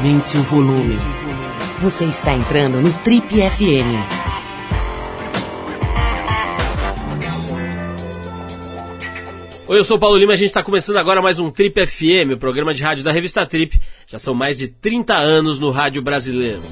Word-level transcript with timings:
Aumente 0.00 0.38
o 0.38 0.42
volume. 0.44 0.96
Você 1.82 2.06
está 2.06 2.32
entrando 2.32 2.80
no 2.80 2.90
Trip 3.00 3.26
FM. 3.28 4.00
Oi, 9.68 9.78
eu 9.78 9.84
sou 9.84 9.98
o 9.98 10.00
Paulo 10.00 10.16
Lima 10.16 10.32
e 10.32 10.36
a 10.36 10.38
gente 10.38 10.46
está 10.46 10.62
começando 10.62 10.96
agora 10.96 11.20
mais 11.20 11.38
um 11.38 11.50
Trip 11.50 11.86
FM, 11.86 12.32
o 12.32 12.38
programa 12.38 12.72
de 12.72 12.82
rádio 12.82 13.04
da 13.04 13.12
revista 13.12 13.44
Trip. 13.44 13.78
Já 14.06 14.18
são 14.18 14.32
mais 14.32 14.56
de 14.56 14.68
30 14.68 15.14
anos 15.14 15.58
no 15.58 15.70
rádio 15.70 16.00
brasileiro. 16.00 16.62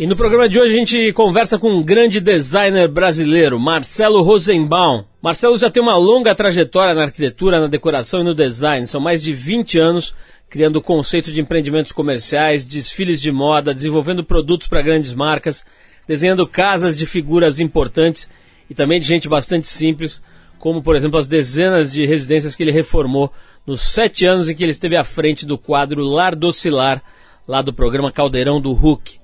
E 0.00 0.06
no 0.06 0.16
programa 0.16 0.48
de 0.48 0.58
hoje 0.58 0.72
a 0.72 0.76
gente 0.78 1.12
conversa 1.12 1.58
com 1.58 1.70
um 1.70 1.82
grande 1.82 2.20
designer 2.20 2.88
brasileiro, 2.88 3.60
Marcelo 3.60 4.22
Rosenbaum. 4.22 5.04
Marcelo 5.22 5.58
já 5.58 5.68
tem 5.68 5.82
uma 5.82 5.94
longa 5.94 6.34
trajetória 6.34 6.94
na 6.94 7.02
arquitetura, 7.02 7.60
na 7.60 7.66
decoração 7.66 8.22
e 8.22 8.24
no 8.24 8.34
design. 8.34 8.86
São 8.86 8.98
mais 8.98 9.22
de 9.22 9.34
20 9.34 9.78
anos 9.78 10.14
criando 10.50 10.82
conceitos 10.82 11.32
de 11.32 11.40
empreendimentos 11.40 11.92
comerciais, 11.92 12.66
desfiles 12.66 13.20
de 13.20 13.30
moda, 13.30 13.72
desenvolvendo 13.72 14.24
produtos 14.24 14.66
para 14.66 14.82
grandes 14.82 15.14
marcas, 15.14 15.64
desenhando 16.08 16.46
casas 16.46 16.98
de 16.98 17.06
figuras 17.06 17.60
importantes 17.60 18.28
e 18.68 18.74
também 18.74 19.00
de 19.00 19.06
gente 19.06 19.28
bastante 19.28 19.68
simples, 19.68 20.20
como 20.58 20.82
por 20.82 20.96
exemplo 20.96 21.20
as 21.20 21.28
dezenas 21.28 21.92
de 21.92 22.04
residências 22.04 22.56
que 22.56 22.64
ele 22.64 22.72
reformou 22.72 23.32
nos 23.64 23.80
sete 23.80 24.26
anos 24.26 24.48
em 24.48 24.54
que 24.54 24.64
ele 24.64 24.72
esteve 24.72 24.96
à 24.96 25.04
frente 25.04 25.46
do 25.46 25.56
quadro 25.56 26.02
Lar 26.02 26.34
Docilar, 26.34 27.00
lá 27.46 27.62
do 27.62 27.72
programa 27.72 28.10
Caldeirão 28.10 28.60
do 28.60 28.72
Hulk. 28.72 29.20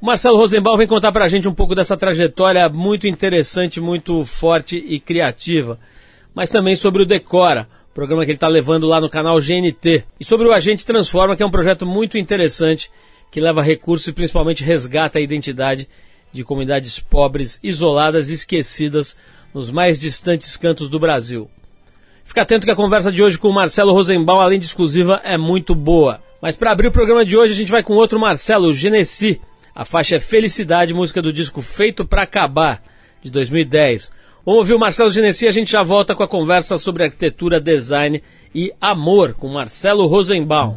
O 0.00 0.06
Marcelo 0.06 0.36
Rosenbaum 0.36 0.76
vem 0.76 0.86
contar 0.86 1.10
para 1.10 1.24
a 1.24 1.28
gente 1.28 1.48
um 1.48 1.54
pouco 1.54 1.74
dessa 1.74 1.96
trajetória 1.96 2.68
muito 2.68 3.08
interessante, 3.08 3.80
muito 3.80 4.24
forte 4.24 4.76
e 4.76 5.00
criativa. 5.00 5.80
Mas 6.32 6.48
também 6.48 6.76
sobre 6.76 7.02
o 7.02 7.06
Decora, 7.06 7.68
programa 7.94 8.24
que 8.24 8.30
ele 8.30 8.36
está 8.36 8.48
levando 8.48 8.86
lá 8.86 9.00
no 9.00 9.08
canal 9.08 9.40
GNT. 9.40 10.04
E 10.18 10.24
sobre 10.24 10.46
o 10.46 10.52
Agente 10.52 10.86
Transforma, 10.86 11.36
que 11.36 11.42
é 11.42 11.46
um 11.46 11.50
projeto 11.50 11.86
muito 11.86 12.16
interessante 12.16 12.90
que 13.30 13.40
leva 13.40 13.62
recursos 13.62 14.06
e 14.06 14.12
principalmente 14.12 14.64
resgata 14.64 15.18
a 15.18 15.22
identidade 15.22 15.88
de 16.32 16.44
comunidades 16.44 16.98
pobres, 16.98 17.58
isoladas 17.62 18.30
e 18.30 18.34
esquecidas 18.34 19.16
nos 19.52 19.70
mais 19.70 19.98
distantes 19.98 20.56
cantos 20.56 20.88
do 20.88 20.98
Brasil. 20.98 21.50
Fica 22.24 22.42
atento 22.42 22.64
que 22.64 22.72
a 22.72 22.76
conversa 22.76 23.10
de 23.10 23.22
hoje 23.22 23.38
com 23.38 23.48
o 23.48 23.54
Marcelo 23.54 23.92
Rosenbaum, 23.92 24.40
além 24.40 24.58
de 24.58 24.66
exclusiva, 24.66 25.20
é 25.24 25.36
muito 25.36 25.74
boa. 25.74 26.22
Mas 26.40 26.56
para 26.56 26.70
abrir 26.70 26.88
o 26.88 26.92
programa 26.92 27.24
de 27.24 27.36
hoje, 27.36 27.52
a 27.52 27.56
gente 27.56 27.72
vai 27.72 27.82
com 27.82 27.94
outro 27.94 28.18
Marcelo, 28.20 28.68
o 28.68 28.74
Genesi 28.74 29.40
a 29.74 29.84
faixa 29.84 30.16
é 30.16 30.20
Felicidade, 30.20 30.92
música 30.92 31.22
do 31.22 31.32
disco 31.32 31.62
Feito 31.62 32.04
para 32.04 32.24
Acabar, 32.24 32.82
de 33.22 33.30
2010. 33.30 34.10
Vamos 34.50 34.62
ouvir 34.62 34.74
o 34.74 34.80
Marcelo 34.80 35.12
Genesi 35.12 35.46
a 35.46 35.52
gente 35.52 35.70
já 35.70 35.80
volta 35.84 36.12
com 36.12 36.24
a 36.24 36.28
conversa 36.28 36.76
sobre 36.76 37.04
arquitetura, 37.04 37.60
design 37.60 38.20
e 38.52 38.72
amor 38.80 39.32
com 39.32 39.46
Marcelo 39.46 40.08
Rosenbaum. 40.08 40.74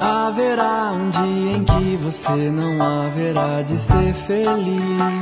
Haverá 0.00 0.92
um 0.92 1.10
dia 1.10 1.56
em 1.56 1.64
que 1.64 1.96
você 1.96 2.30
não 2.52 2.80
haverá 2.80 3.62
de 3.62 3.76
ser 3.80 4.14
feliz. 4.14 5.21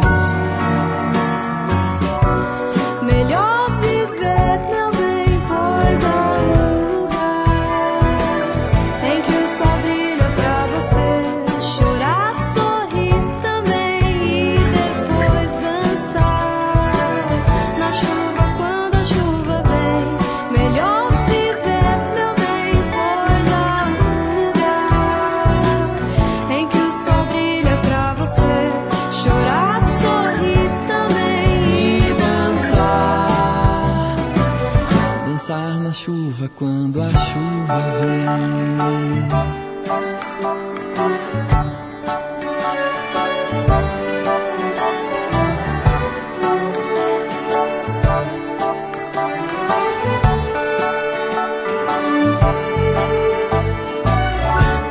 Chuva 36.41 36.49
quando 36.55 37.01
a 37.01 37.09
chuva 37.09 37.81
vem. 38.01 39.27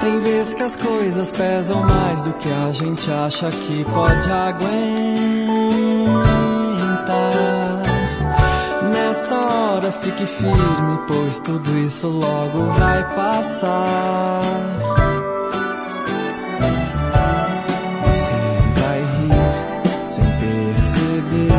Tem 0.00 0.18
vezes 0.20 0.54
que 0.54 0.62
as 0.62 0.76
coisas 0.76 1.32
pesam 1.32 1.82
mais 1.82 2.22
do 2.22 2.32
que 2.34 2.48
a 2.50 2.70
gente 2.72 3.10
acha 3.10 3.50
que 3.50 3.84
pode 3.84 4.30
aguentar 4.30 4.70
fique 9.92 10.26
firme, 10.26 10.98
pois 11.06 11.40
tudo 11.40 11.78
isso 11.78 12.08
logo 12.08 12.66
vai 12.78 13.14
passar. 13.14 14.42
Você 18.06 18.32
vai 18.80 19.00
rir 19.00 20.10
sem 20.10 20.24
perceber. 20.24 21.52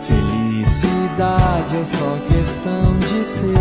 Felicidade 0.00 1.76
é 1.76 1.84
só 1.84 2.18
questão 2.28 2.98
de 2.98 3.24
ser. 3.24 3.56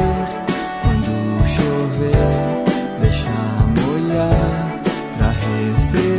Quando 0.84 1.48
chover, 1.48 2.64
deixar 3.02 3.68
molhar 3.82 4.80
pra 5.18 5.30
receber 5.30 6.19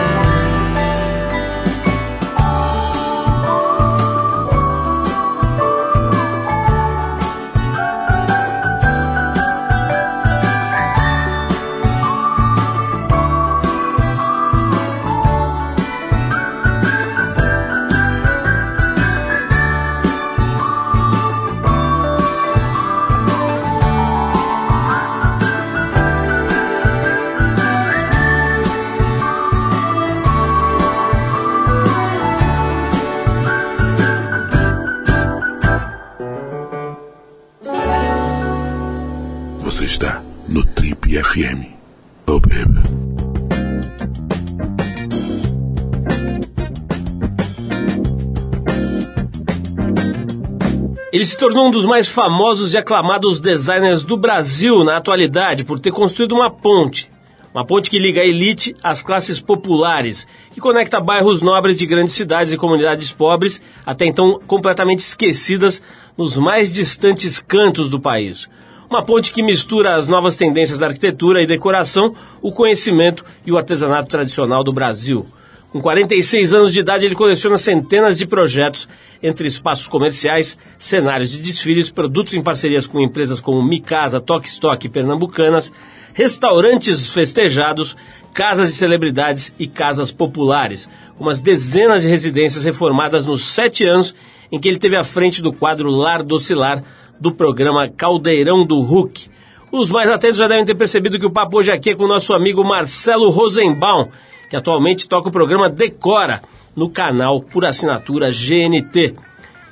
Tornou 51.41 51.69
um 51.69 51.71
dos 51.71 51.87
mais 51.87 52.07
famosos 52.07 52.71
e 52.71 52.77
aclamados 52.77 53.39
designers 53.39 54.03
do 54.03 54.15
Brasil 54.15 54.83
na 54.83 54.97
atualidade 54.97 55.63
por 55.63 55.79
ter 55.79 55.89
construído 55.89 56.33
uma 56.33 56.51
ponte. 56.51 57.09
Uma 57.51 57.65
ponte 57.65 57.89
que 57.89 57.97
liga 57.97 58.21
a 58.21 58.25
elite 58.25 58.75
às 58.83 59.01
classes 59.01 59.39
populares, 59.39 60.27
que 60.53 60.61
conecta 60.61 60.99
bairros 60.99 61.41
nobres 61.41 61.75
de 61.75 61.87
grandes 61.87 62.13
cidades 62.13 62.53
e 62.53 62.57
comunidades 62.57 63.11
pobres, 63.11 63.59
até 63.83 64.05
então 64.05 64.39
completamente 64.45 64.99
esquecidas 64.99 65.81
nos 66.15 66.37
mais 66.37 66.71
distantes 66.71 67.41
cantos 67.41 67.89
do 67.89 67.99
país. 67.99 68.47
Uma 68.87 69.01
ponte 69.01 69.31
que 69.31 69.41
mistura 69.41 69.95
as 69.95 70.07
novas 70.07 70.35
tendências 70.35 70.77
da 70.77 70.85
arquitetura 70.85 71.41
e 71.41 71.47
decoração, 71.47 72.13
o 72.39 72.51
conhecimento 72.51 73.25
e 73.43 73.51
o 73.51 73.57
artesanato 73.57 74.09
tradicional 74.09 74.63
do 74.63 74.71
Brasil. 74.71 75.25
Com 75.71 75.79
46 75.79 76.53
anos 76.53 76.73
de 76.73 76.81
idade, 76.81 77.05
ele 77.05 77.15
coleciona 77.15 77.57
centenas 77.57 78.17
de 78.17 78.27
projetos 78.27 78.89
entre 79.23 79.47
espaços 79.47 79.87
comerciais, 79.87 80.57
cenários 80.77 81.31
de 81.31 81.41
desfiles, 81.41 81.89
produtos 81.89 82.33
em 82.33 82.41
parcerias 82.41 82.85
com 82.85 82.99
empresas 82.99 83.39
como 83.39 83.63
Micasa, 83.63 84.19
Toque 84.19 84.49
Stock 84.49 84.85
e 84.85 84.89
Pernambucanas, 84.89 85.71
restaurantes 86.13 87.09
festejados, 87.09 87.95
casas 88.33 88.67
de 88.67 88.75
celebridades 88.75 89.53
e 89.57 89.65
casas 89.65 90.11
populares, 90.11 90.89
umas 91.17 91.39
dezenas 91.39 92.01
de 92.01 92.09
residências 92.09 92.65
reformadas 92.65 93.25
nos 93.25 93.41
sete 93.41 93.85
anos 93.85 94.13
em 94.51 94.59
que 94.59 94.67
ele 94.67 94.77
teve 94.77 94.97
à 94.97 95.05
frente 95.05 95.41
do 95.41 95.53
quadro 95.53 95.89
Lar 95.89 96.21
Docilar 96.21 96.83
do 97.17 97.31
programa 97.31 97.87
Caldeirão 97.87 98.65
do 98.65 98.81
Hulk. 98.81 99.29
Os 99.71 99.89
mais 99.89 100.09
atentos 100.09 100.37
já 100.37 100.49
devem 100.49 100.65
ter 100.65 100.75
percebido 100.75 101.17
que 101.17 101.25
o 101.25 101.31
papo 101.31 101.59
hoje 101.59 101.71
aqui 101.71 101.91
é 101.91 101.95
com 101.95 102.03
o 102.03 102.09
nosso 102.09 102.33
amigo 102.33 102.61
Marcelo 102.61 103.29
Rosenbaum, 103.29 104.09
que 104.51 104.57
atualmente 104.57 105.07
toca 105.07 105.29
o 105.29 105.31
programa 105.31 105.69
Decora 105.69 106.41
no 106.75 106.89
canal 106.89 107.39
por 107.41 107.63
assinatura 107.63 108.29
GNT. 108.29 109.15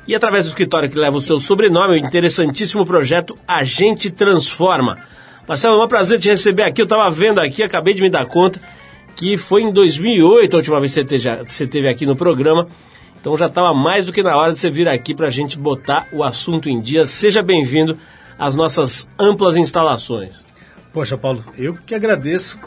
E 0.08 0.16
através 0.16 0.46
do 0.46 0.48
escritório 0.48 0.90
que 0.90 0.98
leva 0.98 1.18
o 1.18 1.22
seu 1.22 1.38
sobrenome, 1.38 1.96
o 1.96 1.98
interessantíssimo 1.98 2.86
projeto 2.86 3.38
A 3.46 3.62
Gente 3.66 4.10
Transforma. 4.10 4.98
Marcelo, 5.46 5.82
é 5.82 5.84
um 5.84 5.88
prazer 5.90 6.18
te 6.18 6.30
receber 6.30 6.64
aqui. 6.64 6.80
Eu 6.80 6.86
estava 6.86 7.10
vendo 7.10 7.40
aqui, 7.40 7.62
acabei 7.62 7.94
de 7.94 8.02
me 8.02 8.10
dar 8.10 8.26
conta 8.26 8.62
que 9.18 9.36
foi 9.36 9.64
em 9.64 9.74
2008 9.74 10.54
a 10.54 10.58
última 10.60 10.80
vez 10.80 10.94
que 10.94 11.02
você 11.02 11.06
teve, 11.06 11.44
você 11.46 11.68
teve 11.68 11.90
aqui 11.90 12.06
no 12.06 12.16
programa. 12.16 12.66
Então 13.20 13.36
já 13.36 13.48
estava 13.48 13.74
mais 13.74 14.06
do 14.06 14.14
que 14.14 14.24
na 14.24 14.38
hora 14.38 14.54
de 14.54 14.60
você 14.60 14.70
vir 14.70 14.88
aqui 14.88 15.14
para 15.14 15.28
a 15.28 15.30
gente 15.30 15.58
botar 15.58 16.08
o 16.14 16.24
assunto 16.24 16.70
em 16.70 16.80
dia. 16.80 17.06
Seja 17.06 17.42
bem-vindo 17.42 17.98
às 18.38 18.56
nossas 18.56 19.10
amplas 19.20 19.58
instalações. 19.58 20.46
Poxa, 20.94 21.18
Paulo, 21.18 21.44
eu 21.58 21.78
que 21.86 21.94
agradeço 21.94 22.58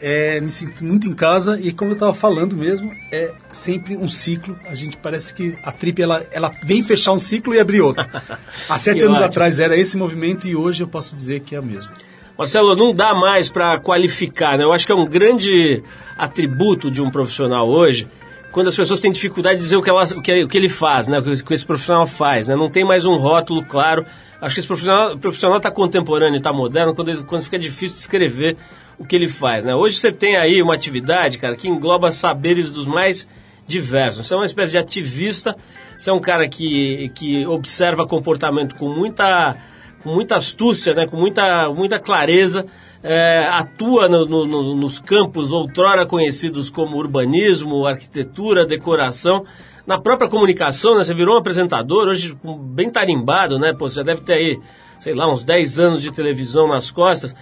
é, 0.00 0.40
me 0.40 0.50
sinto 0.50 0.84
muito 0.84 1.06
em 1.08 1.12
casa 1.12 1.58
e 1.60 1.72
como 1.72 1.90
eu 1.90 1.94
estava 1.94 2.14
falando 2.14 2.56
mesmo, 2.56 2.92
é 3.10 3.32
sempre 3.50 3.96
um 3.96 4.08
ciclo. 4.08 4.58
A 4.66 4.74
gente 4.74 4.96
parece 4.96 5.34
que 5.34 5.56
a 5.62 5.72
Trip 5.72 6.00
ela, 6.00 6.24
ela 6.30 6.52
vem 6.64 6.82
fechar 6.82 7.12
um 7.12 7.18
ciclo 7.18 7.54
e 7.54 7.60
abrir 7.60 7.80
outro. 7.80 8.06
Há 8.68 8.78
sete 8.78 9.04
anos 9.04 9.16
ótimo. 9.16 9.30
atrás 9.30 9.58
era 9.58 9.76
esse 9.76 9.96
movimento 9.96 10.46
e 10.46 10.54
hoje 10.54 10.82
eu 10.82 10.88
posso 10.88 11.16
dizer 11.16 11.40
que 11.40 11.54
é 11.54 11.60
o 11.60 11.62
mesmo. 11.62 11.92
Marcelo, 12.36 12.76
não 12.76 12.94
dá 12.94 13.14
mais 13.14 13.48
para 13.48 13.80
qualificar, 13.80 14.56
né? 14.56 14.62
Eu 14.62 14.72
acho 14.72 14.86
que 14.86 14.92
é 14.92 14.94
um 14.94 15.06
grande 15.06 15.82
atributo 16.16 16.88
de 16.88 17.02
um 17.02 17.10
profissional 17.10 17.68
hoje 17.68 18.06
quando 18.52 18.68
as 18.68 18.76
pessoas 18.76 19.00
têm 19.00 19.12
dificuldade 19.12 19.56
de 19.56 19.62
dizer 19.62 19.76
o 19.76 19.82
que, 19.82 19.90
ela, 19.90 20.02
o 20.02 20.22
que, 20.22 20.44
o 20.44 20.48
que 20.48 20.56
ele 20.56 20.68
faz, 20.68 21.08
né? 21.08 21.18
O 21.18 21.22
que 21.22 21.54
esse 21.54 21.66
profissional 21.66 22.06
faz, 22.06 22.48
né? 22.48 22.56
Não 22.56 22.70
tem 22.70 22.84
mais 22.84 23.04
um 23.04 23.16
rótulo 23.16 23.64
claro. 23.64 24.06
Acho 24.40 24.54
que 24.54 24.60
esse 24.60 24.68
profissional 24.68 25.56
está 25.56 25.70
contemporâneo, 25.70 26.36
está 26.36 26.52
moderno, 26.52 26.94
quando, 26.94 27.24
quando 27.24 27.42
fica 27.42 27.58
difícil 27.58 27.96
de 27.96 28.02
escrever 28.02 28.56
o 28.98 29.04
que 29.04 29.14
ele 29.14 29.28
faz, 29.28 29.64
né? 29.64 29.74
Hoje 29.74 29.96
você 29.96 30.10
tem 30.10 30.36
aí 30.36 30.60
uma 30.60 30.74
atividade, 30.74 31.38
cara, 31.38 31.56
que 31.56 31.68
engloba 31.68 32.10
saberes 32.10 32.72
dos 32.72 32.86
mais 32.86 33.28
diversos. 33.66 34.26
Você 34.26 34.34
é 34.34 34.36
uma 34.36 34.46
espécie 34.46 34.72
de 34.72 34.78
ativista, 34.78 35.56
você 35.96 36.10
é 36.10 36.12
um 36.12 36.20
cara 36.20 36.48
que, 36.48 37.10
que 37.14 37.46
observa 37.46 38.06
comportamento 38.06 38.74
com 38.74 38.88
muita, 38.88 39.56
com 40.02 40.12
muita 40.12 40.36
astúcia, 40.36 40.94
né? 40.94 41.06
com 41.06 41.16
muita, 41.16 41.68
muita 41.72 42.00
clareza, 42.00 42.66
é, 43.02 43.46
atua 43.52 44.08
no, 44.08 44.24
no, 44.24 44.74
nos 44.74 44.98
campos 44.98 45.52
outrora 45.52 46.04
conhecidos 46.04 46.68
como 46.68 46.96
urbanismo, 46.96 47.86
arquitetura, 47.86 48.66
decoração. 48.66 49.44
Na 49.86 49.98
própria 49.98 50.28
comunicação, 50.28 50.96
né? 50.96 51.02
Você 51.02 51.14
virou 51.14 51.34
um 51.36 51.38
apresentador, 51.38 52.08
hoje 52.08 52.36
bem 52.44 52.90
tarimbado, 52.90 53.58
né? 53.58 53.72
Pô, 53.72 53.88
você 53.88 53.96
já 53.96 54.02
deve 54.02 54.20
ter 54.20 54.34
aí, 54.34 54.60
sei 54.98 55.14
lá, 55.14 55.30
uns 55.30 55.42
10 55.42 55.78
anos 55.78 56.02
de 56.02 56.12
televisão 56.12 56.68
nas 56.68 56.90
costas 56.90 57.34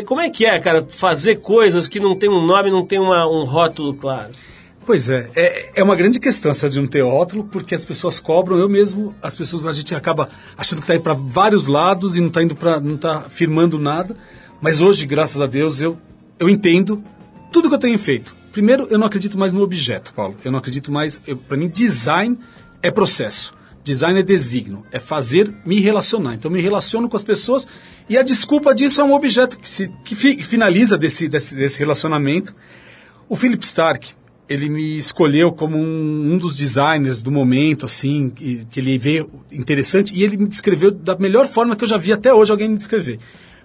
como 0.00 0.20
é 0.20 0.30
que 0.30 0.46
é, 0.46 0.58
cara, 0.58 0.86
fazer 0.88 1.36
coisas 1.36 1.88
que 1.88 2.00
não 2.00 2.16
tem 2.16 2.30
um 2.30 2.46
nome, 2.46 2.70
não 2.70 2.86
tem 2.86 2.98
uma, 2.98 3.28
um 3.28 3.44
rótulo 3.44 3.94
claro? 3.94 4.32
Pois 4.84 5.10
é, 5.10 5.30
é, 5.36 5.80
é, 5.80 5.82
uma 5.82 5.94
grande 5.94 6.18
questão 6.18 6.50
essa 6.50 6.68
de 6.68 6.80
não 6.80 6.88
ter 6.88 7.02
rótulo, 7.02 7.44
porque 7.44 7.74
as 7.74 7.84
pessoas 7.84 8.18
cobram, 8.18 8.58
eu 8.58 8.68
mesmo, 8.68 9.14
as 9.22 9.36
pessoas, 9.36 9.64
a 9.66 9.72
gente 9.72 9.94
acaba 9.94 10.28
achando 10.56 10.78
que 10.78 10.84
está 10.84 10.94
indo 10.94 11.02
para 11.02 11.14
vários 11.14 11.66
lados 11.66 12.16
e 12.16 12.20
não 12.20 12.28
está 12.28 12.42
indo 12.42 12.56
para, 12.56 12.80
não 12.80 12.96
está 12.96 13.22
firmando 13.28 13.78
nada, 13.78 14.16
mas 14.60 14.80
hoje, 14.80 15.06
graças 15.06 15.40
a 15.40 15.46
Deus, 15.46 15.80
eu, 15.80 15.96
eu 16.38 16.48
entendo 16.48 17.02
tudo 17.52 17.68
que 17.68 17.74
eu 17.74 17.78
tenho 17.78 17.98
feito. 17.98 18.34
Primeiro, 18.50 18.88
eu 18.90 18.98
não 18.98 19.06
acredito 19.06 19.38
mais 19.38 19.52
no 19.52 19.62
objeto, 19.62 20.12
Paulo, 20.14 20.36
eu 20.44 20.50
não 20.50 20.58
acredito 20.58 20.90
mais, 20.90 21.20
para 21.46 21.56
mim, 21.56 21.68
design 21.68 22.38
é 22.82 22.90
processo. 22.90 23.54
Design 23.84 24.20
é 24.20 24.22
designo, 24.22 24.86
é 24.92 25.00
fazer 25.00 25.52
me 25.66 25.80
relacionar. 25.80 26.34
Então, 26.34 26.50
me 26.50 26.60
relaciono 26.60 27.08
com 27.08 27.16
as 27.16 27.22
pessoas 27.24 27.66
e 28.08 28.16
a 28.16 28.22
desculpa 28.22 28.74
disso 28.74 29.00
é 29.00 29.04
um 29.04 29.12
objeto 29.12 29.58
que, 29.58 29.68
se, 29.68 29.88
que, 30.04 30.14
fi, 30.14 30.40
finaliza 30.42 30.96
desse, 30.96 31.28
desse, 31.28 31.56
desse, 31.56 31.78
relacionamento. 31.78 32.54
O 33.28 33.34
Philip 33.34 33.64
Stark, 33.64 34.10
ele 34.48 34.68
me 34.68 34.98
escolheu 34.98 35.50
como 35.50 35.76
um, 35.76 36.32
um 36.34 36.38
dos 36.38 36.56
designers 36.56 37.22
do 37.22 37.30
momento, 37.30 37.86
assim, 37.86 38.30
que, 38.30 38.64
que, 38.70 38.78
ele 38.78 38.98
vê 38.98 39.26
interessante, 39.50 40.14
e 40.14 40.22
ele 40.22 40.36
me 40.36 40.46
descreveu 40.46 40.90
da 40.90 41.16
melhor 41.16 41.48
forma 41.48 41.74
que 41.74 41.82
eu 41.82 41.88
já 41.88 41.96
vi 41.96 42.12
até 42.12 42.32
hoje 42.32 42.52
alguém 42.52 42.68
me 42.68 42.76
descrever. 42.76 43.18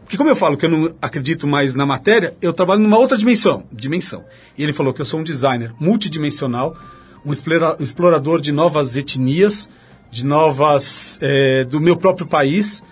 Porque 0.08 0.16
como 0.16 0.30
eu 0.30 0.36
falo 0.38 0.56
que 0.56 0.66
eu 0.66 0.70
não 0.70 0.96
acredito 1.02 1.46
mais 1.46 1.76
na 1.76 1.86
matéria, 1.86 2.34
eu 2.42 2.54
trabalho 2.54 2.80
numa 2.80 2.98
outra 2.98 3.18
dimensão, 3.18 3.66
dimensão. 3.72 4.24
E 4.58 4.64
ele 4.64 4.72
falou 4.72 4.94
que 4.94 5.02
eu 5.02 5.06
sou 5.06 5.20
um 5.20 5.24
designer 5.24 5.74
multidimensional, 5.80 6.78
um 7.26 7.32
explorador 7.84 8.40
de 8.40 8.54
novas 8.54 8.96
etnias, 8.96 9.70
de 10.10 10.26
novas 10.26 11.18
é, 11.22 11.64
do 11.64 11.80
meu 11.80 11.98
próprio 11.98 12.28
país, 12.28 12.84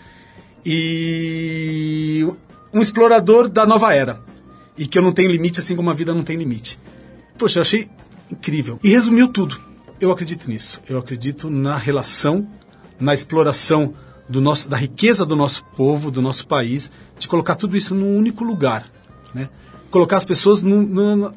e 0.66 2.26
um 2.74 2.82
explorador 2.82 3.48
da 3.48 3.66
nova 3.66 3.94
era. 3.94 4.20
E 4.78 4.88
que 4.88 4.98
eu 4.98 5.02
não 5.02 5.12
tenho 5.12 5.32
limite, 5.32 5.60
assim 5.60 5.76
como 5.76 5.90
a 5.90 5.94
vida 5.94 6.14
não 6.14 6.24
tem 6.24 6.36
limite. 6.36 6.80
Poxa, 7.38 7.60
eu 7.60 7.62
achei 7.62 7.88
incrível. 8.32 8.80
E 8.84 8.90
resumiu 8.90 9.28
tudo. 9.28 9.60
Eu 10.00 10.12
acredito 10.12 10.50
nisso. 10.50 10.82
Eu 10.90 10.98
acredito 10.98 11.50
na 11.50 11.78
relação, 11.78 12.48
na 13.00 13.14
exploração 13.14 13.94
do 14.28 14.42
nosso, 14.42 14.68
da 14.68 14.76
riqueza 14.76 15.26
do 15.26 15.36
nosso 15.36 15.64
povo, 15.78 16.12
do 16.12 16.22
nosso 16.22 16.48
país, 16.48 16.92
de 17.18 17.28
colocar 17.28 17.56
tudo 17.56 17.78
isso 17.78 17.94
num 17.94 18.18
único 18.18 18.44
lugar. 18.44 18.86
Né? 19.34 19.50
Colocar 19.92 20.18
as 20.18 20.26
pessoas 20.26 20.64
no, 20.64 20.82
no, 20.82 21.34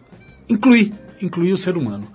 incluir, 0.49 0.93
incluir 1.21 1.53
o 1.53 1.59
ser 1.59 1.77
humano. 1.77 2.09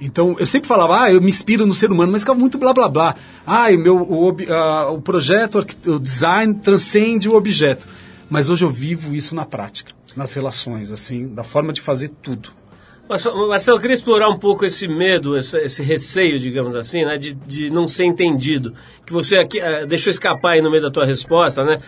Então, 0.00 0.36
eu 0.38 0.46
sempre 0.46 0.68
falava, 0.68 1.02
ah, 1.02 1.12
eu 1.12 1.20
me 1.20 1.28
inspiro 1.28 1.66
no 1.66 1.74
ser 1.74 1.90
humano, 1.90 2.12
mas 2.12 2.22
ficava 2.22 2.38
muito 2.38 2.56
blá 2.56 2.72
blá 2.72 2.88
blá. 2.88 3.16
Ah, 3.46 3.68
o, 3.70 3.78
meu, 3.78 3.96
o, 3.96 4.28
o 4.94 5.02
projeto, 5.02 5.66
o 5.86 5.98
design 5.98 6.54
transcende 6.54 7.28
o 7.28 7.34
objeto. 7.34 7.86
Mas 8.30 8.48
hoje 8.48 8.64
eu 8.64 8.70
vivo 8.70 9.14
isso 9.14 9.34
na 9.34 9.44
prática, 9.44 9.92
nas 10.14 10.34
relações, 10.34 10.92
assim, 10.92 11.28
da 11.28 11.42
forma 11.42 11.72
de 11.72 11.80
fazer 11.80 12.10
tudo. 12.22 12.50
Marcelo, 13.08 13.78
eu 13.78 13.80
queria 13.80 13.94
explorar 13.94 14.28
um 14.28 14.38
pouco 14.38 14.66
esse 14.66 14.86
medo, 14.86 15.36
esse, 15.36 15.58
esse 15.60 15.82
receio, 15.82 16.38
digamos 16.38 16.76
assim, 16.76 17.06
né, 17.06 17.16
de, 17.16 17.32
de 17.32 17.70
não 17.70 17.88
ser 17.88 18.04
entendido, 18.04 18.74
que 19.06 19.12
você 19.14 19.38
aqui, 19.38 19.58
uh, 19.58 19.86
deixou 19.86 20.10
escapar 20.10 20.52
aí 20.52 20.60
no 20.60 20.70
meio 20.70 20.82
da 20.82 20.90
tua 20.90 21.06
resposta, 21.06 21.64
né? 21.64 21.78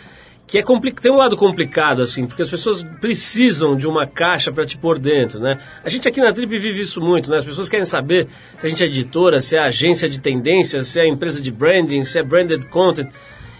Que 0.50 0.58
é 0.58 0.64
tem 1.00 1.12
um 1.12 1.16
lado 1.16 1.36
complicado 1.36 2.02
assim, 2.02 2.26
porque 2.26 2.42
as 2.42 2.50
pessoas 2.50 2.82
precisam 3.00 3.76
de 3.76 3.86
uma 3.86 4.04
caixa 4.04 4.50
para 4.50 4.66
te 4.66 4.76
pôr 4.76 4.98
dentro, 4.98 5.38
né? 5.38 5.60
A 5.84 5.88
gente 5.88 6.08
aqui 6.08 6.20
na 6.20 6.32
Trip 6.32 6.58
vive 6.58 6.80
isso 6.80 7.00
muito, 7.00 7.30
né? 7.30 7.36
As 7.36 7.44
pessoas 7.44 7.68
querem 7.68 7.86
saber 7.86 8.26
se 8.58 8.66
a 8.66 8.68
gente 8.68 8.82
é 8.82 8.86
editora, 8.86 9.40
se 9.40 9.56
é 9.56 9.60
agência 9.60 10.08
de 10.08 10.18
tendências, 10.18 10.88
se 10.88 10.98
é 10.98 11.06
empresa 11.06 11.40
de 11.40 11.52
branding, 11.52 12.02
se 12.02 12.18
é 12.18 12.22
branded 12.24 12.66
content. 12.66 13.08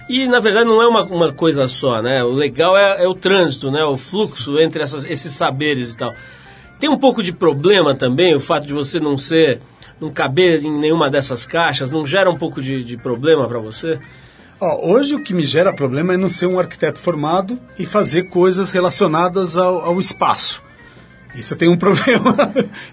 E 0.08 0.26
na 0.26 0.40
verdade 0.40 0.66
não 0.66 0.82
é 0.82 0.88
uma, 0.88 1.04
uma 1.04 1.32
coisa 1.32 1.68
só, 1.68 2.02
né? 2.02 2.24
O 2.24 2.32
legal 2.32 2.76
é, 2.76 3.04
é 3.04 3.06
o 3.06 3.14
trânsito, 3.14 3.70
né? 3.70 3.84
O 3.84 3.96
fluxo 3.96 4.58
entre 4.58 4.82
essas, 4.82 5.04
esses 5.04 5.32
saberes 5.32 5.92
e 5.92 5.96
tal. 5.96 6.12
Tem 6.80 6.90
um 6.90 6.98
pouco 6.98 7.22
de 7.22 7.32
problema 7.32 7.94
também 7.94 8.34
o 8.34 8.40
fato 8.40 8.66
de 8.66 8.72
você 8.72 8.98
não 8.98 9.16
ser, 9.16 9.60
não 10.00 10.10
caber 10.10 10.64
em 10.64 10.76
nenhuma 10.76 11.08
dessas 11.08 11.46
caixas, 11.46 11.88
não 11.92 12.04
gera 12.04 12.28
um 12.28 12.36
pouco 12.36 12.60
de, 12.60 12.82
de 12.82 12.96
problema 12.96 13.46
para 13.46 13.60
você? 13.60 14.00
Ó, 14.60 14.92
hoje 14.92 15.14
o 15.14 15.22
que 15.22 15.32
me 15.32 15.46
gera 15.46 15.72
problema 15.72 16.12
é 16.12 16.16
não 16.18 16.28
ser 16.28 16.46
um 16.46 16.58
arquiteto 16.58 16.98
formado 16.98 17.58
e 17.78 17.86
fazer 17.86 18.24
coisas 18.24 18.70
relacionadas 18.70 19.56
ao, 19.56 19.80
ao 19.80 19.98
espaço. 19.98 20.62
Isso 21.34 21.56
tem 21.56 21.68
um 21.68 21.76
problema 21.78 22.36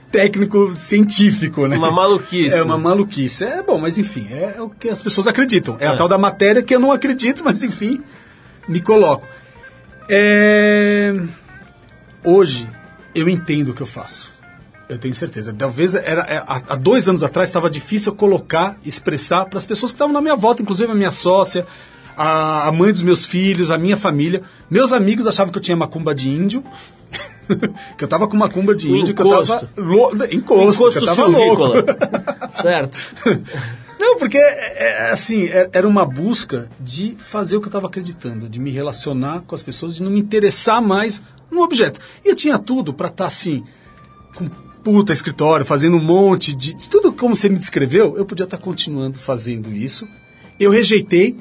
técnico 0.09 0.73
científico, 0.73 1.67
né? 1.67 1.75
Uma 1.75 1.91
maluquice. 1.91 2.55
É 2.55 2.63
uma 2.63 2.77
maluquice. 2.77 3.43
É 3.43 3.61
bom, 3.61 3.77
mas 3.77 3.97
enfim, 3.97 4.27
é 4.31 4.61
o 4.61 4.69
que 4.69 4.87
as 4.87 5.01
pessoas 5.01 5.27
acreditam. 5.27 5.75
É, 5.79 5.85
é. 5.85 5.87
a 5.89 5.97
tal 5.97 6.07
da 6.07 6.17
matéria 6.17 6.63
que 6.63 6.73
eu 6.73 6.79
não 6.79 6.91
acredito, 6.91 7.43
mas 7.45 7.61
enfim, 7.63 8.01
me 8.67 8.79
coloco. 8.79 9.27
É... 10.09 11.13
Hoje 12.23 12.69
eu 13.13 13.27
entendo 13.27 13.69
o 13.69 13.73
que 13.73 13.81
eu 13.81 13.87
faço. 13.87 14.36
Eu 14.89 14.97
tenho 14.97 15.13
certeza. 15.13 15.53
Talvez 15.53 15.95
era, 15.95 16.21
é, 16.21 16.43
há 16.45 16.75
dois 16.75 17.09
anos 17.09 17.23
atrás 17.23 17.49
estava 17.49 17.69
difícil 17.69 18.13
colocar, 18.13 18.77
expressar 18.85 19.45
para 19.45 19.57
as 19.57 19.65
pessoas 19.65 19.91
que 19.91 19.95
estavam 19.95 20.13
na 20.13 20.21
minha 20.21 20.35
volta, 20.35 20.61
inclusive 20.61 20.89
a 20.89 20.95
minha 20.95 21.11
sócia, 21.11 21.65
a, 22.15 22.67
a 22.67 22.71
mãe 22.71 22.91
dos 22.91 23.03
meus 23.03 23.25
filhos, 23.25 23.69
a 23.69 23.77
minha 23.77 23.97
família. 23.97 24.41
Meus 24.69 24.93
amigos 24.93 25.27
achavam 25.27 25.51
que 25.51 25.57
eu 25.57 25.61
tinha 25.61 25.75
macumba 25.75 26.15
de 26.15 26.29
índio. 26.29 26.63
que 27.97 28.03
eu 28.03 28.07
tava 28.07 28.27
com 28.27 28.37
macumba 28.37 28.73
de 28.73 28.89
índio, 28.89 29.11
encosto. 29.11 29.57
que 29.57 29.79
eu 29.79 29.85
tava. 29.85 30.15
Lo... 30.15 30.25
Encosto, 30.31 30.91
que 30.91 30.97
eu 30.99 31.05
tava 31.05 31.25
louco. 31.25 31.73
certo. 32.51 32.97
Não, 33.99 34.17
porque, 34.17 34.37
é, 34.37 35.07
é, 35.07 35.11
assim, 35.11 35.47
é- 35.47 35.69
era 35.73 35.87
uma 35.87 36.05
busca 36.05 36.69
de 36.79 37.15
fazer 37.17 37.57
o 37.57 37.59
que 37.59 37.65
eu 37.65 37.69
estava 37.69 37.87
acreditando, 37.87 38.47
de 38.47 38.59
me 38.59 38.69
relacionar 38.69 39.41
com 39.41 39.55
as 39.55 39.63
pessoas, 39.63 39.95
de 39.95 40.03
não 40.03 40.11
me 40.11 40.19
interessar 40.19 40.81
mais 40.81 41.21
no 41.49 41.63
objeto. 41.63 41.99
E 42.23 42.29
eu 42.29 42.35
tinha 42.35 42.59
tudo 42.59 42.93
para 42.93 43.07
estar, 43.07 43.25
assim, 43.25 43.63
com 44.35 44.47
puta 44.87 45.11
escritório, 45.11 45.65
fazendo 45.65 45.97
um 45.97 46.01
monte 46.01 46.55
de, 46.55 46.73
de 46.73 46.89
tudo 46.89 47.11
como 47.11 47.35
você 47.35 47.49
me 47.49 47.57
descreveu, 47.57 48.17
eu 48.17 48.25
podia 48.25 48.45
estar 48.45 48.57
continuando 48.57 49.19
fazendo 49.19 49.73
isso. 49.73 50.07
Eu 50.57 50.71
rejeitei, 50.71 51.35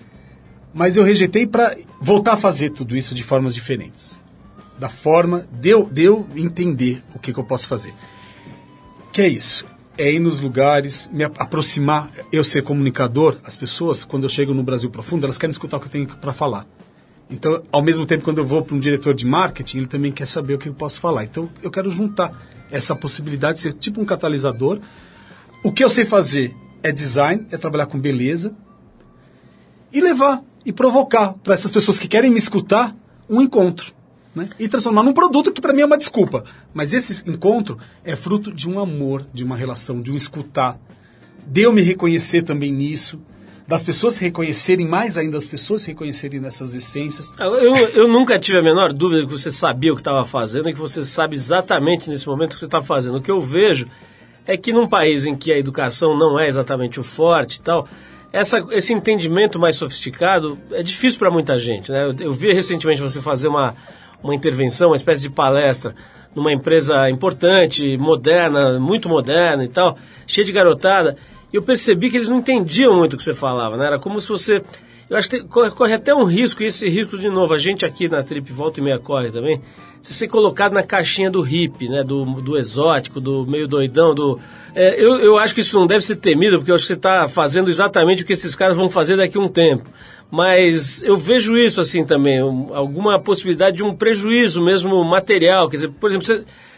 mas 0.74 0.96
eu 0.96 1.04
rejeitei 1.04 1.46
para 1.46 1.76
voltar 2.00 2.32
a 2.32 2.36
fazer 2.36 2.70
tudo 2.70 2.96
isso 2.96 3.14
de 3.14 3.22
formas 3.22 3.54
diferentes. 3.54 4.18
Da 4.80 4.88
forma 4.88 5.46
de 5.52 5.68
eu, 5.68 5.88
de 5.88 6.02
eu 6.02 6.26
entender 6.34 7.04
o 7.14 7.20
que, 7.20 7.32
que 7.32 7.38
eu 7.38 7.44
posso 7.44 7.68
fazer. 7.68 7.94
Que 9.12 9.22
é 9.22 9.28
isso. 9.28 9.64
É 9.96 10.12
ir 10.12 10.18
nos 10.18 10.40
lugares, 10.40 11.08
me 11.12 11.22
ap- 11.22 11.40
aproximar, 11.40 12.10
eu 12.32 12.42
ser 12.42 12.64
comunicador, 12.64 13.36
as 13.44 13.56
pessoas, 13.56 14.04
quando 14.04 14.24
eu 14.24 14.28
chego 14.28 14.52
no 14.52 14.64
Brasil 14.64 14.90
Profundo, 14.90 15.24
elas 15.24 15.38
querem 15.38 15.52
escutar 15.52 15.76
o 15.76 15.80
que 15.80 15.86
eu 15.86 15.92
tenho 15.92 16.08
para 16.08 16.32
falar. 16.32 16.66
Então, 17.30 17.62
ao 17.70 17.80
mesmo 17.80 18.04
tempo, 18.04 18.24
quando 18.24 18.38
eu 18.38 18.44
vou 18.44 18.62
para 18.62 18.74
um 18.74 18.80
diretor 18.80 19.14
de 19.14 19.24
marketing, 19.24 19.78
ele 19.78 19.86
também 19.86 20.10
quer 20.10 20.26
saber 20.26 20.54
o 20.54 20.58
que 20.58 20.68
eu 20.68 20.74
posso 20.74 20.98
falar. 20.98 21.22
Então, 21.22 21.48
eu 21.62 21.70
quero 21.70 21.92
juntar 21.92 22.32
essa 22.70 22.94
possibilidade 22.94 23.56
de 23.56 23.62
ser 23.62 23.72
tipo 23.72 24.00
um 24.00 24.04
catalisador. 24.04 24.80
O 25.62 25.72
que 25.72 25.82
eu 25.82 25.90
sei 25.90 26.04
fazer 26.04 26.54
é 26.82 26.92
design, 26.92 27.46
é 27.50 27.56
trabalhar 27.56 27.86
com 27.86 27.98
beleza 27.98 28.54
e 29.92 30.00
levar 30.00 30.42
e 30.64 30.72
provocar 30.72 31.32
para 31.34 31.54
essas 31.54 31.70
pessoas 31.70 31.98
que 31.98 32.08
querem 32.08 32.30
me 32.30 32.38
escutar 32.38 32.94
um 33.28 33.40
encontro. 33.40 33.94
Né? 34.34 34.48
E 34.58 34.68
transformar 34.68 35.02
num 35.02 35.12
produto 35.12 35.52
que 35.52 35.60
para 35.60 35.72
mim 35.72 35.80
é 35.80 35.86
uma 35.86 35.96
desculpa. 35.96 36.44
Mas 36.74 36.92
esse 36.92 37.28
encontro 37.28 37.78
é 38.04 38.14
fruto 38.14 38.52
de 38.52 38.68
um 38.68 38.78
amor, 38.78 39.26
de 39.32 39.44
uma 39.44 39.56
relação, 39.56 40.00
de 40.00 40.12
um 40.12 40.16
escutar. 40.16 40.78
De 41.46 41.62
eu 41.62 41.72
me 41.72 41.80
reconhecer 41.80 42.42
também 42.42 42.72
nisso, 42.72 43.20
das 43.66 43.82
pessoas 43.82 44.14
se 44.14 44.24
reconhecerem, 44.24 44.86
mais 44.86 45.18
ainda 45.18 45.36
as 45.36 45.48
pessoas 45.48 45.82
se 45.82 45.88
reconhecerem 45.88 46.38
nessas 46.40 46.74
essências. 46.74 47.32
Eu, 47.38 47.76
eu 47.76 48.08
nunca 48.08 48.38
tive 48.38 48.58
a 48.58 48.62
menor 48.62 48.92
dúvida 48.92 49.26
que 49.26 49.32
você 49.32 49.50
sabia 49.50 49.92
o 49.92 49.96
que 49.96 50.00
estava 50.00 50.24
fazendo 50.24 50.68
e 50.68 50.72
que 50.72 50.78
você 50.78 51.04
sabe 51.04 51.34
exatamente 51.34 52.08
nesse 52.08 52.26
momento 52.28 52.52
o 52.52 52.54
que 52.54 52.60
você 52.60 52.66
está 52.66 52.80
fazendo. 52.80 53.16
O 53.16 53.22
que 53.22 53.30
eu 53.30 53.40
vejo 53.40 53.86
é 54.46 54.56
que 54.56 54.72
num 54.72 54.88
país 54.88 55.26
em 55.26 55.34
que 55.34 55.52
a 55.52 55.58
educação 55.58 56.16
não 56.16 56.38
é 56.38 56.46
exatamente 56.46 57.00
o 57.00 57.02
forte 57.02 57.56
e 57.56 57.60
tal, 57.60 57.88
essa, 58.32 58.64
esse 58.70 58.92
entendimento 58.92 59.58
mais 59.58 59.76
sofisticado 59.76 60.56
é 60.70 60.82
difícil 60.82 61.18
para 61.18 61.30
muita 61.30 61.58
gente. 61.58 61.90
Né? 61.90 62.04
Eu, 62.04 62.14
eu 62.20 62.32
vi 62.32 62.52
recentemente 62.52 63.02
você 63.02 63.20
fazer 63.20 63.48
uma, 63.48 63.74
uma 64.22 64.34
intervenção, 64.34 64.90
uma 64.90 64.96
espécie 64.96 65.22
de 65.22 65.30
palestra 65.30 65.94
numa 66.36 66.52
empresa 66.52 67.08
importante, 67.08 67.96
moderna, 67.96 68.78
muito 68.78 69.08
moderna 69.08 69.64
e 69.64 69.68
tal, 69.68 69.96
cheia 70.26 70.44
de 70.44 70.52
garotada. 70.52 71.16
Eu 71.52 71.62
percebi 71.62 72.10
que 72.10 72.16
eles 72.16 72.28
não 72.28 72.38
entendiam 72.38 72.96
muito 72.96 73.14
o 73.14 73.16
que 73.16 73.24
você 73.24 73.34
falava, 73.34 73.76
né? 73.76 73.86
Era 73.86 73.98
como 73.98 74.20
se 74.20 74.28
você. 74.28 74.62
Eu 75.08 75.16
acho 75.16 75.28
que 75.30 75.44
corre, 75.44 75.70
corre 75.70 75.94
até 75.94 76.12
um 76.14 76.24
risco, 76.24 76.62
e 76.62 76.66
esse 76.66 76.88
risco, 76.88 77.16
de 77.16 77.30
novo, 77.30 77.54
a 77.54 77.58
gente 77.58 77.84
aqui 77.84 78.08
na 78.08 78.22
Trip 78.24 78.52
Volta 78.52 78.80
e 78.80 78.82
Meia 78.82 78.98
corre 78.98 79.30
também, 79.30 79.62
você 80.02 80.12
ser 80.12 80.26
colocado 80.26 80.72
na 80.72 80.82
caixinha 80.82 81.30
do 81.30 81.40
hippie, 81.42 81.88
né? 81.88 82.02
Do, 82.02 82.24
do 82.42 82.58
exótico, 82.58 83.20
do 83.20 83.46
meio 83.46 83.68
doidão, 83.68 84.14
do. 84.14 84.38
É, 84.74 85.00
eu, 85.02 85.16
eu 85.18 85.38
acho 85.38 85.54
que 85.54 85.60
isso 85.60 85.78
não 85.78 85.86
deve 85.86 86.04
ser 86.04 86.16
temido, 86.16 86.58
porque 86.58 86.70
eu 86.72 86.74
acho 86.74 86.82
que 86.82 86.88
você 86.88 86.94
está 86.94 87.28
fazendo 87.28 87.70
exatamente 87.70 88.24
o 88.24 88.26
que 88.26 88.32
esses 88.32 88.56
caras 88.56 88.76
vão 88.76 88.90
fazer 88.90 89.16
daqui 89.16 89.38
a 89.38 89.40
um 89.40 89.48
tempo. 89.48 89.88
Mas 90.28 91.02
eu 91.04 91.16
vejo 91.16 91.56
isso 91.56 91.80
assim 91.80 92.04
também, 92.04 92.42
um- 92.42 92.74
alguma 92.74 93.20
possibilidade 93.20 93.76
de 93.76 93.84
um 93.84 93.94
prejuízo 93.94 94.60
mesmo 94.60 95.02
material. 95.04 95.68
Quer 95.68 95.76
dizer, 95.76 95.88
por 95.92 96.10
exemplo, 96.10 96.26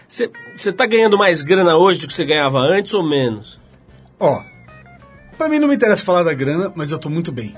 você 0.06 0.30
está 0.54 0.84
ganhando 0.87 1.16
mais 1.16 1.40
grana 1.40 1.76
hoje 1.78 2.00
do 2.00 2.06
que 2.06 2.12
você 2.12 2.26
ganhava 2.26 2.58
antes 2.58 2.92
ou 2.92 3.02
menos? 3.02 3.58
Ó, 4.20 4.38
pra 5.38 5.49
mim 5.49 5.59
não 5.59 5.68
me 5.68 5.76
interessa 5.76 6.04
falar 6.04 6.25
da 6.25 6.35
grana, 6.35 6.71
mas 6.75 6.90
eu 6.90 6.99
tô 6.99 7.09
muito 7.09 7.33
bem. 7.33 7.57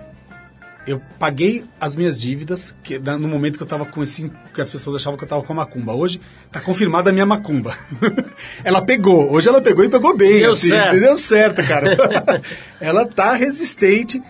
Eu 0.87 1.01
paguei 1.19 1.65
as 1.81 1.95
minhas 1.97 2.21
dívidas 2.21 2.75
que, 2.83 2.99
no 2.99 3.29
momento 3.29 3.57
que 3.57 3.63
eu 3.63 3.67
tava 3.67 3.85
com 3.85 4.03
esse. 4.03 4.31
que 4.55 4.61
as 4.61 4.71
pessoas 4.71 4.97
achavam 4.97 5.17
que 5.17 5.25
eu 5.25 5.29
tava 5.29 5.43
com 5.43 5.53
a 5.53 5.57
macumba. 5.57 5.93
Hoje 5.93 6.21
tá 6.51 6.61
confirmada 6.61 7.11
a 7.11 7.13
minha 7.13 7.27
macumba. 7.27 7.77
ela 8.65 8.81
pegou. 8.81 9.31
Hoje 9.31 9.49
ela 9.49 9.61
pegou 9.61 9.85
e 9.85 9.89
pegou 9.89 10.17
bem. 10.17 10.41
Deu 10.41 10.53
assim, 10.53 10.69
certo. 10.69 11.01
Deu 11.01 11.19
certo, 11.19 11.67
cara. 11.67 11.89
ela 12.81 13.07
tá 13.07 13.35
resistente. 13.35 14.23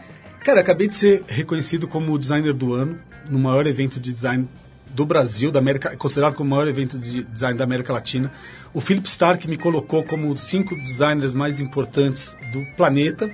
Cara, 0.45 0.61
acabei 0.61 0.89
de 0.89 0.97
ser 0.97 1.25
reconhecido 1.29 1.87
como 1.87 2.13
o 2.13 2.19
designer 2.19 2.53
do 2.53 2.75
ano 2.75 2.99
no 3.29 3.39
maior 3.39 3.67
evento 3.67 4.01
de 4.01 4.13
design 4.13 4.49
do 4.95 5.07
Brasil, 5.07 5.51
da 5.51 5.59
América, 5.59 5.97
considerado 5.97 6.35
como 6.35 6.49
o 6.49 6.51
maior 6.51 6.69
evento 6.69 6.99
de 6.99 7.23
design 7.25 7.57
da 7.57 7.65
América 7.65 7.93
Latina. 7.93 8.33
O 8.73 8.81
Philip 8.81 9.07
Stark 9.09 9.49
me 9.49 9.57
colocou 9.57 10.05
como 10.05 10.37
cinco 10.37 10.75
designers 10.77 11.33
mais 11.33 11.61
importantes 11.61 12.37
do 12.53 12.65
planeta, 12.77 13.31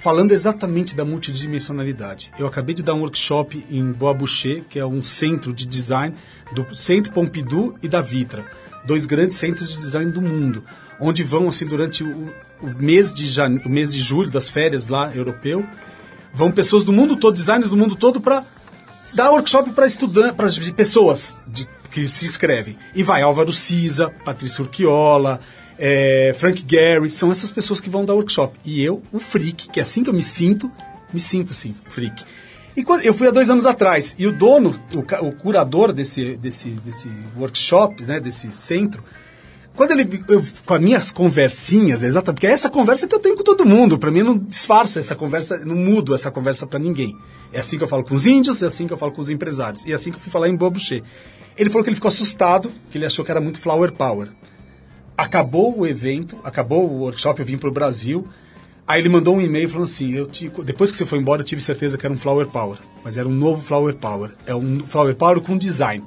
falando 0.00 0.32
exatamente 0.32 0.94
da 0.94 1.04
multidimensionalidade. 1.04 2.30
Eu 2.38 2.46
acabei 2.46 2.74
de 2.74 2.82
dar 2.82 2.94
um 2.94 3.00
workshop 3.00 3.66
em 3.70 3.90
Bois 3.92 4.16
Boucher, 4.16 4.64
que 4.68 4.78
é 4.78 4.86
um 4.86 5.02
centro 5.02 5.52
de 5.52 5.66
design 5.66 6.14
do 6.52 6.74
Centro 6.74 7.12
Pompidou 7.12 7.76
e 7.82 7.88
da 7.88 8.00
Vitra, 8.00 8.44
dois 8.86 9.06
grandes 9.06 9.36
centros 9.36 9.70
de 9.70 9.76
design 9.76 10.10
do 10.12 10.22
mundo, 10.22 10.64
onde 11.00 11.22
vão 11.22 11.48
assim 11.48 11.66
durante 11.66 12.04
o, 12.04 12.32
o 12.62 12.68
mês 12.78 13.12
de 13.12 13.26
jane... 13.26 13.60
o 13.64 13.68
mês 13.68 13.92
de 13.92 14.00
julho 14.00 14.30
das 14.30 14.48
férias 14.48 14.88
lá 14.88 15.14
europeu, 15.14 15.66
vão 16.32 16.52
pessoas 16.52 16.84
do 16.84 16.92
mundo 16.92 17.16
todo, 17.16 17.34
designers 17.34 17.70
do 17.70 17.76
mundo 17.76 17.96
todo 17.96 18.20
para 18.20 18.44
dar 19.14 19.30
workshop 19.30 19.70
para 19.70 19.86
estudantes, 19.86 20.32
para 20.32 20.72
pessoas 20.74 21.36
de- 21.46 21.68
que 21.90 22.06
se 22.08 22.26
inscrevem. 22.26 22.76
E 22.94 23.02
vai 23.02 23.22
Álvaro 23.22 23.52
Cisa, 23.52 24.10
Patrícia 24.24 24.62
Urquiola, 24.62 25.40
é, 25.78 26.34
Frank 26.38 26.64
Gehry, 26.68 27.10
são 27.10 27.30
essas 27.30 27.50
pessoas 27.50 27.80
que 27.80 27.88
vão 27.88 28.04
dar 28.04 28.14
workshop. 28.14 28.58
E 28.64 28.82
eu, 28.82 29.02
o 29.12 29.18
freak, 29.18 29.68
que 29.68 29.80
é 29.80 29.82
assim 29.82 30.02
que 30.02 30.10
eu 30.10 30.14
me 30.14 30.22
sinto, 30.22 30.70
me 31.12 31.20
sinto 31.20 31.52
assim, 31.52 31.74
freak. 31.74 32.24
E 32.76 32.84
quando, 32.84 33.02
eu 33.02 33.12
fui 33.14 33.26
há 33.26 33.30
dois 33.30 33.50
anos 33.50 33.66
atrás, 33.66 34.14
e 34.18 34.26
o 34.26 34.32
dono, 34.32 34.72
o, 34.94 35.26
o 35.26 35.32
curador 35.32 35.92
desse, 35.92 36.36
desse, 36.36 36.68
desse 36.70 37.10
workshop, 37.36 38.04
né, 38.04 38.20
desse 38.20 38.52
centro, 38.52 39.02
quando 39.78 39.92
ele, 39.92 40.24
eu, 40.28 40.44
com 40.66 40.74
as 40.74 40.80
minhas 40.82 41.12
conversinhas, 41.12 42.02
exatamente, 42.02 42.34
porque 42.34 42.46
é 42.48 42.50
essa 42.50 42.68
conversa 42.68 43.06
que 43.06 43.14
eu 43.14 43.20
tenho 43.20 43.36
com 43.36 43.44
todo 43.44 43.64
mundo, 43.64 43.96
para 43.96 44.10
mim 44.10 44.24
não 44.24 44.36
disfarça 44.36 44.98
essa 44.98 45.14
conversa, 45.14 45.64
não 45.64 45.76
mudo 45.76 46.16
essa 46.16 46.32
conversa 46.32 46.66
para 46.66 46.80
ninguém. 46.80 47.16
É 47.52 47.60
assim 47.60 47.78
que 47.78 47.84
eu 47.84 47.88
falo 47.88 48.02
com 48.02 48.16
os 48.16 48.26
índios, 48.26 48.60
é 48.60 48.66
assim 48.66 48.88
que 48.88 48.92
eu 48.92 48.96
falo 48.96 49.12
com 49.12 49.20
os 49.20 49.30
empresários, 49.30 49.86
e 49.86 49.92
é 49.92 49.94
assim 49.94 50.10
que 50.10 50.16
eu 50.16 50.20
fui 50.20 50.32
falar 50.32 50.48
em 50.48 50.56
Bobuché. 50.56 51.00
Ele 51.56 51.70
falou 51.70 51.84
que 51.84 51.90
ele 51.90 51.94
ficou 51.94 52.08
assustado, 52.08 52.72
que 52.90 52.98
ele 52.98 53.06
achou 53.06 53.24
que 53.24 53.30
era 53.30 53.40
muito 53.40 53.60
flower 53.60 53.92
power. 53.92 54.28
Acabou 55.16 55.78
o 55.78 55.86
evento, 55.86 56.36
acabou 56.42 56.84
o 56.84 56.98
workshop, 57.02 57.38
eu 57.38 57.46
vim 57.46 57.56
para 57.56 57.68
o 57.68 57.72
Brasil, 57.72 58.26
aí 58.84 59.00
ele 59.00 59.08
mandou 59.08 59.36
um 59.36 59.40
e-mail 59.40 59.68
falando 59.68 59.84
assim, 59.84 60.12
eu 60.12 60.26
te- 60.26 60.50
depois 60.64 60.90
que 60.90 60.96
você 60.96 61.06
foi 61.06 61.20
embora 61.20 61.42
eu 61.42 61.44
tive 61.44 61.62
certeza 61.62 61.96
que 61.96 62.04
era 62.04 62.12
um 62.12 62.18
flower 62.18 62.48
power, 62.48 62.78
mas 63.04 63.16
era 63.16 63.28
um 63.28 63.32
novo 63.32 63.62
flower 63.62 63.94
power, 63.94 64.32
é 64.44 64.54
um 64.54 64.80
flower 64.88 65.14
power 65.14 65.40
com 65.40 65.56
design. 65.56 66.04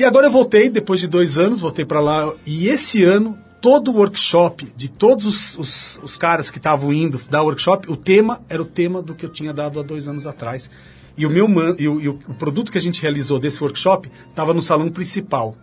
E 0.00 0.04
agora 0.06 0.28
eu 0.28 0.30
voltei, 0.30 0.70
depois 0.70 0.98
de 0.98 1.06
dois 1.06 1.36
anos, 1.36 1.60
voltei 1.60 1.84
para 1.84 2.00
lá. 2.00 2.32
E 2.46 2.68
esse 2.68 3.04
ano, 3.04 3.36
todo 3.60 3.90
o 3.90 3.96
workshop, 3.98 4.72
de 4.74 4.88
todos 4.88 5.26
os, 5.26 5.58
os, 5.58 6.00
os 6.02 6.16
caras 6.16 6.50
que 6.50 6.56
estavam 6.56 6.90
indo 6.90 7.20
dar 7.28 7.42
workshop, 7.42 7.92
o 7.92 7.94
tema 7.94 8.40
era 8.48 8.62
o 8.62 8.64
tema 8.64 9.02
do 9.02 9.14
que 9.14 9.26
eu 9.26 9.28
tinha 9.28 9.52
dado 9.52 9.78
há 9.78 9.82
dois 9.82 10.08
anos 10.08 10.26
atrás. 10.26 10.70
E 11.18 11.26
o 11.26 11.30
meu 11.30 11.46
man, 11.46 11.76
e 11.78 11.86
o, 11.86 12.00
e 12.00 12.08
o- 12.08 12.14
produto 12.38 12.72
que 12.72 12.78
a 12.78 12.80
gente 12.80 13.02
realizou 13.02 13.38
desse 13.38 13.62
workshop 13.62 14.10
estava 14.30 14.54
no 14.54 14.62
salão 14.62 14.88
principal. 14.88 15.54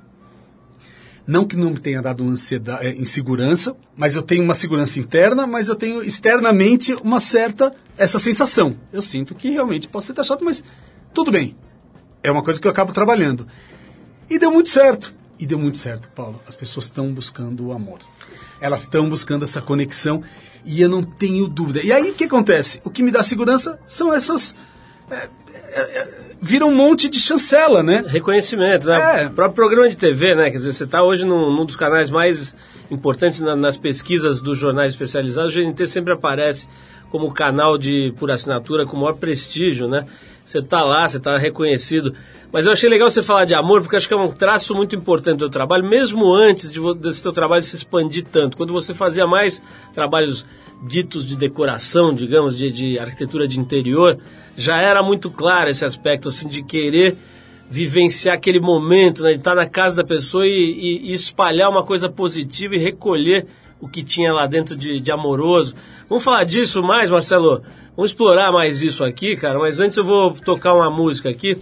Não 1.26 1.44
que 1.44 1.58
não 1.58 1.72
me 1.72 1.80
tenha 1.80 2.00
dado 2.00 2.24
ansiedade, 2.24 2.86
eh, 2.86 2.96
insegurança, 2.96 3.76
mas 3.96 4.16
eu 4.16 4.22
tenho 4.22 4.44
uma 4.44 4.54
segurança 4.54 5.00
interna, 5.00 5.48
mas 5.48 5.68
eu 5.68 5.74
tenho 5.76 6.04
externamente 6.04 6.94
uma 6.94 7.20
certa 7.20 7.74
essa 7.98 8.20
sensação. 8.20 8.76
Eu 8.94 9.02
sinto 9.02 9.34
que 9.34 9.50
realmente 9.50 9.88
posso 9.88 10.06
ser 10.06 10.14
taxado, 10.14 10.46
mas 10.46 10.64
tudo 11.12 11.32
bem. 11.32 11.56
É 12.22 12.30
uma 12.30 12.44
coisa 12.44 12.62
que 12.62 12.68
eu 12.68 12.72
acabo 12.72 12.94
trabalhando. 12.94 13.48
E 14.30 14.38
deu 14.40 14.52
muito 14.52 14.70
certo. 14.70 15.14
E 15.40 15.46
deu 15.46 15.58
muito 15.60 15.78
certo, 15.78 16.10
Paulo. 16.10 16.42
As 16.48 16.56
pessoas 16.56 16.86
estão 16.86 17.12
buscando 17.14 17.68
o 17.68 17.72
amor. 17.72 18.00
Elas 18.60 18.82
estão 18.82 19.08
buscando 19.08 19.44
essa 19.44 19.62
conexão 19.62 20.24
e 20.66 20.82
eu 20.82 20.90
não 20.90 21.04
tenho 21.04 21.48
dúvida. 21.48 21.82
E 21.84 21.92
aí 21.92 22.10
o 22.12 22.14
que 22.14 22.24
acontece? 22.24 22.82
O 22.84 22.90
que 22.90 23.04
me 23.04 23.12
dá 23.12 23.22
segurança 23.24 23.80
são 23.86 24.12
essas. 24.14 24.56
é, 25.12 25.30
vira 26.42 26.66
um 26.66 26.74
monte 26.74 27.08
de 27.08 27.20
chancela, 27.20 27.82
né? 27.84 28.04
Reconhecimento, 28.08 28.88
né? 28.88 29.24
É. 29.24 29.28
O 29.28 29.32
próprio 29.32 29.56
programa 29.56 29.88
de 29.90 29.96
TV, 29.96 30.36
né? 30.36 30.50
Quer 30.50 30.58
dizer, 30.58 30.74
você 30.74 30.84
está 30.86 31.04
hoje 31.04 31.24
num, 31.26 31.52
num 31.56 31.66
dos 31.66 31.76
canais 31.78 32.10
mais 32.10 32.56
importantes 32.90 33.40
na- 33.42 33.56
nas 33.56 33.78
pesquisas 33.78 34.42
dos 34.42 34.58
jornais 34.58 34.94
especializados. 34.94 35.56
O 35.56 35.60
GNT 35.60 35.88
sempre 35.88 36.14
aparece 36.14 36.68
como 37.12 37.32
canal 37.32 37.78
de 37.78 38.14
por 38.18 38.30
assinatura 38.32 38.86
com 38.86 38.98
maior 38.98 39.14
prestígio, 39.14 39.88
né? 39.88 40.06
Você 40.48 40.60
está 40.60 40.82
lá, 40.82 41.08
você 41.08 41.18
está 41.18 41.38
reconhecido. 41.38 42.14
Mas 42.54 42.66
eu 42.66 42.72
achei 42.72 42.90
legal 42.90 43.12
você 43.12 43.22
falar 43.22 43.44
de 43.44 43.54
amor, 43.54 43.82
porque 43.82 43.98
acho 43.98 44.08
que 44.08 44.14
é 44.14 44.18
um 44.18 44.32
traço 44.32 44.74
muito 44.74 44.96
importante 44.96 45.36
do 45.36 45.40
teu 45.40 45.50
trabalho, 45.50 45.84
mesmo 45.84 46.34
antes 46.34 46.72
de, 46.72 46.80
desse 46.96 47.22
teu 47.22 47.34
trabalho 47.34 47.62
se 47.62 47.76
expandir 47.76 48.24
tanto. 48.24 48.56
Quando 48.56 48.72
você 48.72 48.94
fazia 48.94 49.28
mais 49.28 49.62
trabalhos 49.94 50.46
ditos 50.88 51.28
de 51.28 51.36
decoração, 51.36 52.14
digamos, 52.14 52.58
de, 52.58 52.72
de 52.72 52.98
arquitetura 52.98 53.46
de 53.46 53.60
interior, 53.60 54.18
já 54.56 54.78
era 54.78 55.04
muito 55.04 55.30
claro 55.30 55.70
esse 55.70 55.84
aspecto, 55.84 56.30
assim, 56.30 56.48
de 56.48 56.64
querer 56.64 57.18
vivenciar 57.70 58.36
aquele 58.36 58.62
momento, 58.62 59.24
né, 59.24 59.34
de 59.34 59.40
estar 59.40 59.54
na 59.54 59.66
casa 59.66 59.98
da 59.98 60.04
pessoa 60.06 60.48
e, 60.48 60.50
e- 60.52 61.10
e 61.10 61.14
espalhar 61.14 61.70
uma 61.70 61.84
coisa 61.84 62.08
positiva 62.08 62.74
e 62.76 62.80
recolher 62.80 63.46
o 63.80 63.88
que 63.88 64.04
tinha 64.04 64.34
lá 64.34 64.46
dentro 64.46 64.76
de, 64.76 65.00
de 65.00 65.12
amoroso. 65.12 65.76
Vamos 66.10 66.24
falar 66.24 66.44
disso 66.44 66.82
mais, 66.82 67.10
Marcelo? 67.10 67.62
Vamos 67.96 68.12
explorar 68.12 68.52
mais 68.52 68.82
isso 68.82 69.04
aqui, 69.04 69.36
cara, 69.36 69.60
mas 69.60 69.80
antes 69.80 69.98
eu 69.98 70.04
vou 70.04 70.32
tocar 70.32 70.74
uma 70.74 70.90
música 70.90 71.30
aqui 71.30 71.58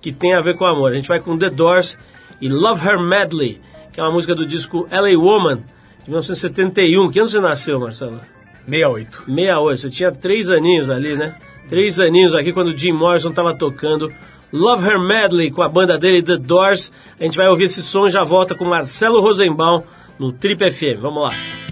que 0.00 0.12
tem 0.12 0.34
a 0.34 0.40
ver 0.40 0.56
com 0.56 0.66
amor. 0.66 0.92
A 0.92 0.96
gente 0.96 1.08
vai 1.08 1.20
com 1.20 1.36
The 1.36 1.50
Doors 1.50 1.98
e 2.40 2.48
Love 2.48 2.86
Her 2.86 2.98
Madly, 2.98 3.60
que 3.92 4.00
é 4.00 4.02
uma 4.02 4.12
música 4.12 4.34
do 4.34 4.44
disco 4.44 4.86
LA 4.90 5.18
Woman, 5.18 5.56
de 6.02 6.10
1971. 6.10 7.10
Que 7.10 7.18
ano 7.18 7.28
você 7.28 7.40
nasceu, 7.40 7.80
Marcelo? 7.80 8.20
68. 8.66 9.24
68, 9.26 9.80
você 9.80 9.90
tinha 9.90 10.12
três 10.12 10.50
aninhos 10.50 10.90
ali, 10.90 11.14
né? 11.14 11.36
Três 11.68 11.98
aninhos 11.98 12.34
aqui 12.34 12.52
quando 12.52 12.68
o 12.68 12.76
Jim 12.76 12.92
Morrison 12.92 13.30
estava 13.30 13.54
tocando 13.54 14.12
Love 14.52 14.86
Her 14.86 14.98
Madly 14.98 15.50
com 15.50 15.62
a 15.62 15.68
banda 15.68 15.98
dele, 15.98 16.22
The 16.22 16.36
Doors. 16.36 16.92
A 17.18 17.24
gente 17.24 17.36
vai 17.36 17.48
ouvir 17.48 17.64
esse 17.64 17.82
som 17.82 18.06
e 18.06 18.10
já 18.10 18.22
volta 18.22 18.54
com 18.54 18.64
Marcelo 18.64 19.20
Rosenbaum 19.20 19.82
no 20.18 20.32
Trip 20.32 20.60
FM. 20.70 21.00
Vamos 21.00 21.22
lá. 21.24 21.63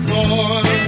Before. 0.00 0.85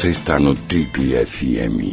Você 0.00 0.08
está 0.08 0.38
no 0.40 0.54
Trip 0.54 0.98
FM. 1.26 1.92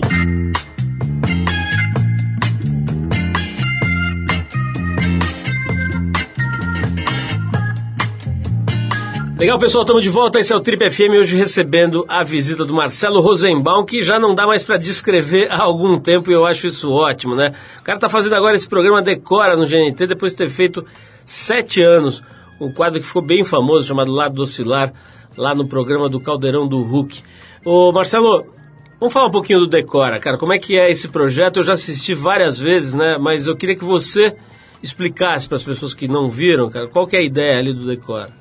Legal, 9.37 9.59
pessoal, 9.59 9.81
estamos 9.81 10.03
de 10.03 10.09
volta. 10.09 10.39
Esse 10.39 10.53
é 10.53 10.55
o 10.55 10.61
Trip 10.61 10.89
FM. 10.89 11.19
Hoje 11.19 11.35
recebendo 11.35 12.05
a 12.07 12.23
visita 12.23 12.63
do 12.63 12.73
Marcelo 12.73 13.19
Rosenbaum, 13.19 13.83
que 13.83 14.01
já 14.01 14.17
não 14.17 14.33
dá 14.33 14.47
mais 14.47 14.63
para 14.63 14.77
descrever 14.77 15.51
há 15.51 15.61
algum 15.61 15.99
tempo 15.99 16.31
e 16.31 16.33
eu 16.33 16.45
acho 16.45 16.65
isso 16.65 16.89
ótimo, 16.89 17.35
né? 17.35 17.53
O 17.81 17.83
cara 17.83 17.97
está 17.97 18.07
fazendo 18.07 18.35
agora 18.35 18.55
esse 18.55 18.69
programa 18.69 19.01
Decora 19.01 19.57
no 19.57 19.67
GNT 19.67 20.07
depois 20.07 20.31
de 20.31 20.37
ter 20.37 20.47
feito 20.47 20.85
sete 21.25 21.81
anos. 21.81 22.23
Um 22.57 22.71
quadro 22.71 23.01
que 23.01 23.05
ficou 23.05 23.21
bem 23.21 23.43
famoso, 23.43 23.85
chamado 23.85 24.13
Lado 24.13 24.35
do 24.35 24.43
Oscilar, 24.43 24.93
lá 25.35 25.53
no 25.53 25.67
programa 25.67 26.07
do 26.07 26.21
Caldeirão 26.21 26.65
do 26.65 26.81
Hulk. 26.83 27.21
Ô, 27.65 27.91
Marcelo, 27.91 28.47
vamos 28.99 29.13
falar 29.13 29.27
um 29.27 29.31
pouquinho 29.31 29.59
do 29.59 29.67
Decora, 29.67 30.19
cara. 30.19 30.37
Como 30.37 30.53
é 30.53 30.59
que 30.59 30.77
é 30.77 30.89
esse 30.91 31.07
projeto? 31.07 31.57
Eu 31.57 31.63
já 31.63 31.73
assisti 31.73 32.13
várias 32.13 32.59
vezes, 32.59 32.93
né? 32.93 33.17
Mas 33.19 33.47
eu 33.47 33.55
queria 33.55 33.75
que 33.75 33.83
você 33.83 34.35
explicasse 34.81 35.47
para 35.47 35.57
as 35.57 35.63
pessoas 35.63 35.93
que 35.93 36.07
não 36.07 36.29
viram, 36.29 36.69
cara, 36.69 36.87
qual 36.87 37.07
que 37.07 37.15
é 37.15 37.19
a 37.19 37.23
ideia 37.23 37.57
ali 37.57 37.73
do 37.73 37.85
Decora. 37.85 38.31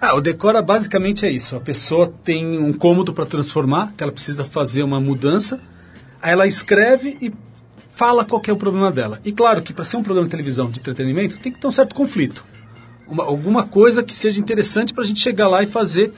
Ah, 0.00 0.14
o 0.16 0.20
decora 0.20 0.60
basicamente 0.60 1.24
é 1.24 1.30
isso. 1.30 1.56
A 1.56 1.60
pessoa 1.60 2.12
tem 2.22 2.58
um 2.58 2.74
cômodo 2.74 3.14
para 3.14 3.24
transformar, 3.24 3.94
que 3.96 4.02
ela 4.02 4.12
precisa 4.12 4.44
fazer 4.44 4.82
uma 4.82 5.00
mudança. 5.00 5.58
Aí 6.20 6.32
ela 6.32 6.46
escreve 6.46 7.16
e 7.22 7.32
fala 7.90 8.22
qual 8.24 8.42
é 8.46 8.52
o 8.52 8.56
problema 8.56 8.90
dela. 8.90 9.18
E 9.24 9.32
claro 9.32 9.62
que 9.62 9.72
para 9.72 9.84
ser 9.84 9.96
um 9.96 10.02
programa 10.02 10.26
de 10.26 10.30
televisão 10.32 10.68
de 10.70 10.78
entretenimento 10.80 11.38
tem 11.38 11.50
que 11.50 11.58
ter 11.58 11.66
um 11.66 11.70
certo 11.70 11.94
conflito. 11.94 12.44
Uma- 13.08 13.24
alguma 13.24 13.62
coisa 13.66 14.02
que 14.02 14.14
seja 14.14 14.38
interessante 14.40 14.92
para 14.92 15.04
a 15.04 15.06
gente 15.06 15.20
chegar 15.20 15.48
lá 15.48 15.62
e 15.62 15.66
fazer 15.66 16.12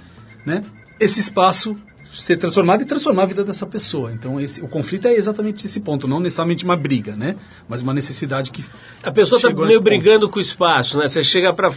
né, 0.45 0.65
esse 0.99 1.21
espaço 1.21 1.77
ser 2.19 2.37
transformado 2.37 2.83
e 2.83 2.85
transformar 2.85 3.23
a 3.25 3.27
vida 3.27 3.45
dessa 3.45 3.67
pessoa. 3.67 4.13
Então 4.13 4.41
esse, 4.41 4.63
o 4.63 4.69
conflito 4.69 5.07
é 5.09 5.15
exatamente 5.15 5.65
esse 5.67 5.81
ponto, 5.81 6.07
não 6.09 6.19
necessariamente 6.21 6.65
uma 6.65 6.77
briga, 6.77 7.15
né? 7.17 7.37
Mas 7.69 7.83
uma 7.83 7.93
necessidade 7.95 8.51
que 8.51 8.65
A 9.03 9.11
pessoa 9.13 9.39
está 9.39 9.49
meio 9.51 9.65
esse 9.67 9.75
ponto. 9.75 9.85
brigando 9.85 10.29
com 10.29 10.39
o 10.39 10.43
espaço, 10.43 10.99
né? 10.99 11.07
Você 11.09 11.23
chega 11.23 11.53
para 11.53 11.71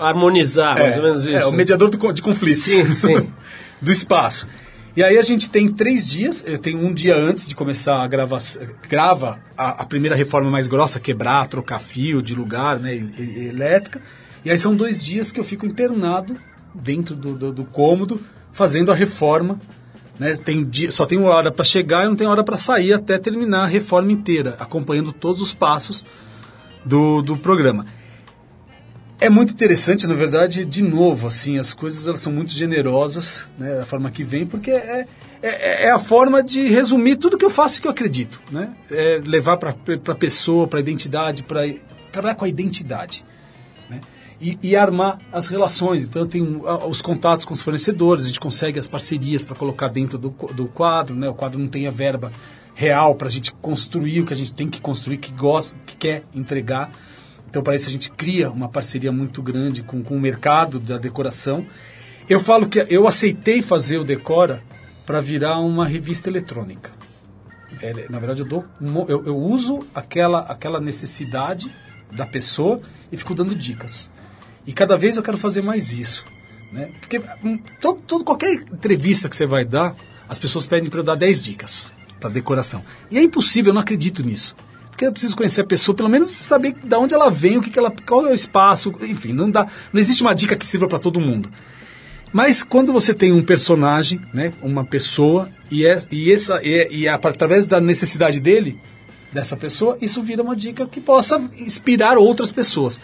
harmonizar, 0.00 0.78
mais 0.78 0.96
ou 0.96 1.02
menos 1.02 1.24
isso. 1.24 1.36
É, 1.36 1.46
o 1.46 1.52
mediador 1.52 1.90
do 1.90 2.12
de 2.12 2.22
conflitos. 2.22 2.62
Sim, 2.62 2.84
sim. 2.96 3.32
do 3.80 3.90
espaço. 3.90 4.46
E 4.94 5.02
aí 5.02 5.16
a 5.16 5.22
gente 5.22 5.48
tem 5.48 5.68
três 5.72 6.06
dias, 6.06 6.44
eu 6.46 6.58
tenho 6.58 6.78
um 6.78 6.92
dia 6.92 7.16
antes 7.16 7.48
de 7.48 7.54
começar 7.54 8.02
a 8.02 8.06
gravação, 8.06 8.60
grava 8.88 9.40
a, 9.56 9.82
a 9.82 9.84
primeira 9.86 10.14
reforma 10.14 10.50
mais 10.50 10.68
grossa, 10.68 11.00
quebrar, 11.00 11.46
trocar 11.46 11.78
fio 11.78 12.20
de 12.22 12.34
lugar, 12.34 12.78
né, 12.78 12.94
e- 12.94 13.14
e- 13.18 13.48
elétrica. 13.48 14.02
E 14.44 14.50
aí 14.50 14.58
são 14.58 14.76
dois 14.76 15.02
dias 15.02 15.32
que 15.32 15.40
eu 15.40 15.44
fico 15.44 15.64
internado 15.64 16.36
dentro 16.74 17.14
do, 17.14 17.32
do, 17.34 17.52
do 17.52 17.64
cômodo, 17.64 18.20
fazendo 18.52 18.92
a 18.92 18.94
reforma. 18.94 19.60
Né, 20.18 20.36
tem 20.36 20.62
dia, 20.62 20.92
só 20.92 21.06
tem 21.06 21.18
hora 21.24 21.50
para 21.50 21.64
chegar 21.64 22.04
e 22.04 22.08
não 22.08 22.14
tem 22.14 22.26
hora 22.26 22.44
para 22.44 22.58
sair 22.58 22.92
até 22.92 23.18
terminar 23.18 23.62
a 23.62 23.66
reforma 23.66 24.12
inteira, 24.12 24.56
acompanhando 24.60 25.10
todos 25.10 25.40
os 25.40 25.54
passos 25.54 26.04
do, 26.84 27.22
do 27.22 27.36
programa. 27.36 27.86
É 29.18 29.30
muito 29.30 29.54
interessante, 29.54 30.06
na 30.06 30.14
verdade, 30.14 30.64
de 30.64 30.82
novo, 30.82 31.28
assim, 31.28 31.58
as 31.58 31.72
coisas 31.72 32.06
elas 32.06 32.20
são 32.20 32.32
muito 32.32 32.52
generosas, 32.52 33.48
né, 33.58 33.76
da 33.76 33.86
forma 33.86 34.10
que 34.10 34.22
vem, 34.22 34.44
porque 34.44 34.70
é, 34.70 35.06
é, 35.42 35.86
é 35.86 35.90
a 35.90 35.98
forma 35.98 36.42
de 36.42 36.68
resumir 36.68 37.16
tudo 37.16 37.38
que 37.38 37.44
eu 37.44 37.50
faço 37.50 37.78
e 37.78 37.82
que 37.82 37.86
eu 37.86 37.90
acredito, 37.90 38.40
né? 38.50 38.74
É 38.90 39.20
levar 39.24 39.56
para 39.56 39.70
a 40.08 40.14
pessoa, 40.14 40.68
para 40.68 40.78
a 40.78 40.82
identidade, 40.82 41.42
para 41.42 41.62
trabalhar 42.12 42.34
com 42.34 42.44
a 42.44 42.48
identidade? 42.48 43.24
E, 44.42 44.58
e 44.60 44.74
armar 44.74 45.20
as 45.32 45.48
relações. 45.48 46.02
Então, 46.02 46.22
eu 46.22 46.28
tenho 46.28 46.66
ah, 46.66 46.84
os 46.86 47.00
contatos 47.00 47.44
com 47.44 47.54
os 47.54 47.62
fornecedores, 47.62 48.24
a 48.24 48.26
gente 48.26 48.40
consegue 48.40 48.76
as 48.76 48.88
parcerias 48.88 49.44
para 49.44 49.54
colocar 49.54 49.86
dentro 49.86 50.18
do, 50.18 50.30
do 50.52 50.66
quadro, 50.66 51.14
né? 51.14 51.28
O 51.28 51.34
quadro 51.34 51.60
não 51.60 51.68
tem 51.68 51.86
a 51.86 51.92
verba 51.92 52.32
real 52.74 53.14
para 53.14 53.28
a 53.28 53.30
gente 53.30 53.52
construir 53.54 54.20
o 54.20 54.26
que 54.26 54.32
a 54.32 54.36
gente 54.36 54.52
tem 54.52 54.68
que 54.68 54.80
construir, 54.80 55.18
que 55.18 55.32
gosta, 55.32 55.78
que 55.86 55.96
quer 55.96 56.24
entregar. 56.34 56.90
Então, 57.48 57.62
para 57.62 57.76
isso, 57.76 57.88
a 57.88 57.92
gente 57.92 58.10
cria 58.10 58.50
uma 58.50 58.68
parceria 58.68 59.12
muito 59.12 59.40
grande 59.42 59.82
com, 59.82 60.02
com 60.02 60.16
o 60.16 60.20
mercado 60.20 60.80
da 60.80 60.98
decoração. 60.98 61.64
Eu 62.28 62.40
falo 62.40 62.66
que 62.66 62.84
eu 62.88 63.06
aceitei 63.06 63.62
fazer 63.62 63.98
o 63.98 64.04
Decora 64.04 64.62
para 65.04 65.20
virar 65.20 65.60
uma 65.60 65.86
revista 65.86 66.28
eletrônica. 66.28 66.90
É, 67.80 68.08
na 68.08 68.18
verdade, 68.18 68.40
eu, 68.40 68.46
dou, 68.46 68.64
eu, 69.08 69.24
eu 69.24 69.36
uso 69.36 69.86
aquela, 69.94 70.40
aquela 70.40 70.80
necessidade 70.80 71.72
da 72.10 72.26
pessoa 72.26 72.80
e 73.10 73.16
fico 73.16 73.34
dando 73.34 73.54
dicas. 73.54 74.10
E 74.66 74.72
cada 74.72 74.96
vez 74.96 75.16
eu 75.16 75.22
quero 75.22 75.36
fazer 75.38 75.62
mais 75.62 75.96
isso. 75.98 76.24
Né? 76.72 76.90
Porque 77.00 77.20
hum, 77.44 77.58
todo, 77.80 78.00
todo- 78.06 78.24
qualquer 78.24 78.52
entrevista 78.54 79.28
que 79.28 79.36
você 79.36 79.46
vai 79.46 79.64
dar, 79.64 79.94
as 80.28 80.38
pessoas 80.38 80.66
pedem 80.66 80.88
para 80.88 81.00
eu 81.00 81.04
dar 81.04 81.14
10 81.16 81.42
dicas 81.42 81.92
para 82.20 82.30
decoração. 82.30 82.82
E 83.10 83.18
é 83.18 83.22
impossível, 83.22 83.70
eu 83.70 83.74
não 83.74 83.80
acredito 83.82 84.24
nisso. 84.24 84.54
Porque 84.90 85.04
eu 85.06 85.12
preciso 85.12 85.34
conhecer 85.36 85.62
a 85.62 85.66
pessoa, 85.66 85.94
pelo 85.96 86.08
menos 86.08 86.30
saber 86.30 86.74
de 86.82 86.94
onde 86.94 87.14
ela 87.14 87.30
vem, 87.30 87.58
o 87.58 87.62
que, 87.62 87.70
que 87.70 87.78
ela, 87.78 87.90
qual 88.06 88.26
é 88.26 88.30
o 88.30 88.34
espaço, 88.34 88.92
enfim, 89.00 89.32
não 89.32 89.50
dá, 89.50 89.66
não 89.92 90.00
existe 90.00 90.22
uma 90.22 90.34
dica 90.34 90.54
que 90.54 90.66
sirva 90.66 90.86
para 90.86 90.98
todo 90.98 91.20
mundo. 91.20 91.50
Mas 92.32 92.62
quando 92.62 92.92
você 92.92 93.12
tem 93.12 93.32
um 93.32 93.42
personagem, 93.42 94.20
né, 94.32 94.52
uma 94.62 94.84
pessoa, 94.84 95.50
e, 95.70 95.86
é, 95.86 96.00
e, 96.10 96.32
essa, 96.32 96.60
e, 96.62 96.88
e 97.02 97.08
a- 97.08 97.14
através 97.16 97.66
da 97.66 97.80
necessidade 97.80 98.38
dele, 98.40 98.78
dessa 99.32 99.56
pessoa, 99.56 99.98
isso 100.00 100.22
vira 100.22 100.42
uma 100.42 100.54
dica 100.56 100.86
que 100.86 101.00
possa 101.00 101.36
inspirar 101.58 102.16
outras 102.16 102.52
pessoas. 102.52 103.00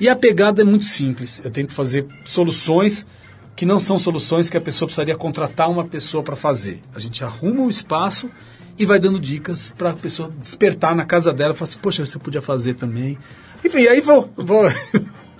E 0.00 0.08
a 0.08 0.16
pegada 0.16 0.62
é 0.62 0.64
muito 0.64 0.84
simples. 0.84 1.40
Eu 1.44 1.50
tento 1.50 1.72
fazer 1.72 2.06
soluções 2.24 3.06
que 3.54 3.66
não 3.66 3.78
são 3.78 3.98
soluções 3.98 4.48
que 4.48 4.56
a 4.56 4.60
pessoa 4.60 4.86
precisaria 4.86 5.16
contratar 5.16 5.70
uma 5.70 5.84
pessoa 5.84 6.22
para 6.22 6.34
fazer. 6.34 6.80
A 6.94 6.98
gente 6.98 7.22
arruma 7.22 7.62
o 7.62 7.68
espaço 7.68 8.30
e 8.78 8.86
vai 8.86 8.98
dando 8.98 9.20
dicas 9.20 9.72
para 9.76 9.90
a 9.90 9.94
pessoa 9.94 10.30
despertar 10.40 10.94
na 10.94 11.04
casa 11.04 11.32
dela 11.32 11.52
e 11.52 11.56
falar 11.56 11.68
assim, 11.68 11.78
poxa, 11.78 12.04
você 12.04 12.18
podia 12.18 12.40
fazer 12.40 12.74
também. 12.74 13.18
Enfim, 13.64 13.86
aí 13.86 14.00
vou. 14.00 14.30
vou 14.36 14.64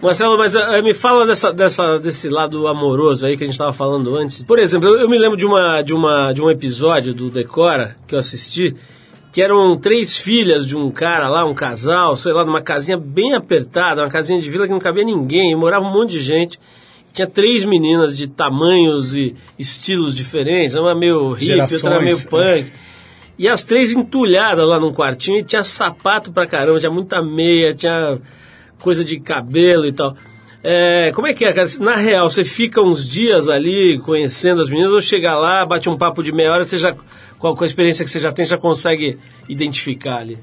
Marcelo, 0.02 0.36
mas 0.36 0.56
eh, 0.56 0.82
me 0.82 0.92
fala 0.92 1.24
dessa, 1.24 1.52
dessa, 1.52 1.98
desse 2.00 2.28
lado 2.28 2.66
amoroso 2.66 3.24
aí 3.24 3.36
que 3.36 3.44
a 3.44 3.46
gente 3.46 3.54
estava 3.54 3.72
falando 3.72 4.16
antes. 4.16 4.42
Por 4.42 4.58
exemplo, 4.58 4.88
eu, 4.88 5.02
eu 5.02 5.08
me 5.08 5.16
lembro 5.16 5.36
de, 5.36 5.46
uma, 5.46 5.80
de, 5.80 5.94
uma, 5.94 6.32
de 6.32 6.42
um 6.42 6.50
episódio 6.50 7.14
do 7.14 7.30
Decora 7.30 7.96
que 8.04 8.14
eu 8.16 8.18
assisti, 8.18 8.74
que 9.32 9.40
eram 9.40 9.78
três 9.78 10.18
filhas 10.18 10.66
de 10.66 10.76
um 10.76 10.90
cara 10.90 11.30
lá, 11.30 11.42
um 11.46 11.54
casal, 11.54 12.14
sei 12.14 12.34
lá, 12.34 12.44
numa 12.44 12.60
casinha 12.60 12.98
bem 12.98 13.34
apertada, 13.34 14.02
uma 14.02 14.10
casinha 14.10 14.38
de 14.38 14.50
vila 14.50 14.66
que 14.66 14.72
não 14.72 14.78
cabia 14.78 15.02
ninguém, 15.02 15.50
e 15.50 15.56
morava 15.56 15.86
um 15.86 15.92
monte 15.92 16.10
de 16.10 16.20
gente. 16.20 16.60
Tinha 17.14 17.26
três 17.26 17.64
meninas 17.64 18.14
de 18.16 18.26
tamanhos 18.26 19.14
e 19.14 19.34
estilos 19.58 20.14
diferentes, 20.14 20.76
uma 20.76 20.94
meio 20.94 21.32
hippie, 21.32 21.60
outra 21.60 21.94
era 21.94 22.00
meio 22.00 22.16
Gerações, 22.16 22.24
punk. 22.26 22.72
E 23.38 23.48
as 23.48 23.64
três 23.64 23.92
entulhadas 23.92 24.68
lá 24.68 24.78
num 24.78 24.92
quartinho 24.92 25.38
e 25.38 25.42
tinha 25.42 25.64
sapato 25.64 26.30
pra 26.30 26.46
caramba, 26.46 26.78
tinha 26.78 26.92
muita 26.92 27.22
meia, 27.22 27.74
tinha 27.74 28.18
coisa 28.78 29.02
de 29.02 29.18
cabelo 29.18 29.86
e 29.86 29.92
tal. 29.92 30.14
É, 30.64 31.10
como 31.12 31.26
é 31.26 31.34
que 31.34 31.44
é, 31.44 31.52
cara? 31.52 31.66
Na 31.80 31.96
real, 31.96 32.30
você 32.30 32.44
fica 32.44 32.80
uns 32.80 33.08
dias 33.08 33.48
ali 33.48 33.98
conhecendo 34.04 34.62
as 34.62 34.70
meninas 34.70 34.92
ou 34.92 35.00
chega 35.00 35.36
lá, 35.36 35.66
bate 35.66 35.88
um 35.88 35.96
papo 35.96 36.22
de 36.22 36.30
meia 36.30 36.52
hora, 36.52 36.64
você 36.64 36.78
já, 36.78 36.94
com 37.42 37.64
a, 37.64 37.66
experiência 37.66 38.04
que 38.04 38.10
você 38.10 38.20
já 38.20 38.32
tem, 38.32 38.46
já 38.46 38.56
consegue 38.56 39.18
identificar 39.48 40.18
ali? 40.18 40.38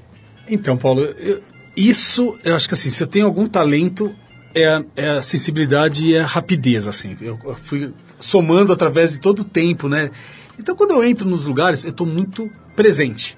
Então, 0.48 0.76
Paulo, 0.78 1.02
eu- 1.02 1.42
isso, 1.76 2.38
eu 2.44 2.56
acho 2.56 2.68
que 2.68 2.74
assim, 2.74 2.90
se 2.90 3.02
eu 3.02 3.08
tenho 3.08 3.26
algum 3.26 3.48
talento, 3.48 4.14
é 4.54 4.68
a, 4.68 4.84
é 4.96 5.10
a 5.12 5.22
sensibilidade 5.22 6.08
e 6.08 6.18
a 6.18 6.26
rapidez, 6.26 6.88
assim. 6.88 7.16
Eu, 7.22 7.40
eu 7.44 7.56
fui 7.56 7.94
somando 8.20 8.74
através 8.74 9.14
de 9.14 9.20
todo 9.20 9.42
o 9.42 9.46
tempo, 9.46 9.88
né? 9.88 10.12
Então, 10.60 10.76
quando 10.76 10.92
eu 10.92 11.04
entro 11.04 11.28
nos 11.28 11.48
lugares, 11.48 11.86
eu 11.86 11.92
estou 11.92 12.06
muito 12.06 12.52
presente. 12.76 13.38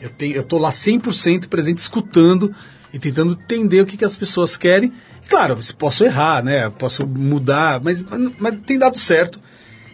Eu 0.00 0.10
tenho, 0.10 0.34
eu 0.34 0.42
tô 0.42 0.58
lá 0.58 0.70
100% 0.70 1.46
presente, 1.48 1.78
escutando 1.78 2.52
e 2.92 2.98
tentando 2.98 3.32
entender 3.34 3.82
o 3.82 3.86
que, 3.86 3.96
que 3.96 4.04
as 4.04 4.16
pessoas 4.16 4.56
querem. 4.56 4.92
E, 5.24 5.28
claro, 5.28 5.58
posso 5.78 6.04
errar, 6.04 6.42
né? 6.42 6.68
Posso 6.70 7.06
mudar, 7.06 7.80
mas, 7.82 8.04
mas 8.38 8.58
tem 8.66 8.78
dado 8.78 8.98
certo. 8.98 9.38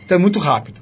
Então 0.05 0.17
é 0.17 0.19
muito 0.21 0.39
rápido. 0.39 0.81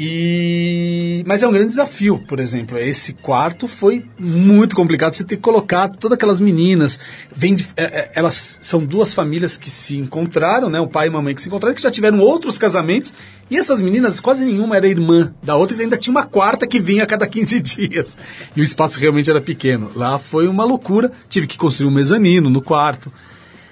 E 0.00 1.24
mas 1.26 1.42
é 1.42 1.48
um 1.48 1.52
grande 1.52 1.70
desafio, 1.70 2.18
por 2.20 2.38
exemplo, 2.38 2.78
esse 2.78 3.12
quarto 3.12 3.66
foi 3.66 4.04
muito 4.18 4.76
complicado. 4.76 5.12
Você 5.14 5.24
ter 5.24 5.36
que 5.36 5.42
colocar 5.42 5.88
todas 5.88 6.16
aquelas 6.16 6.40
meninas, 6.40 7.00
vem 7.34 7.54
de- 7.56 7.66
é, 7.76 7.84
é, 8.02 8.10
elas 8.14 8.58
são 8.62 8.84
duas 8.84 9.12
famílias 9.12 9.58
que 9.58 9.68
se 9.70 9.96
encontraram, 9.96 10.70
né? 10.70 10.80
O 10.80 10.86
pai 10.86 11.06
e 11.06 11.10
a 11.10 11.12
mamãe 11.12 11.34
que 11.34 11.42
se 11.42 11.48
encontraram, 11.48 11.74
que 11.74 11.82
já 11.82 11.90
tiveram 11.90 12.20
outros 12.20 12.56
casamentos. 12.58 13.12
E 13.50 13.56
essas 13.56 13.80
meninas, 13.80 14.20
quase 14.20 14.44
nenhuma 14.44 14.76
era 14.76 14.86
irmã 14.86 15.34
da 15.42 15.56
outra, 15.56 15.76
e 15.76 15.80
ainda 15.80 15.96
tinha 15.96 16.12
uma 16.12 16.24
quarta 16.24 16.66
que 16.66 16.78
vinha 16.78 17.02
a 17.02 17.06
cada 17.06 17.26
15 17.26 17.58
dias. 17.60 18.16
E 18.54 18.60
o 18.60 18.64
espaço 18.64 19.00
realmente 19.00 19.28
era 19.28 19.40
pequeno. 19.40 19.90
Lá 19.96 20.18
foi 20.18 20.46
uma 20.46 20.64
loucura. 20.64 21.10
Tive 21.28 21.46
que 21.46 21.58
construir 21.58 21.88
um 21.88 21.92
mezanino 21.92 22.48
no 22.48 22.62
quarto. 22.62 23.12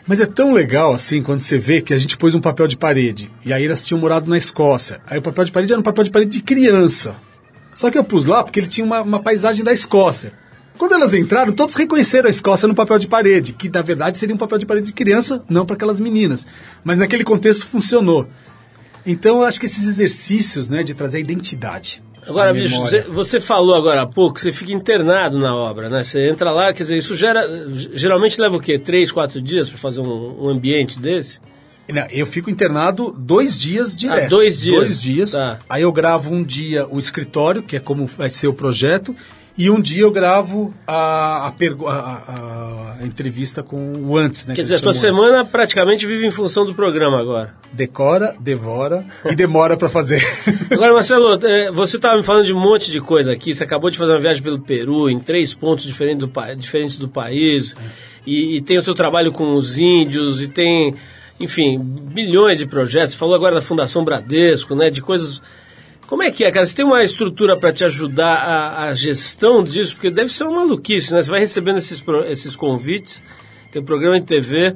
Mas 0.07 0.21
é 0.21 0.27
tão 0.27 0.53
legal 0.53 0.93
assim 0.93 1.21
quando 1.21 1.43
você 1.43 1.59
vê 1.59 1.81
que 1.81 1.93
a 1.93 1.99
gente 1.99 2.17
pôs 2.17 2.35
um 2.35 2.41
papel 2.41 2.69
de 2.69 2.77
parede. 2.77 3.31
E 3.45 3.53
aí 3.53 3.65
elas 3.65 3.85
tinham 3.85 4.01
morado 4.01 4.31
na 4.31 4.39
Escócia. 4.39 5.01
Aí 5.07 5.19
o 5.19 5.23
papel 5.23 5.45
de 5.45 5.53
parede 5.53 5.73
era 5.73 5.81
um 5.81 5.85
papel 5.85 6.05
de 6.05 6.11
parede 6.11 6.31
de 6.31 6.43
criança. 6.43 7.17
Só 7.75 7.91
que 7.91 7.99
eu 7.99 8.05
pus 8.05 8.25
lá 8.25 8.45
porque 8.45 8.61
ele 8.61 8.69
tinha 8.69 8.85
uma, 8.85 9.03
uma 9.03 9.21
paisagem 9.21 9.65
da 9.65 9.73
Escócia. 9.73 10.33
Quando 10.79 10.95
elas 10.95 11.13
entraram, 11.13 11.53
todos 11.53 11.75
reconheceram 11.75 12.29
a 12.29 12.31
Escócia 12.31 12.69
no 12.69 12.75
papel 12.75 12.99
de 12.99 13.09
parede, 13.09 13.53
que 13.53 13.69
na 13.69 13.83
verdade 13.83 14.17
seria 14.17 14.35
um 14.35 14.39
papel 14.39 14.59
de 14.59 14.67
parede 14.67 14.87
de 14.87 14.93
criança, 14.93 15.43
não 15.49 15.67
para 15.67 15.75
aquelas 15.75 15.99
meninas. 15.99 16.47
Mas 16.85 16.99
naquele 16.99 17.25
contexto 17.25 17.67
funcionou. 17.67 18.29
Então 19.05 19.37
eu 19.37 19.45
acho 19.45 19.59
que 19.59 19.67
esses 19.67 19.87
exercícios 19.87 20.69
né, 20.69 20.83
de 20.83 20.95
trazer 20.95 21.19
a 21.19 21.21
identidade. 21.21 22.03
Agora, 22.27 22.53
bicho, 22.53 22.77
você, 22.81 23.01
você 23.03 23.41
falou 23.41 23.75
agora 23.75 24.03
há 24.03 24.07
pouco 24.07 24.35
que 24.35 24.41
você 24.41 24.53
fica 24.53 24.73
internado 24.73 25.39
na 25.39 25.55
obra, 25.55 25.89
né? 25.89 26.03
Você 26.03 26.29
entra 26.29 26.51
lá, 26.51 26.73
quer 26.73 26.83
dizer, 26.83 26.97
isso 26.97 27.15
gera, 27.15 27.47
geralmente 27.95 28.41
leva 28.41 28.57
o 28.57 28.61
quê? 28.61 28.79
Três, 28.79 29.13
quatro 29.13 29.41
dias 29.41 29.69
para 29.69 29.79
fazer 29.79 30.01
um, 30.01 30.45
um 30.45 30.49
ambiente 30.49 30.99
desse? 30.99 31.41
Não, 31.89 32.05
eu 32.11 32.27
fico 32.27 32.51
internado 32.51 33.15
dois 33.17 33.61
dias 33.61 33.97
direto. 33.97 34.25
Ah, 34.25 34.29
dois 34.29 34.61
dias. 34.61 34.77
Dois 34.77 35.01
dias. 35.01 35.33
Tá. 35.33 35.61
Aí 35.69 35.83
eu 35.83 35.93
gravo 35.93 36.33
um 36.33 36.43
dia 36.43 36.87
o 36.91 36.99
escritório, 36.99 37.63
que 37.63 37.77
é 37.77 37.81
como 37.81 38.07
vai 38.07 38.29
ser 38.29 38.49
o 38.49 38.53
projeto, 38.53 39.15
e 39.59 39.71
um 39.71 39.81
dia 39.81 40.03
eu 40.03 40.11
gravo 40.11 40.73
a, 40.87 41.49
a, 41.49 41.49
a- 41.49 42.97
a- 43.01 43.05
entrevista 43.07 43.63
com 43.63 43.93
o 44.05 44.17
antes, 44.17 44.47
né? 44.47 44.55
Quer 44.55 44.63
que 44.63 44.63
dizer, 44.65 44.77
a 44.77 44.81
tua 44.81 44.91
antes. 44.91 45.01
semana 45.01 45.45
praticamente 45.45 46.07
vive 46.07 46.27
em 46.27 46.31
função 46.31 46.65
do 46.67 46.75
programa 46.75 47.19
agora. 47.21 47.55
Decora, 47.73 48.35
devora 48.41 49.05
e 49.31 49.35
demora 49.37 49.77
para 49.77 49.89
fazer. 49.89 50.23
Agora, 50.71 50.93
Marcelo, 50.95 51.39
eh, 51.47 51.71
você 51.71 51.97
estava 51.97 52.17
me 52.17 52.23
falando 52.23 52.47
de 52.47 52.53
um 52.53 52.59
monte 52.61 52.91
de 52.91 53.01
coisa 53.01 53.33
aqui. 53.33 53.55
Você 53.55 53.63
acabou 53.65 53.91
de 53.91 53.99
fazer 53.99 54.13
uma 54.13 54.19
viagem 54.19 54.43
pelo 54.43 54.59
Peru, 54.59 55.09
em 55.11 55.19
três 55.21 55.53
pontos 55.55 55.85
diferentes 55.85 56.27
do, 56.27 56.33
diferentes 56.57 56.99
do 56.99 57.07
país. 57.09 57.77
E, 58.27 58.57
e 58.57 58.61
tem 58.63 58.79
o 58.79 58.83
seu 58.83 58.95
trabalho 58.95 59.31
com 59.31 59.55
os 59.55 59.79
índios, 59.79 60.43
e 60.43 60.49
tem, 60.49 60.95
enfim, 61.39 61.79
bilhões 61.79 62.59
de 62.59 62.67
projetos. 62.67 63.13
Você 63.13 63.19
falou 63.19 63.35
agora 63.35 63.55
da 63.57 63.63
Fundação 63.63 64.05
Bradesco, 64.05 64.75
né? 64.75 64.91
De 64.91 65.01
coisas. 65.03 65.41
Como 66.07 66.23
é 66.23 66.31
que 66.31 66.45
é, 66.45 66.53
cara? 66.53 66.65
Você 66.65 66.77
tem 66.77 66.85
uma 66.85 67.03
estrutura 67.03 67.59
para 67.59 67.73
te 67.73 67.85
ajudar 67.85 68.35
a, 68.35 68.89
a 68.89 68.95
gestão 68.95 69.65
disso? 69.65 69.95
Porque 69.95 70.11
deve 70.11 70.33
ser 70.33 70.45
uma 70.45 70.61
maluquice, 70.61 71.13
né? 71.13 71.21
Você 71.21 71.31
vai 71.31 71.41
recebendo 71.41 71.79
esses, 71.79 72.03
esses 72.29 72.55
convites, 72.55 73.23
tem 73.73 73.83
programa 73.83 74.21
de 74.21 74.27
TV, 74.27 74.75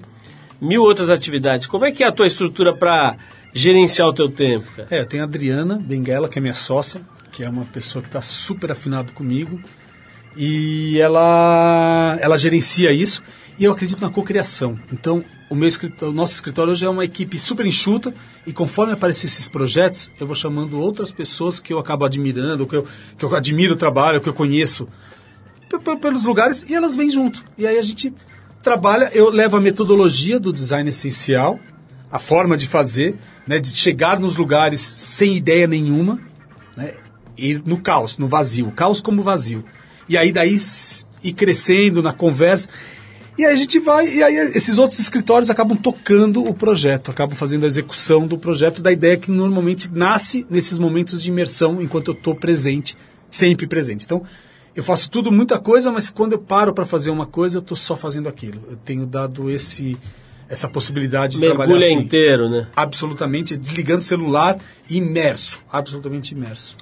mil 0.61 0.83
outras 0.83 1.09
atividades. 1.09 1.69
Como 1.69 1.85
é 1.85 1.93
que 1.93 2.03
é 2.03 2.07
a 2.09 2.13
tua 2.13 2.27
estrutura 2.27 2.77
para 2.77 3.17
gerenciar 3.55 4.09
o 4.09 4.13
teu 4.13 4.29
tempo, 4.29 4.67
cara? 4.75 4.89
É, 4.91 5.01
eu 5.01 5.07
tenho 5.07 5.23
a 5.23 5.27
Adriana 5.27 5.77
Benguela, 5.81 6.29
que 6.29 6.39
é 6.39 6.43
minha 6.43 6.55
sócia, 6.55 7.01
que 7.31 7.45
é 7.45 7.49
uma 7.49 7.65
pessoa 7.65 8.03
que 8.03 8.09
está 8.09 8.21
super 8.21 8.73
afinado 8.73 9.13
comigo. 9.13 9.61
E 10.37 10.99
ela, 11.01 12.19
ela 12.21 12.37
gerencia 12.37 12.93
isso. 12.93 13.23
E 13.57 13.65
eu 13.65 13.73
acredito 13.73 14.01
na 14.01 14.11
cocriação. 14.11 14.79
Então, 14.93 15.25
o, 15.51 15.55
meu 15.57 15.69
o 16.03 16.13
nosso 16.13 16.35
escritório 16.35 16.73
hoje 16.73 16.87
é 16.87 16.89
uma 16.89 17.05
equipe 17.05 17.39
super 17.39 17.67
enxuta. 17.67 18.15
E 18.47 18.53
conforme 18.53 18.93
aparecer 18.93 19.27
esses 19.27 19.49
projetos, 19.49 20.11
eu 20.19 20.27
vou 20.27 20.37
chamando 20.37 20.81
outras 20.81 21.11
pessoas 21.11 21.59
que 21.59 21.73
eu 21.73 21.79
acabo 21.79 22.05
admirando, 22.05 22.67
que 22.67 22.77
eu, 22.77 22.87
que 23.19 23.25
eu 23.25 23.35
admiro 23.35 23.75
o 23.75 23.77
trabalho, 23.77 24.21
que 24.21 24.29
eu 24.29 24.33
conheço 24.33 24.89
pelos 26.01 26.25
lugares 26.25 26.65
e 26.69 26.75
elas 26.75 26.95
vêm 26.95 27.11
junto. 27.11 27.45
E 27.59 27.67
aí 27.67 27.77
a 27.77 27.83
gente 27.83 28.15
trabalha, 28.63 29.11
eu 29.13 29.31
levo 29.31 29.57
a 29.57 29.61
metodologia 29.61 30.39
do 30.39 30.53
design 30.53 30.89
essencial, 30.89 31.59
a 32.11 32.19
forma 32.19 32.57
de 32.57 32.67
fazer, 32.67 33.17
né, 33.47 33.59
de 33.59 33.71
chegar 33.71 34.19
nos 34.19 34.37
lugares 34.37 34.81
sem 34.81 35.37
ideia 35.37 35.67
nenhuma, 35.67 36.21
né, 36.77 36.95
ir 37.37 37.63
no 37.65 37.79
caos, 37.79 38.19
no 38.19 38.27
vazio, 38.27 38.71
caos 38.73 39.01
como 39.01 39.23
vazio. 39.23 39.65
E 40.09 40.17
aí 40.17 40.33
daí 40.33 40.59
ir 41.23 41.33
crescendo 41.33 42.03
na 42.03 42.13
conversa. 42.13 42.69
E 43.41 43.47
aí 43.47 43.55
a 43.55 43.57
gente 43.57 43.79
vai, 43.79 44.07
e 44.07 44.23
aí 44.23 44.37
esses 44.55 44.77
outros 44.77 45.01
escritórios 45.01 45.49
acabam 45.49 45.75
tocando 45.75 46.47
o 46.47 46.53
projeto, 46.53 47.11
acabam 47.11 47.35
fazendo 47.35 47.65
a 47.65 47.67
execução 47.67 48.27
do 48.27 48.37
projeto 48.37 48.83
da 48.83 48.93
ideia 48.93 49.17
que 49.17 49.31
normalmente 49.31 49.91
nasce 49.91 50.47
nesses 50.51 50.79
momentos 50.79 51.23
de 51.23 51.31
imersão 51.31 51.81
enquanto 51.81 52.09
eu 52.09 52.15
estou 52.15 52.35
presente, 52.35 52.99
sempre 53.31 53.67
presente. 53.67 54.05
Então, 54.05 54.23
eu 54.77 54.85
faço 54.85 55.11
tudo, 55.11 55.33
muita 55.33 55.59
coisa, 55.59 55.91
mas 55.91 56.11
quando 56.11 56.35
eu 56.35 56.39
paro 56.39 56.75
para 56.75 56.85
fazer 56.85 57.11
uma 57.11 57.25
coisa, 57.25 57.57
eu 57.57 57.61
estou 57.63 57.79
só 57.79 57.97
fazendo 57.97 58.29
aquilo. 58.29 58.61
Eu 58.69 58.77
tenho 58.77 59.07
dado 59.07 59.51
esse, 59.51 59.97
essa 60.47 60.69
possibilidade 60.69 61.41
de 61.41 61.47
trabalhar 61.47 61.69
Mergulha 61.71 61.87
assim. 61.87 62.05
inteiro, 62.05 62.51
né? 62.51 62.67
Absolutamente, 62.77 63.57
desligando 63.57 64.01
o 64.01 64.05
celular, 64.05 64.59
imerso, 64.87 65.63
absolutamente 65.73 66.35
imerso. 66.35 66.77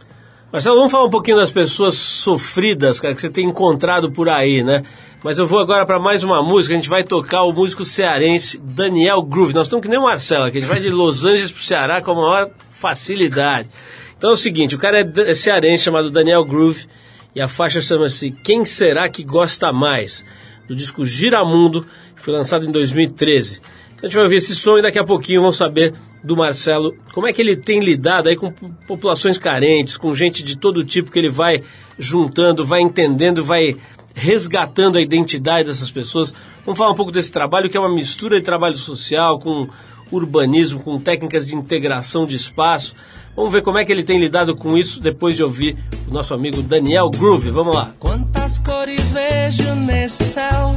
Marcelo, 0.51 0.77
vamos 0.77 0.91
falar 0.91 1.05
um 1.05 1.11
pouquinho 1.11 1.37
das 1.37 1.51
pessoas 1.51 1.95
sofridas, 1.95 2.99
cara, 2.99 3.15
que 3.15 3.21
você 3.21 3.29
tem 3.29 3.47
encontrado 3.47 4.11
por 4.11 4.31
aí, 4.31 4.65
né? 4.65 4.83
Mas 5.23 5.39
eu 5.39 5.47
vou 5.47 5.59
agora 5.59 5.85
para 5.85 5.99
mais 5.99 6.23
uma 6.23 6.43
música, 6.43 6.75
a 6.75 6.77
gente 6.77 6.89
vai 6.89 7.03
tocar 7.03 7.43
o 7.43 7.53
músico 7.53 7.85
cearense 7.85 8.59
Daniel 8.59 9.21
Groove. 9.23 9.53
Nós 9.55 9.67
estamos 9.67 9.83
que 9.83 9.89
nem 9.91 9.99
o 9.99 10.05
Marcelo 10.05 10.45
aqui, 10.45 10.59
a 10.59 10.61
gente 10.61 10.69
vai 10.71 10.81
de 10.81 10.91
Los 10.91 11.25
Angeles 11.25 11.51
pro 11.51 11.63
Ceará 11.63 12.01
com 12.01 12.13
a 12.13 12.15
maior 12.15 12.51
facilidade. 12.71 13.69
Então 14.17 14.31
é 14.31 14.33
o 14.33 14.37
seguinte, 14.37 14.75
o 14.75 14.79
cara 14.79 15.01
é 15.01 15.31
é 15.31 15.35
cearense 15.35 15.83
chamado 15.85 16.11
Daniel 16.11 16.45
Groove 16.45 16.87
e 17.35 17.41
a 17.41 17.49
faixa 17.49 17.81
chama-se 17.81 18.31
Quem 18.31 18.65
Será 18.65 19.09
Que 19.09 19.25
Gosta 19.25 19.73
Mais? 19.73 20.25
Do 20.69 20.77
disco 20.77 21.05
Giramundo, 21.05 21.85
que 22.15 22.23
foi 22.23 22.33
lançado 22.35 22.67
em 22.67 22.71
2013. 22.71 23.61
Então 23.95 24.01
a 24.03 24.07
gente 24.07 24.15
vai 24.15 24.25
ouvir 24.25 24.37
esse 24.37 24.55
som 24.55 24.79
e 24.79 24.83
daqui 24.83 24.99
a 24.99 25.05
pouquinho 25.05 25.41
vamos 25.41 25.57
saber 25.57 25.95
do 26.23 26.37
Marcelo 26.37 26.95
como 27.13 27.27
é 27.27 27.33
que 27.33 27.41
ele 27.43 27.57
tem 27.57 27.81
lidado 27.81 28.29
aí 28.29 28.37
com 28.37 28.53
po- 28.53 28.71
populações 28.87 29.39
carentes, 29.39 29.97
com 29.97 30.15
gente 30.15 30.43
de 30.45 30.57
todo 30.59 30.85
tipo 30.85 31.11
que 31.11 31.19
ele 31.19 31.29
vai 31.31 31.63
juntando, 31.99 32.65
vai 32.65 32.81
entendendo, 32.81 33.43
vai 33.45 33.77
resgatando 34.19 34.99
a 34.99 35.01
identidade 35.01 35.69
dessas 35.69 35.91
pessoas. 35.91 36.35
Vamos 36.67 36.77
falar 36.77 36.91
um 36.91 36.97
pouco 36.97 37.13
desse 37.13 37.31
trabalho 37.31 37.71
que 37.71 37.77
é 37.77 37.81
uma 37.81 37.89
mistura 37.89 38.37
de 38.37 38.45
trabalho 38.45 38.75
social 38.75 39.39
com 39.39 39.69
urbanismo, 40.11 40.81
com 40.81 40.99
técnicas 40.99 41.47
de 41.47 41.55
integração 41.55 42.27
de 42.27 42.35
espaço. 42.35 42.95
Vamos 43.37 43.53
ver 43.53 43.63
como 43.63 43.79
é 43.79 43.85
que 43.85 43.93
ele 43.93 44.03
tem 44.03 44.19
lidado 44.19 44.57
com 44.57 44.77
isso 44.77 45.01
depois 45.01 45.37
de 45.37 45.45
ouvir 45.45 45.79
o 46.09 46.13
nosso 46.13 46.35
amigo 46.35 46.61
Daniel 46.61 47.09
Groove. 47.11 47.51
Vamos 47.51 47.75
lá. 47.75 47.93
Quantas 47.99 48.59
cores 48.59 49.13
vejo 49.13 49.75
nesse 49.77 50.25
céu? 50.25 50.77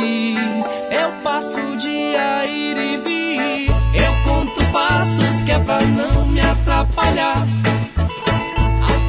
Eu 0.00 1.22
passo 1.22 1.58
o 1.58 1.76
dia 1.76 2.46
ir 2.46 2.76
e 2.76 2.96
vir. 2.96 3.70
Eu 3.94 4.22
conto 4.24 4.64
passos 4.72 5.42
que 5.42 5.52
é 5.52 5.58
pra 5.58 5.80
não 5.82 6.26
me 6.26 6.40
atrapalhar. 6.40 7.46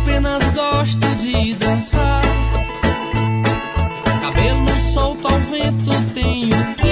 Apenas 0.02 0.44
gosto 0.50 1.08
de 1.16 1.54
dançar. 1.56 2.22
Cabelo 4.22 4.80
solto 4.94 5.28
ao 5.28 5.40
vento, 5.40 6.14
tenho 6.14 6.83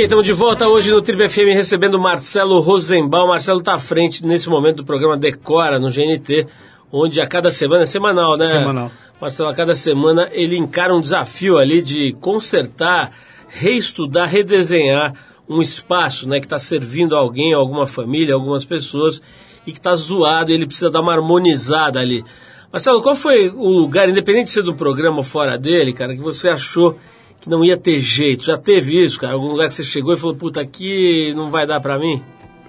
Ok, 0.00 0.04
estamos 0.06 0.24
de 0.24 0.32
volta 0.32 0.66
hoje 0.66 0.90
no 0.90 1.02
Tribo 1.02 1.28
FM 1.28 1.52
recebendo 1.52 2.00
Marcelo 2.00 2.58
Rosenbaum. 2.60 3.28
Marcelo 3.28 3.58
está 3.58 3.74
à 3.74 3.78
frente 3.78 4.24
nesse 4.24 4.48
momento 4.48 4.76
do 4.76 4.84
programa 4.86 5.14
Decora 5.14 5.78
no 5.78 5.90
GNT, 5.90 6.46
onde 6.90 7.20
a 7.20 7.26
cada 7.26 7.50
semana, 7.50 7.82
é 7.82 7.86
semanal, 7.86 8.34
né? 8.38 8.46
Semanal. 8.46 8.90
Marcelo, 9.20 9.50
a 9.50 9.54
cada 9.54 9.74
semana 9.74 10.30
ele 10.32 10.56
encara 10.56 10.94
um 10.94 11.02
desafio 11.02 11.58
ali 11.58 11.82
de 11.82 12.16
consertar, 12.18 13.12
reestudar, 13.46 14.26
redesenhar 14.26 15.12
um 15.46 15.60
espaço 15.60 16.26
né, 16.26 16.40
que 16.40 16.46
está 16.46 16.58
servindo 16.58 17.14
a 17.14 17.18
alguém, 17.18 17.52
a 17.52 17.58
alguma 17.58 17.86
família, 17.86 18.32
a 18.32 18.38
algumas 18.38 18.64
pessoas 18.64 19.20
e 19.66 19.70
que 19.70 19.78
está 19.78 19.94
zoado 19.94 20.50
e 20.50 20.54
ele 20.54 20.64
precisa 20.64 20.90
dar 20.90 21.02
uma 21.02 21.12
harmonizada 21.12 22.00
ali. 22.00 22.24
Marcelo, 22.72 23.02
qual 23.02 23.14
foi 23.14 23.50
o 23.50 23.68
lugar, 23.68 24.08
independente 24.08 24.44
de 24.44 24.52
ser 24.52 24.62
do 24.62 24.74
programa 24.74 25.18
ou 25.18 25.24
fora 25.24 25.58
dele, 25.58 25.92
cara, 25.92 26.14
que 26.14 26.22
você 26.22 26.48
achou 26.48 26.98
que 27.40 27.48
não 27.48 27.64
ia 27.64 27.76
ter 27.76 27.98
jeito? 28.00 28.44
Já 28.44 28.58
teve 28.58 29.02
isso, 29.02 29.18
cara? 29.18 29.34
Algum 29.34 29.48
lugar 29.48 29.68
que 29.68 29.74
você 29.74 29.82
chegou 29.82 30.12
e 30.12 30.16
falou, 30.16 30.36
puta, 30.36 30.60
aqui 30.60 31.32
não 31.34 31.50
vai 31.50 31.66
dar 31.66 31.80
pra 31.80 31.98
mim? 31.98 32.22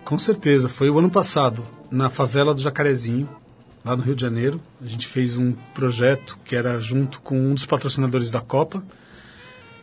Com 0.06 0.18
certeza, 0.18 0.70
foi 0.70 0.90
o 0.90 0.98
ano 0.98 1.10
passado, 1.10 1.64
na 1.90 2.10
favela 2.10 2.54
do 2.54 2.62
Jacarezinho, 2.62 3.30
lá 3.84 3.96
no 3.96 4.04
Rio 4.04 4.16
de 4.16 4.22
Janeiro. 4.22 4.60
A 4.84 4.88
gente 4.88 5.08
fez 5.08 5.38
um 5.38 5.54
projeto 5.74 6.38
que 6.46 6.56
era 6.56 6.80
junto 6.80 7.22
com 7.22 7.38
um 7.38 7.54
dos 7.54 7.66
patrocinadores 7.66 8.32
da 8.32 8.42
Copa, 8.42 8.84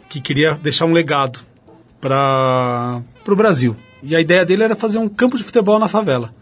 que 0.09 0.21
queria 0.21 0.55
deixar 0.55 0.87
um 0.87 0.93
legado 0.93 1.41
para 2.01 3.03
o 3.27 3.37
Brasil. 3.37 3.77
E 4.03 4.15
a 4.17 4.21
ideia 4.21 4.45
dele 4.45 4.63
era 4.63 4.77
fazer 4.77 4.99
um 4.99 5.09
campo 5.09 5.37
de 5.37 5.45
futebol 5.45 5.79
na 5.79 5.89
favela. 5.89 6.33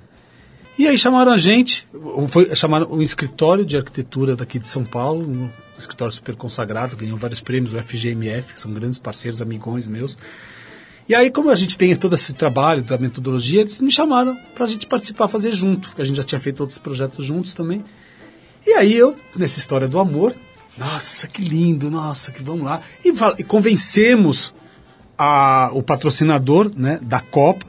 E 0.79 0.87
aí 0.87 0.99
chamaram 0.99 1.33
a 1.33 1.39
gente, 1.39 1.89
foi, 2.29 2.55
chamaram 2.55 2.93
um 2.93 3.01
escritório 3.01 3.65
de 3.65 3.77
arquitetura 3.79 4.37
daqui 4.37 4.59
de 4.59 4.69
São 4.69 4.85
Paulo, 4.85 5.27
um 5.27 5.49
escritório 5.79 6.13
super 6.13 6.37
consagrado, 6.37 6.97
ganhou 6.97 7.17
vários 7.17 7.41
prêmios, 7.41 7.73
o 7.73 7.83
FGMF, 7.83 8.53
que 8.55 8.61
são 8.61 8.73
grandes 8.75 8.99
parceiros, 8.99 9.41
amigões 9.41 9.87
meus. 9.87 10.19
E 11.09 11.15
aí, 11.15 11.31
como 11.31 11.51
a 11.51 11.55
gente 11.55 11.79
tem 11.79 11.95
todo 11.97 12.15
esse 12.15 12.35
trabalho 12.35 12.83
da 12.83 12.99
metodologia, 12.99 13.61
eles 13.63 13.79
me 13.79 13.91
chamaram 13.91 14.37
para 14.55 14.65
a 14.65 14.69
gente 14.69 14.87
participar, 14.87 15.29
fazer 15.29 15.51
junto, 15.53 15.89
porque 15.89 16.03
a 16.03 16.05
gente 16.05 16.17
já 16.17 16.23
tinha 16.25 16.39
feito 16.39 16.61
outros 16.61 16.79
projetos 16.79 17.25
juntos 17.25 17.55
também. 17.55 17.83
E 18.67 18.73
aí 18.73 18.95
eu, 18.95 19.17
nessa 19.37 19.59
história 19.59 19.87
do 19.89 19.99
amor, 19.99 20.35
nossa, 20.77 21.27
que 21.27 21.41
lindo, 21.43 21.89
nossa, 21.89 22.31
que 22.33 22.43
vamos 22.43 22.65
lá. 22.65 22.83
E, 23.05 23.13
e 23.39 23.45
convencemos 23.45 24.53
a- 25.17 25.71
o 25.73 25.83
patrocinador 25.83 26.71
né, 26.77 26.99
da 27.01 27.21
Copa 27.21 27.65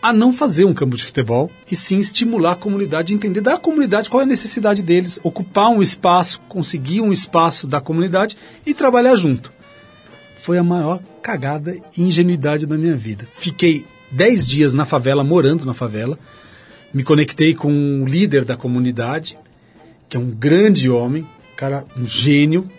a 0.00 0.12
não 0.12 0.32
fazer 0.32 0.64
um 0.64 0.72
campo 0.72 0.96
de 0.96 1.04
futebol 1.04 1.50
e 1.70 1.74
sim 1.74 1.98
estimular 1.98 2.52
a 2.52 2.56
comunidade, 2.56 3.12
entender 3.12 3.40
da 3.40 3.58
comunidade 3.58 4.08
qual 4.08 4.20
é 4.20 4.24
a 4.24 4.28
necessidade 4.28 4.82
deles, 4.82 5.18
ocupar 5.22 5.68
um 5.68 5.82
espaço, 5.82 6.40
conseguir 6.48 7.00
um 7.00 7.12
espaço 7.12 7.66
da 7.66 7.80
comunidade 7.80 8.36
e 8.64 8.72
trabalhar 8.72 9.16
junto. 9.16 9.52
Foi 10.38 10.56
a 10.56 10.62
maior 10.62 11.00
cagada 11.20 11.76
e 11.96 12.02
ingenuidade 12.02 12.66
da 12.66 12.78
minha 12.78 12.94
vida. 12.94 13.26
Fiquei 13.32 13.84
10 14.12 14.46
dias 14.46 14.74
na 14.74 14.84
favela, 14.84 15.24
morando 15.24 15.66
na 15.66 15.74
favela, 15.74 16.18
me 16.94 17.02
conectei 17.02 17.54
com 17.54 17.70
um 17.70 18.04
líder 18.06 18.44
da 18.44 18.56
comunidade, 18.56 19.36
que 20.08 20.16
é 20.16 20.20
um 20.20 20.30
grande 20.30 20.88
homem, 20.88 21.26
cara, 21.56 21.84
um 21.96 22.06
gênio, 22.06 22.70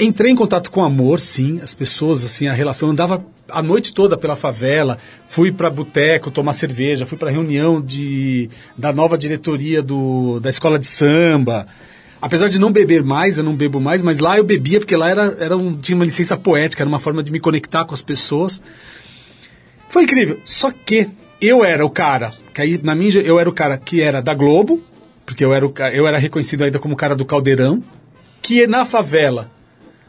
Entrei 0.00 0.30
em 0.30 0.34
contato 0.34 0.70
com 0.70 0.82
amor, 0.82 1.20
sim, 1.20 1.60
as 1.62 1.74
pessoas, 1.74 2.24
assim, 2.24 2.48
a 2.48 2.54
relação 2.54 2.88
andava 2.88 3.22
a 3.52 3.62
noite 3.62 3.92
toda 3.92 4.16
pela 4.16 4.36
favela, 4.36 4.98
fui 5.26 5.52
para 5.52 5.70
boteco 5.70 6.30
tomar 6.30 6.52
cerveja, 6.52 7.06
fui 7.06 7.16
para 7.16 7.30
reunião 7.30 7.80
de, 7.80 8.48
da 8.76 8.92
nova 8.92 9.16
diretoria 9.16 9.82
do, 9.82 10.40
da 10.40 10.50
escola 10.50 10.78
de 10.78 10.86
samba. 10.86 11.66
Apesar 12.22 12.48
de 12.48 12.58
não 12.58 12.70
beber 12.70 13.02
mais, 13.02 13.38
eu 13.38 13.44
não 13.44 13.56
bebo 13.56 13.80
mais, 13.80 14.02
mas 14.02 14.18
lá 14.18 14.36
eu 14.36 14.44
bebia 14.44 14.78
porque 14.78 14.96
lá 14.96 15.08
era, 15.08 15.36
era 15.40 15.56
um, 15.56 15.74
tinha 15.74 15.96
uma 15.96 16.04
licença 16.04 16.36
poética, 16.36 16.82
era 16.82 16.88
uma 16.88 16.98
forma 16.98 17.22
de 17.22 17.32
me 17.32 17.40
conectar 17.40 17.84
com 17.84 17.94
as 17.94 18.02
pessoas. 18.02 18.62
Foi 19.88 20.04
incrível. 20.04 20.38
Só 20.44 20.70
que 20.70 21.08
eu 21.40 21.64
era 21.64 21.84
o 21.84 21.90
cara, 21.90 22.34
que 22.52 22.60
aí 22.60 22.78
na 22.82 22.94
minha 22.94 23.20
eu 23.20 23.40
era 23.40 23.48
o 23.48 23.52
cara 23.52 23.78
que 23.78 24.02
era 24.02 24.20
da 24.20 24.34
Globo, 24.34 24.82
porque 25.24 25.42
eu 25.42 25.54
era, 25.54 25.66
o, 25.66 25.72
eu 25.92 26.06
era 26.06 26.18
reconhecido 26.18 26.62
ainda 26.62 26.78
como 26.78 26.92
o 26.92 26.96
cara 26.96 27.16
do 27.16 27.24
Caldeirão, 27.24 27.82
que 28.42 28.66
na 28.66 28.84
favela, 28.84 29.50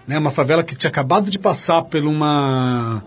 né, 0.06 0.18
uma 0.18 0.32
favela 0.32 0.64
que 0.64 0.76
tinha 0.76 0.90
acabado 0.90 1.30
de 1.30 1.40
passar 1.40 1.82
por 1.84 2.02
uma 2.04 3.04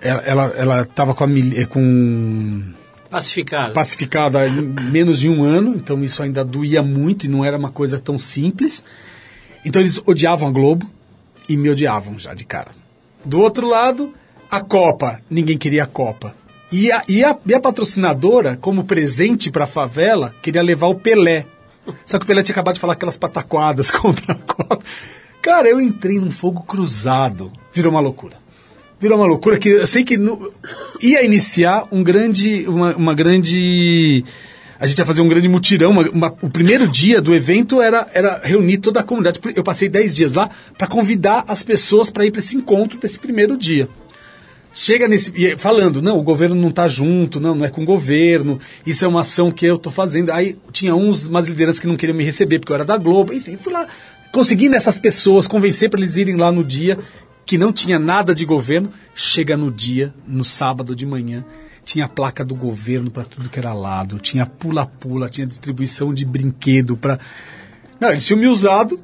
ela 0.00 0.22
ela, 0.22 0.44
ela 0.56 0.84
tava 0.84 1.14
com 1.14 1.24
a 1.24 1.28
eh, 1.28 1.66
com 1.66 2.62
Pacificado. 3.10 3.72
pacificada 3.72 4.44
há 4.44 4.50
menos 4.50 5.18
de 5.18 5.28
um 5.28 5.42
ano, 5.42 5.74
então 5.74 6.02
isso 6.02 6.22
ainda 6.22 6.44
doía 6.44 6.82
muito 6.82 7.24
e 7.24 7.28
não 7.28 7.44
era 7.44 7.56
uma 7.56 7.70
coisa 7.70 7.98
tão 7.98 8.18
simples. 8.18 8.84
Então 9.64 9.80
eles 9.80 10.00
odiavam 10.04 10.48
a 10.48 10.52
Globo 10.52 10.88
e 11.48 11.56
me 11.56 11.70
odiavam 11.70 12.18
já 12.18 12.34
de 12.34 12.44
cara. 12.44 12.70
Do 13.24 13.40
outro 13.40 13.66
lado, 13.66 14.12
a 14.50 14.60
Copa, 14.60 15.20
ninguém 15.30 15.56
queria 15.56 15.84
a 15.84 15.86
Copa. 15.86 16.34
E 16.70 16.92
a, 16.92 17.02
e 17.08 17.24
a, 17.24 17.36
e 17.46 17.54
a 17.54 17.60
patrocinadora, 17.60 18.56
como 18.56 18.84
presente 18.84 19.50
para 19.50 19.64
a 19.64 19.68
favela, 19.68 20.34
queria 20.42 20.62
levar 20.62 20.88
o 20.88 20.94
Pelé. 20.94 21.46
Só 22.04 22.18
que 22.18 22.24
o 22.24 22.26
Pelé 22.26 22.42
tinha 22.42 22.52
acabado 22.52 22.74
de 22.74 22.80
falar 22.80 22.92
aquelas 22.92 23.16
pataquadas 23.16 23.90
contra 23.92 24.34
a 24.34 24.36
Copa. 24.36 24.78
Cara, 25.40 25.66
eu 25.66 25.80
entrei 25.80 26.18
num 26.18 26.30
fogo 26.30 26.62
cruzado. 26.62 27.50
Virou 27.72 27.90
uma 27.90 28.00
loucura. 28.00 28.36
Virou 29.00 29.16
uma 29.18 29.26
loucura 29.26 29.58
que 29.58 29.68
eu 29.68 29.86
sei 29.86 30.02
que 30.02 30.16
no- 30.16 30.52
ia 31.00 31.24
iniciar 31.24 31.86
um 31.92 32.02
grande, 32.02 32.64
uma, 32.66 32.96
uma 32.96 33.14
grande. 33.14 34.24
A 34.80 34.86
gente 34.86 34.98
ia 34.98 35.06
fazer 35.06 35.22
um 35.22 35.28
grande 35.28 35.48
mutirão. 35.48 35.90
uma- 35.92 36.08
uma- 36.10 36.34
o 36.42 36.50
primeiro 36.50 36.86
dia 36.88 37.20
do 37.20 37.34
evento 37.34 37.80
era, 37.80 38.08
era 38.12 38.40
reunir 38.42 38.78
toda 38.78 39.00
a 39.00 39.02
comunidade. 39.04 39.40
Eu 39.54 39.62
passei 39.62 39.88
10 39.88 40.14
dias 40.14 40.32
lá 40.32 40.50
para 40.76 40.86
convidar 40.86 41.44
as 41.46 41.62
pessoas 41.62 42.10
para 42.10 42.26
ir 42.26 42.30
para 42.32 42.40
esse 42.40 42.56
encontro 42.56 42.98
desse 42.98 43.18
primeiro 43.18 43.56
dia. 43.56 43.88
Chega 44.72 45.08
nesse. 45.08 45.32
e 45.34 45.56
falando, 45.56 46.00
não, 46.02 46.18
o 46.18 46.22
governo 46.22 46.54
não 46.54 46.68
está 46.68 46.86
junto, 46.86 47.40
não, 47.40 47.54
não 47.54 47.64
é 47.64 47.70
com 47.70 47.82
o 47.82 47.86
governo, 47.86 48.60
isso 48.86 49.04
é 49.04 49.08
uma 49.08 49.22
ação 49.22 49.50
que 49.50 49.64
eu 49.66 49.76
estou 49.76 49.90
fazendo. 49.92 50.30
Aí 50.30 50.56
tinha 50.72 50.94
uns, 50.94 51.26
umas 51.26 51.48
lideranças 51.48 51.80
que 51.80 51.86
não 51.86 51.96
queriam 51.96 52.16
me 52.16 52.22
receber 52.24 52.58
porque 52.60 52.70
eu 52.72 52.76
era 52.76 52.84
da 52.84 52.96
Globo, 52.96 53.32
enfim, 53.32 53.56
fui 53.56 53.72
lá, 53.72 53.86
consegui 54.32 54.68
nessas 54.68 54.98
pessoas, 54.98 55.48
convencer 55.48 55.88
para 55.90 55.98
eles 56.00 56.16
irem 56.16 56.36
lá 56.36 56.52
no 56.52 56.62
dia 56.62 56.98
que 57.48 57.56
não 57.56 57.72
tinha 57.72 57.98
nada 57.98 58.34
de 58.34 58.44
governo. 58.44 58.92
Chega 59.14 59.56
no 59.56 59.70
dia, 59.70 60.12
no 60.26 60.44
sábado 60.44 60.94
de 60.94 61.06
manhã, 61.06 61.42
tinha 61.82 62.04
a 62.04 62.08
placa 62.08 62.44
do 62.44 62.54
governo 62.54 63.10
para 63.10 63.24
tudo 63.24 63.48
que 63.48 63.58
era 63.58 63.72
lado, 63.72 64.18
tinha 64.18 64.44
pula-pula, 64.44 65.30
tinha 65.30 65.46
distribuição 65.46 66.12
de 66.12 66.26
brinquedo 66.26 66.94
para. 66.94 67.18
Não, 67.98 68.10
eles 68.10 68.26
tinham 68.26 68.38
me 68.38 68.46
usado 68.46 69.00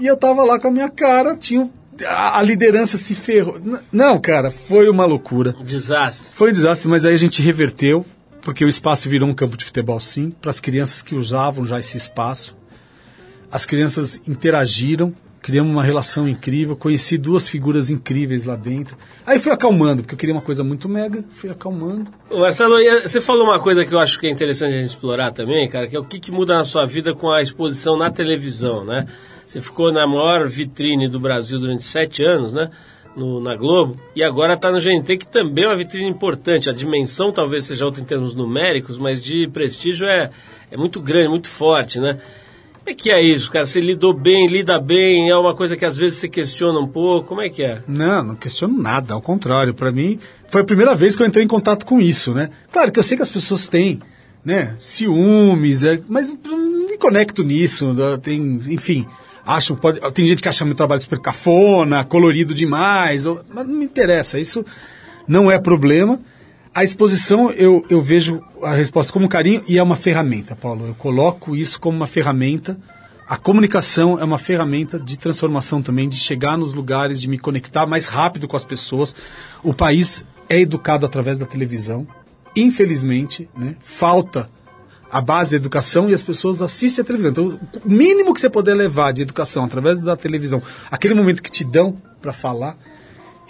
e 0.00 0.06
eu 0.06 0.16
tava 0.16 0.42
lá 0.42 0.58
com 0.58 0.66
a 0.66 0.70
minha 0.72 0.88
cara, 0.90 1.36
tinha. 1.36 1.70
A, 2.06 2.40
a 2.40 2.42
liderança 2.42 2.98
se 2.98 3.14
ferrou. 3.14 3.56
N- 3.58 3.78
Não, 3.92 4.20
cara, 4.20 4.50
foi 4.50 4.88
uma 4.88 5.04
loucura. 5.06 5.54
Desastre. 5.64 6.34
Foi 6.34 6.50
um 6.50 6.52
desastre, 6.52 6.88
mas 6.88 7.04
aí 7.06 7.14
a 7.14 7.18
gente 7.18 7.40
reverteu, 7.40 8.04
porque 8.42 8.64
o 8.64 8.68
espaço 8.68 9.08
virou 9.08 9.28
um 9.28 9.32
campo 9.34 9.56
de 9.56 9.64
futebol 9.64 9.98
sim, 10.00 10.30
para 10.40 10.50
as 10.50 10.58
crianças 10.60 11.02
que 11.02 11.14
usavam 11.14 11.64
já 11.64 11.78
esse 11.78 11.96
espaço. 11.96 12.56
As 13.50 13.64
crianças 13.64 14.20
interagiram, 14.28 15.14
criamos 15.42 15.72
uma 15.72 15.82
relação 15.82 16.28
incrível, 16.28 16.76
conheci 16.76 17.16
duas 17.16 17.48
figuras 17.48 17.90
incríveis 17.90 18.44
lá 18.44 18.56
dentro. 18.56 18.96
Aí 19.26 19.38
fui 19.38 19.52
acalmando, 19.52 20.02
porque 20.02 20.14
eu 20.14 20.18
queria 20.18 20.34
uma 20.34 20.42
coisa 20.42 20.64
muito 20.64 20.88
mega, 20.88 21.24
fui 21.30 21.50
acalmando. 21.50 22.10
Ô, 22.30 22.40
Marcelo, 22.40 22.78
e 22.78 23.02
você 23.02 23.20
falou 23.20 23.44
uma 23.44 23.60
coisa 23.60 23.84
que 23.84 23.94
eu 23.94 23.98
acho 23.98 24.18
que 24.18 24.26
é 24.26 24.30
interessante 24.30 24.74
a 24.74 24.76
gente 24.76 24.90
explorar 24.90 25.30
também, 25.30 25.68
cara, 25.68 25.86
que 25.86 25.96
é 25.96 25.98
o 26.00 26.04
que, 26.04 26.20
que 26.20 26.30
muda 26.30 26.56
na 26.56 26.64
sua 26.64 26.84
vida 26.84 27.14
com 27.14 27.30
a 27.30 27.40
exposição 27.40 27.96
na 27.96 28.10
televisão, 28.10 28.84
né? 28.84 29.06
Você 29.46 29.60
ficou 29.60 29.90
na 29.90 30.06
maior 30.06 30.46
vitrine 30.46 31.08
do 31.08 31.18
Brasil 31.18 31.58
durante 31.58 31.82
sete 31.82 32.22
anos, 32.22 32.52
né? 32.52 32.70
No, 33.16 33.40
na 33.40 33.56
Globo, 33.56 33.98
e 34.14 34.22
agora 34.22 34.54
está 34.54 34.70
no 34.70 34.78
GNT, 34.78 35.16
que 35.16 35.26
também 35.26 35.64
é 35.64 35.68
uma 35.68 35.74
vitrine 35.74 36.08
importante. 36.08 36.70
A 36.70 36.72
dimensão 36.72 37.32
talvez 37.32 37.64
seja 37.64 37.84
outra 37.84 38.00
em 38.00 38.04
termos 38.04 38.34
numéricos, 38.34 38.96
mas 38.96 39.20
de 39.20 39.48
prestígio 39.48 40.06
é, 40.06 40.30
é 40.70 40.76
muito 40.76 41.00
grande, 41.00 41.28
muito 41.28 41.48
forte, 41.48 41.98
né? 41.98 42.20
É 42.88 42.94
que 42.94 43.10
é 43.10 43.20
isso, 43.20 43.52
cara? 43.52 43.66
Você 43.66 43.80
lidou 43.80 44.14
bem, 44.14 44.46
lida 44.48 44.80
bem, 44.80 45.28
é 45.28 45.36
uma 45.36 45.54
coisa 45.54 45.76
que 45.76 45.84
às 45.84 45.94
vezes 45.96 46.18
você 46.18 46.28
questiona 46.28 46.78
um 46.78 46.86
pouco, 46.88 47.28
como 47.28 47.42
é 47.42 47.50
que 47.50 47.62
é? 47.62 47.82
Não, 47.86 48.24
não 48.24 48.34
questiono 48.34 48.80
nada, 48.80 49.12
ao 49.12 49.20
contrário. 49.20 49.74
Para 49.74 49.92
mim, 49.92 50.18
foi 50.48 50.62
a 50.62 50.64
primeira 50.64 50.94
vez 50.94 51.14
que 51.14 51.22
eu 51.22 51.26
entrei 51.26 51.44
em 51.44 51.48
contato 51.48 51.84
com 51.84 52.00
isso, 52.00 52.32
né? 52.32 52.48
Claro 52.72 52.90
que 52.90 52.98
eu 52.98 53.02
sei 53.02 53.16
que 53.18 53.22
as 53.22 53.30
pessoas 53.30 53.68
têm, 53.68 54.00
né, 54.42 54.74
ciúmes, 54.78 55.82
é, 55.84 56.00
mas 56.08 56.34
não 56.46 56.86
me 56.88 56.96
conecto 56.96 57.44
nisso. 57.44 57.94
Tem, 58.22 58.40
enfim, 58.68 59.06
acham, 59.44 59.76
pode, 59.76 60.00
tem 60.12 60.24
gente 60.26 60.42
que 60.42 60.48
acha 60.48 60.64
meu 60.64 60.74
trabalho 60.74 61.00
super 61.02 61.18
cafona, 61.20 62.04
colorido 62.04 62.54
demais, 62.54 63.26
ou- 63.26 63.42
mas 63.52 63.66
não 63.66 63.74
me 63.74 63.84
interessa. 63.84 64.40
Isso 64.40 64.64
não 65.26 65.50
é 65.50 65.58
problema. 65.58 66.18
A 66.78 66.84
exposição, 66.84 67.50
eu, 67.50 67.84
eu 67.90 68.00
vejo 68.00 68.40
a 68.62 68.72
resposta 68.72 69.12
como 69.12 69.28
carinho 69.28 69.64
e 69.66 69.78
é 69.78 69.82
uma 69.82 69.96
ferramenta, 69.96 70.54
Paulo. 70.54 70.86
Eu 70.86 70.94
coloco 70.94 71.56
isso 71.56 71.80
como 71.80 71.96
uma 71.96 72.06
ferramenta. 72.06 72.78
A 73.26 73.36
comunicação 73.36 74.16
é 74.20 74.22
uma 74.22 74.38
ferramenta 74.38 74.96
de 74.96 75.18
transformação 75.18 75.82
também, 75.82 76.08
de 76.08 76.14
chegar 76.14 76.56
nos 76.56 76.74
lugares, 76.74 77.20
de 77.20 77.26
me 77.26 77.36
conectar 77.36 77.84
mais 77.84 78.06
rápido 78.06 78.46
com 78.46 78.56
as 78.56 78.64
pessoas. 78.64 79.12
O 79.60 79.74
país 79.74 80.24
é 80.48 80.60
educado 80.60 81.04
através 81.04 81.40
da 81.40 81.46
televisão. 81.46 82.06
Infelizmente, 82.54 83.50
né, 83.56 83.74
falta 83.80 84.48
a 85.10 85.20
base 85.20 85.50
da 85.50 85.56
educação 85.56 86.08
e 86.08 86.14
as 86.14 86.22
pessoas 86.22 86.62
assistem 86.62 87.02
a 87.02 87.04
televisão. 87.04 87.32
Então, 87.32 87.60
o 87.84 87.92
mínimo 87.92 88.32
que 88.32 88.40
você 88.40 88.48
puder 88.48 88.74
levar 88.74 89.12
de 89.12 89.22
educação 89.22 89.64
através 89.64 89.98
da 89.98 90.14
televisão, 90.14 90.62
aquele 90.88 91.14
momento 91.14 91.42
que 91.42 91.50
te 91.50 91.64
dão 91.64 92.00
para 92.22 92.32
falar, 92.32 92.78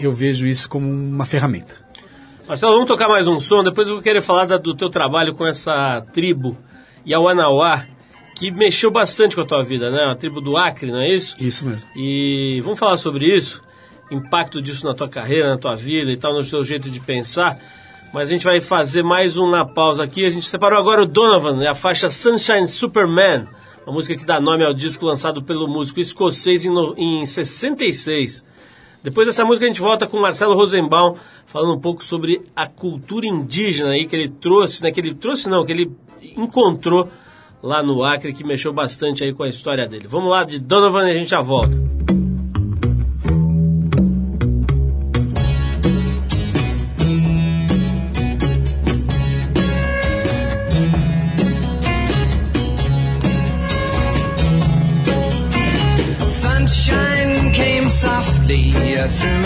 eu 0.00 0.12
vejo 0.12 0.46
isso 0.46 0.66
como 0.66 0.88
uma 0.88 1.26
ferramenta. 1.26 1.87
Marcelo, 2.48 2.72
vamos 2.74 2.88
tocar 2.88 3.08
mais 3.08 3.28
um 3.28 3.38
som. 3.40 3.62
Depois 3.62 3.88
eu 3.88 3.94
vou 3.94 4.02
querer 4.02 4.22
falar 4.22 4.46
da- 4.46 4.56
do 4.56 4.74
teu 4.74 4.88
trabalho 4.88 5.34
com 5.34 5.46
essa 5.46 6.00
tribo, 6.12 6.56
Yawanawá, 7.06 7.84
que 8.34 8.50
mexeu 8.50 8.90
bastante 8.90 9.34
com 9.36 9.42
a 9.42 9.46
tua 9.46 9.62
vida, 9.62 9.90
né? 9.90 10.10
A 10.10 10.16
tribo 10.16 10.40
do 10.40 10.56
Acre, 10.56 10.90
não 10.90 11.00
é 11.00 11.10
isso? 11.14 11.36
Isso 11.38 11.66
mesmo. 11.66 11.88
E 11.96 12.60
vamos 12.64 12.78
falar 12.78 12.96
sobre 12.96 13.26
isso, 13.26 13.62
impacto 14.10 14.62
disso 14.62 14.86
na 14.86 14.94
tua 14.94 15.08
carreira, 15.08 15.50
na 15.50 15.58
tua 15.58 15.76
vida 15.76 16.10
e 16.10 16.16
tal, 16.16 16.32
no 16.32 16.42
seu 16.42 16.64
jeito 16.64 16.88
de 16.90 17.00
pensar. 17.00 17.58
Mas 18.14 18.28
a 18.28 18.32
gente 18.32 18.44
vai 18.44 18.60
fazer 18.60 19.02
mais 19.02 19.36
um 19.36 19.50
na 19.50 19.66
pausa 19.66 20.02
aqui. 20.02 20.24
A 20.24 20.30
gente 20.30 20.48
separou 20.48 20.78
agora 20.78 21.02
o 21.02 21.06
Donovan, 21.06 21.56
né? 21.56 21.66
a 21.68 21.74
faixa 21.74 22.08
Sunshine 22.08 22.66
Superman, 22.66 23.46
uma 23.86 23.92
música 23.92 24.16
que 24.16 24.24
dá 24.24 24.40
nome 24.40 24.64
ao 24.64 24.72
disco 24.72 25.04
lançado 25.04 25.42
pelo 25.42 25.68
músico 25.68 26.00
escocês 26.00 26.64
em, 26.64 26.70
no- 26.70 26.94
em 26.96 27.26
66. 27.26 28.42
Depois 29.02 29.26
dessa 29.26 29.44
música 29.44 29.64
a 29.64 29.68
gente 29.68 29.80
volta 29.80 30.06
com 30.06 30.18
Marcelo 30.18 30.54
Rosenbaum 30.54 31.14
falando 31.46 31.74
um 31.74 31.80
pouco 31.80 32.04
sobre 32.04 32.42
a 32.54 32.66
cultura 32.66 33.26
indígena 33.26 33.90
aí 33.90 34.06
que 34.06 34.14
ele 34.14 34.28
trouxe, 34.28 34.82
né? 34.82 34.90
Que 34.90 35.00
ele 35.00 35.14
trouxe 35.14 35.48
não, 35.48 35.64
que 35.64 35.72
ele 35.72 35.90
encontrou 36.36 37.08
lá 37.62 37.82
no 37.82 38.02
Acre, 38.04 38.32
que 38.32 38.44
mexeu 38.44 38.72
bastante 38.72 39.24
aí 39.24 39.32
com 39.32 39.42
a 39.42 39.48
história 39.48 39.86
dele. 39.86 40.06
Vamos 40.08 40.30
lá 40.30 40.44
de 40.44 40.58
Donovan 40.58 41.08
e 41.08 41.12
a 41.12 41.14
gente 41.14 41.30
já 41.30 41.40
volta. 41.40 41.76
that 59.08 59.14
soon. 59.14 59.37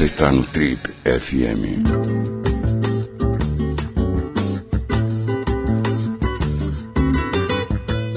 Você 0.00 0.04
está 0.06 0.32
no 0.32 0.42
Trip 0.44 0.88
FM. 1.04 2.49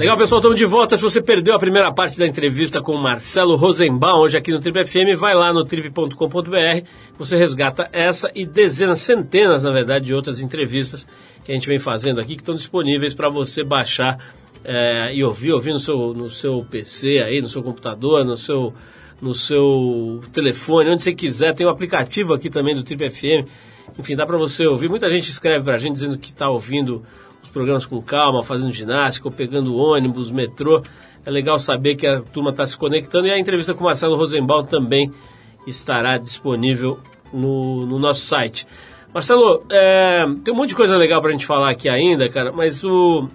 Legal, 0.04 0.18
pessoal, 0.18 0.38
estamos 0.38 0.58
de 0.58 0.66
volta. 0.66 0.98
Se 0.98 1.02
você 1.02 1.22
perdeu 1.22 1.54
a 1.54 1.58
primeira 1.58 1.90
parte 1.90 2.18
da 2.18 2.26
entrevista 2.26 2.78
com 2.82 2.92
o 2.92 3.02
Marcelo 3.02 3.56
Rosenbaum, 3.56 4.20
hoje 4.20 4.36
aqui 4.36 4.52
no 4.52 4.60
Trip 4.60 4.84
FM, 4.84 5.18
vai 5.18 5.34
lá 5.34 5.50
no 5.50 5.64
trip.com.br, 5.64 6.86
você 7.16 7.38
resgata 7.38 7.88
essa 7.90 8.30
e 8.34 8.44
dezenas, 8.44 9.00
centenas, 9.00 9.64
na 9.64 9.72
verdade, 9.72 10.04
de 10.04 10.12
outras 10.12 10.40
entrevistas 10.40 11.06
que 11.42 11.50
a 11.50 11.54
gente 11.54 11.66
vem 11.66 11.78
fazendo 11.78 12.20
aqui, 12.20 12.36
que 12.36 12.42
estão 12.42 12.54
disponíveis 12.54 13.14
para 13.14 13.30
você 13.30 13.64
baixar 13.64 14.18
eh, 14.62 15.14
e 15.14 15.24
ouvir, 15.24 15.52
ouvir 15.52 15.72
no 15.72 15.80
seu, 15.80 16.12
no 16.12 16.28
seu 16.28 16.62
PC 16.70 17.22
aí, 17.26 17.40
no 17.40 17.48
seu 17.48 17.62
computador, 17.62 18.26
no 18.26 18.36
seu, 18.36 18.74
no 19.22 19.32
seu 19.32 20.20
telefone, 20.34 20.90
onde 20.90 21.02
você 21.02 21.14
quiser. 21.14 21.54
Tem 21.54 21.66
um 21.66 21.70
aplicativo 21.70 22.34
aqui 22.34 22.50
também 22.50 22.74
do 22.74 22.82
Trip 22.82 23.08
FM. 23.08 23.48
Enfim, 23.98 24.14
dá 24.14 24.26
para 24.26 24.36
você 24.36 24.66
ouvir. 24.66 24.90
Muita 24.90 25.08
gente 25.08 25.30
escreve 25.30 25.64
para 25.64 25.76
a 25.76 25.78
gente 25.78 25.94
dizendo 25.94 26.18
que 26.18 26.28
está 26.28 26.50
ouvindo 26.50 27.02
programas 27.54 27.86
com 27.86 28.02
calma, 28.02 28.42
fazendo 28.42 28.72
ginástica, 28.72 29.28
ou 29.28 29.32
pegando 29.32 29.76
ônibus, 29.76 30.30
metrô. 30.30 30.82
É 31.24 31.30
legal 31.30 31.58
saber 31.58 31.94
que 31.94 32.06
a 32.06 32.20
turma 32.20 32.50
está 32.50 32.66
se 32.66 32.76
conectando 32.76 33.28
e 33.28 33.30
a 33.30 33.38
entrevista 33.38 33.72
com 33.72 33.80
o 33.80 33.84
Marcelo 33.84 34.16
Rosenbaum 34.16 34.64
também 34.64 35.10
estará 35.66 36.18
disponível 36.18 36.98
no, 37.32 37.86
no 37.86 37.98
nosso 37.98 38.20
site. 38.20 38.66
Marcelo, 39.14 39.64
é, 39.70 40.24
tem 40.44 40.52
um 40.52 40.56
monte 40.56 40.70
de 40.70 40.74
coisa 40.74 40.96
legal 40.96 41.20
para 41.22 41.30
a 41.30 41.32
gente 41.32 41.46
falar 41.46 41.70
aqui 41.70 41.88
ainda, 41.88 42.28
cara, 42.28 42.52
mas 42.52 42.84
o, 42.84 43.28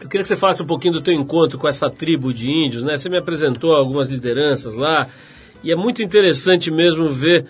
eu 0.00 0.08
queria 0.08 0.22
que 0.22 0.28
você 0.28 0.36
falasse 0.36 0.62
um 0.62 0.66
pouquinho 0.66 0.94
do 0.94 1.00
teu 1.00 1.14
encontro 1.14 1.56
com 1.56 1.68
essa 1.68 1.88
tribo 1.88 2.34
de 2.34 2.50
índios, 2.50 2.82
né? 2.82 2.98
Você 2.98 3.08
me 3.08 3.16
apresentou 3.16 3.74
algumas 3.74 4.10
lideranças 4.10 4.74
lá 4.74 5.06
e 5.62 5.70
é 5.70 5.76
muito 5.76 6.02
interessante 6.02 6.70
mesmo 6.70 7.08
ver 7.08 7.46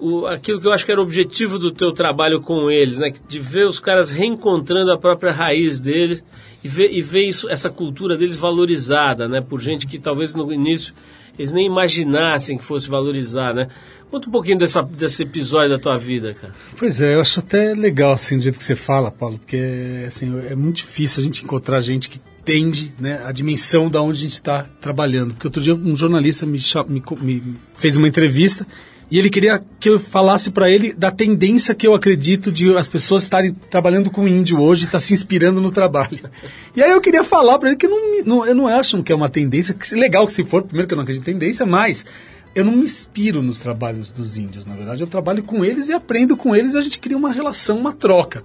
o, 0.00 0.26
aquilo 0.26 0.60
que 0.60 0.66
eu 0.66 0.72
acho 0.72 0.84
que 0.84 0.92
era 0.92 1.00
o 1.00 1.04
objetivo 1.04 1.58
do 1.58 1.70
teu 1.70 1.92
trabalho 1.92 2.40
com 2.40 2.70
eles, 2.70 2.98
né? 2.98 3.12
De 3.28 3.38
ver 3.38 3.66
os 3.66 3.80
caras 3.80 4.10
reencontrando 4.10 4.92
a 4.92 4.98
própria 4.98 5.32
raiz 5.32 5.78
deles 5.78 6.24
e 6.62 6.68
ver, 6.68 6.92
e 6.92 7.02
ver 7.02 7.26
isso, 7.26 7.48
essa 7.48 7.70
cultura 7.70 8.16
deles 8.16 8.36
valorizada, 8.36 9.28
né? 9.28 9.40
Por 9.40 9.60
gente 9.60 9.86
que 9.86 9.98
talvez 9.98 10.34
no 10.34 10.52
início 10.52 10.94
eles 11.38 11.52
nem 11.52 11.66
imaginassem 11.66 12.58
que 12.58 12.64
fosse 12.64 12.88
valorizar, 12.88 13.54
né? 13.54 13.68
Conta 14.10 14.28
um 14.28 14.32
pouquinho 14.32 14.58
dessa, 14.58 14.82
desse 14.82 15.22
episódio 15.22 15.70
da 15.70 15.78
tua 15.78 15.96
vida, 15.96 16.34
cara. 16.34 16.54
Pois 16.76 17.00
é, 17.00 17.14
eu 17.14 17.20
acho 17.20 17.40
até 17.40 17.74
legal 17.74 18.12
assim 18.12 18.36
do 18.36 18.42
jeito 18.42 18.56
que 18.56 18.64
você 18.64 18.74
fala, 18.74 19.10
Paulo, 19.10 19.38
porque 19.38 20.04
assim, 20.06 20.32
é 20.50 20.54
muito 20.54 20.76
difícil 20.76 21.20
a 21.20 21.24
gente 21.24 21.44
encontrar 21.44 21.80
gente 21.80 22.08
que 22.08 22.20
entende 22.40 22.92
né, 22.98 23.22
a 23.24 23.30
dimensão 23.30 23.90
da 23.90 24.00
onde 24.00 24.18
a 24.18 24.22
gente 24.22 24.32
está 24.32 24.66
trabalhando. 24.80 25.34
Porque 25.34 25.46
outro 25.46 25.62
dia 25.62 25.74
um 25.74 25.94
jornalista 25.94 26.46
me, 26.46 26.58
me 26.88 27.02
me 27.20 27.56
fez 27.76 27.96
uma 27.96 28.08
entrevista 28.08 28.66
e 29.10 29.18
ele 29.18 29.30
queria 29.30 29.62
que 29.80 29.88
eu 29.88 29.98
falasse 29.98 30.50
para 30.50 30.70
ele 30.70 30.92
da 30.92 31.10
tendência 31.10 31.74
que 31.74 31.86
eu 31.86 31.94
acredito 31.94 32.52
de 32.52 32.76
as 32.76 32.88
pessoas 32.88 33.22
estarem 33.22 33.54
trabalhando 33.70 34.10
com 34.10 34.28
índio 34.28 34.60
hoje, 34.60 34.84
estar 34.84 35.00
se 35.00 35.14
inspirando 35.14 35.60
no 35.60 35.70
trabalho. 35.70 36.18
E 36.76 36.82
aí 36.82 36.92
eu 36.92 37.00
queria 37.00 37.24
falar 37.24 37.58
para 37.58 37.70
ele 37.70 37.76
que 37.76 37.86
eu 37.86 37.90
não, 37.90 38.24
não, 38.24 38.46
eu 38.46 38.54
não 38.54 38.66
acho 38.68 39.02
que 39.02 39.10
é 39.10 39.14
uma 39.14 39.28
tendência, 39.28 39.74
que 39.74 39.94
legal 39.96 40.24
que 40.26 40.32
se 40.32 40.44
for, 40.44 40.62
primeiro 40.62 40.86
que 40.86 40.94
eu 40.94 40.96
não 40.96 41.02
acredito 41.02 41.28
em 41.28 41.32
tendência, 41.32 41.66
mas 41.66 42.06
eu 42.54 42.64
não 42.64 42.72
me 42.72 42.84
inspiro 42.84 43.42
nos 43.42 43.58
trabalhos 43.58 44.12
dos 44.12 44.36
índios, 44.36 44.64
na 44.64 44.76
verdade. 44.76 45.02
Eu 45.02 45.08
trabalho 45.08 45.42
com 45.42 45.64
eles 45.64 45.88
e 45.88 45.92
aprendo 45.92 46.36
com 46.36 46.54
eles 46.54 46.76
a 46.76 46.80
gente 46.80 47.00
cria 47.00 47.16
uma 47.16 47.32
relação, 47.32 47.78
uma 47.78 47.92
troca. 47.92 48.44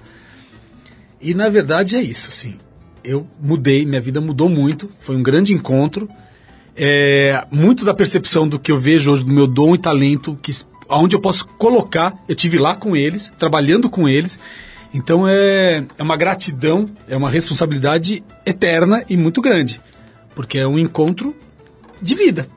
E 1.22 1.34
na 1.34 1.47
verdade 1.47 1.95
é 1.95 2.01
isso, 2.01 2.30
assim. 2.30 2.57
Eu 3.03 3.28
mudei, 3.39 3.86
minha 3.86 4.01
vida 4.01 4.20
mudou 4.20 4.49
muito, 4.49 4.89
foi 4.97 5.16
um 5.16 5.22
grande 5.22 5.53
encontro. 5.53 6.09
É, 6.76 7.45
muito 7.51 7.86
da 7.86 7.93
percepção 7.93 8.47
do 8.47 8.59
que 8.59 8.71
eu 8.71 8.78
vejo 8.78 9.11
hoje, 9.11 9.24
do 9.24 9.32
meu 9.32 9.45
dom 9.45 9.76
e 9.76 9.78
talento, 9.78 10.38
que 10.41 10.51
aonde 10.89 11.15
eu 11.15 11.19
posso 11.19 11.47
colocar, 11.47 12.15
eu 12.28 12.36
tive 12.36 12.57
lá 12.57 12.76
com 12.76 12.95
eles, 12.95 13.32
trabalhando 13.38 13.89
com 13.89 14.07
eles. 14.07 14.39
Então 14.93 15.28
é, 15.28 15.86
é 15.97 16.03
uma 16.03 16.17
gratidão, 16.17 16.89
é 17.07 17.17
uma 17.17 17.30
responsabilidade 17.30 18.24
eterna 18.45 19.03
e 19.09 19.17
muito 19.17 19.41
grande, 19.41 19.82
porque 20.36 20.57
é 20.57 20.67
um 20.67 20.78
encontro 20.78 21.36
de 22.01 22.15
vida. 22.15 22.47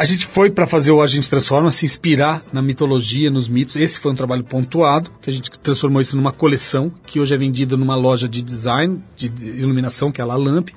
A 0.00 0.04
gente 0.04 0.24
foi 0.24 0.50
para 0.50 0.66
fazer 0.66 0.92
o 0.92 1.02
A 1.02 1.06
Gente 1.06 1.28
Transforma, 1.28 1.70
se 1.70 1.84
inspirar 1.84 2.42
na 2.54 2.62
mitologia, 2.62 3.30
nos 3.30 3.50
mitos. 3.50 3.76
Esse 3.76 4.00
foi 4.00 4.10
um 4.10 4.14
trabalho 4.14 4.42
pontuado, 4.42 5.10
que 5.20 5.28
a 5.28 5.32
gente 5.32 5.50
transformou 5.50 6.00
isso 6.00 6.16
numa 6.16 6.32
coleção, 6.32 6.90
que 7.04 7.20
hoje 7.20 7.34
é 7.34 7.36
vendida 7.36 7.76
numa 7.76 7.96
loja 7.96 8.26
de 8.26 8.40
design, 8.40 9.02
de 9.14 9.26
iluminação, 9.26 10.10
que 10.10 10.18
é 10.18 10.24
a 10.24 10.26
La 10.26 10.36
Lamp, 10.36 10.70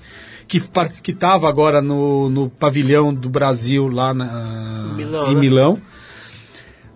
que 0.48 0.62
que 1.02 1.12
estava 1.12 1.48
agora 1.48 1.82
no, 1.82 2.30
no 2.30 2.50
pavilhão 2.50 3.14
do 3.14 3.30
Brasil, 3.30 3.88
lá 3.88 4.14
na, 4.14 4.94
Milão, 4.96 5.32
em 5.32 5.36
né? 5.36 5.42
Milão. 5.42 5.82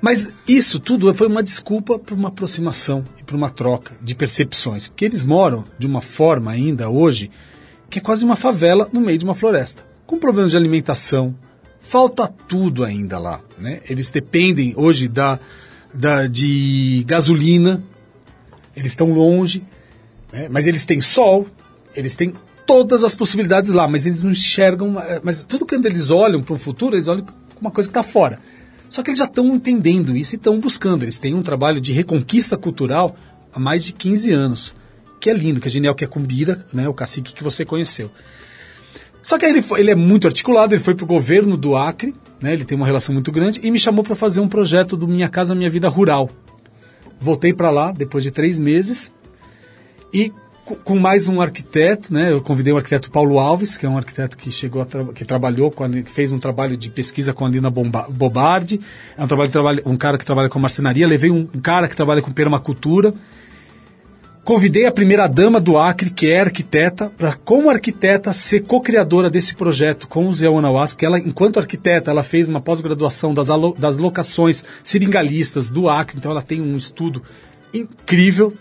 Mas 0.01 0.31
isso 0.47 0.79
tudo 0.79 1.11
foi 1.13 1.27
uma 1.27 1.41
desculpa 1.41 1.97
para 1.97 2.13
uma 2.13 2.27
aproximação 2.29 3.03
e 3.19 3.23
para 3.23 3.35
uma 3.35 3.49
troca 3.49 3.93
de 4.01 4.13
percepções. 4.13 4.87
Porque 4.87 5.05
eles 5.05 5.23
moram 5.23 5.63
de 5.77 5.87
uma 5.87 6.01
forma 6.01 6.51
ainda 6.51 6.89
hoje 6.89 7.31
que 7.89 7.99
é 7.99 8.01
quase 8.01 8.23
uma 8.23 8.35
favela 8.35 8.87
no 8.91 9.01
meio 9.01 9.17
de 9.17 9.25
uma 9.25 9.33
floresta. 9.33 9.83
Com 10.05 10.19
problemas 10.19 10.51
de 10.51 10.57
alimentação, 10.57 11.35
falta 11.79 12.27
tudo 12.27 12.83
ainda 12.83 13.17
lá. 13.17 13.41
Né? 13.59 13.81
Eles 13.89 14.11
dependem 14.11 14.73
hoje 14.75 15.07
da, 15.07 15.39
da, 15.93 16.27
de 16.27 17.03
gasolina, 17.07 17.83
eles 18.75 18.91
estão 18.91 19.11
longe, 19.13 19.63
né? 20.31 20.47
mas 20.49 20.67
eles 20.67 20.85
têm 20.85 21.01
sol, 21.01 21.47
eles 21.95 22.15
têm 22.15 22.33
todas 22.67 23.03
as 23.03 23.15
possibilidades 23.15 23.71
lá, 23.71 23.87
mas 23.87 24.05
eles 24.05 24.21
não 24.21 24.29
enxergam. 24.31 24.99
eh, 24.99 25.19
Mas 25.23 25.41
tudo 25.41 25.65
quando 25.65 25.85
eles 25.87 26.11
olham 26.11 26.43
para 26.43 26.53
o 26.53 26.59
futuro, 26.59 26.95
eles 26.95 27.07
olham 27.07 27.25
uma 27.59 27.71
coisa 27.71 27.89
que 27.89 27.97
está 27.97 28.03
fora. 28.03 28.39
Só 28.89 29.01
que 29.01 29.09
eles 29.09 29.17
já 29.19 29.25
estão 29.25 29.47
entendendo 29.55 30.15
isso 30.15 30.35
e 30.35 30.37
estão 30.37 30.59
buscando. 30.59 31.03
Eles 31.03 31.17
têm 31.17 31.33
um 31.33 31.41
trabalho 31.41 31.81
de 31.81 31.91
reconquista 31.91 32.55
cultural 32.57 33.15
há 33.53 33.59
mais 33.59 33.83
de 33.83 33.91
15 33.93 34.31
anos, 34.31 34.75
que 35.19 35.29
é 35.29 35.33
lindo, 35.33 35.59
que 35.59 35.67
é 35.67 35.71
genial, 35.71 35.95
que 35.95 36.03
é 36.05 36.07
Cumbira, 36.07 36.65
né, 36.71 36.87
o 36.87 36.93
cacique 36.93 37.33
que 37.33 37.43
você 37.43 37.65
conheceu. 37.65 38.11
Só 39.23 39.37
que 39.37 39.45
ele, 39.45 39.61
foi- 39.61 39.79
ele 39.81 39.91
é 39.91 39.95
muito 39.95 40.27
articulado, 40.27 40.73
ele 40.73 40.83
foi 40.83 40.93
para 40.95 41.03
o 41.03 41.07
governo 41.07 41.57
do 41.57 41.75
Acre, 41.75 42.13
né, 42.41 42.53
ele 42.53 42.63
tem 42.63 42.77
uma 42.77 42.85
relação 42.85 43.13
muito 43.13 43.31
grande, 43.31 43.59
e 43.63 43.71
me 43.71 43.79
chamou 43.79 44.03
para 44.03 44.15
fazer 44.15 44.39
um 44.41 44.47
projeto 44.47 44.95
do 44.95 45.07
Minha 45.07 45.27
Casa 45.27 45.53
Minha 45.55 45.69
Vida 45.69 45.89
Rural. 45.89 46.29
Voltei 47.19 47.51
para 47.51 47.71
lá 47.71 47.91
depois 47.91 48.23
de 48.23 48.31
três 48.31 48.59
meses 48.59 49.11
e 50.13 50.31
com 50.75 50.95
mais 50.99 51.27
um 51.27 51.39
arquiteto, 51.41 52.13
né? 52.13 52.31
Eu 52.31 52.41
convidei 52.41 52.73
o 52.73 52.77
arquiteto 52.77 53.09
Paulo 53.09 53.39
Alves, 53.39 53.77
que 53.77 53.85
é 53.85 53.89
um 53.89 53.97
arquiteto 53.97 54.37
que 54.37 54.51
chegou 54.51 54.85
tra- 54.85 55.05
que 55.13 55.23
trabalhou 55.23 55.71
com 55.71 55.83
a, 55.83 55.89
que 55.89 56.11
fez 56.11 56.31
um 56.31 56.39
trabalho 56.39 56.75
de 56.75 56.89
pesquisa 56.89 57.33
com 57.33 57.45
a 57.45 57.49
Lina 57.49 57.69
Bomba- 57.69 58.07
Bobardi, 58.09 58.79
é 59.17 59.23
um 59.23 59.27
trabalho 59.27 59.81
um 59.85 59.95
cara 59.95 60.17
que 60.17 60.25
trabalha 60.25 60.49
com 60.49 60.59
marcenaria, 60.59 61.07
levei 61.07 61.31
um, 61.31 61.47
um 61.53 61.59
cara 61.61 61.87
que 61.87 61.95
trabalha 61.95 62.21
com 62.21 62.31
permacultura. 62.31 63.13
Convidei 64.43 64.85
a 64.85 64.91
primeira 64.93 65.27
dama 65.27 65.59
do 65.59 65.77
Acre, 65.77 66.09
que 66.09 66.27
é 66.31 66.39
arquiteta, 66.39 67.11
para 67.17 67.33
como 67.33 67.69
arquiteta 67.69 68.31
ser 68.31 68.61
co-criadora 68.61 69.29
desse 69.29 69.53
projeto 69.53 70.07
com 70.07 70.25
o 70.25 70.33
Zé 70.33 70.47
Onauas, 70.49 70.93
porque 70.93 71.05
ela, 71.05 71.19
enquanto 71.19 71.59
arquiteta, 71.59 72.11
ela 72.11 72.23
fez 72.23 72.47
uma 72.47 72.61
pós-graduação 72.61 73.33
das, 73.33 73.47
das 73.77 73.97
locações 73.97 74.63
seringalistas 74.81 75.69
do 75.69 75.89
Acre, 75.89 76.17
então 76.17 76.31
ela 76.31 76.41
tem 76.41 76.61
um 76.61 76.77
estudo 76.77 77.21
incrível. 77.73 78.53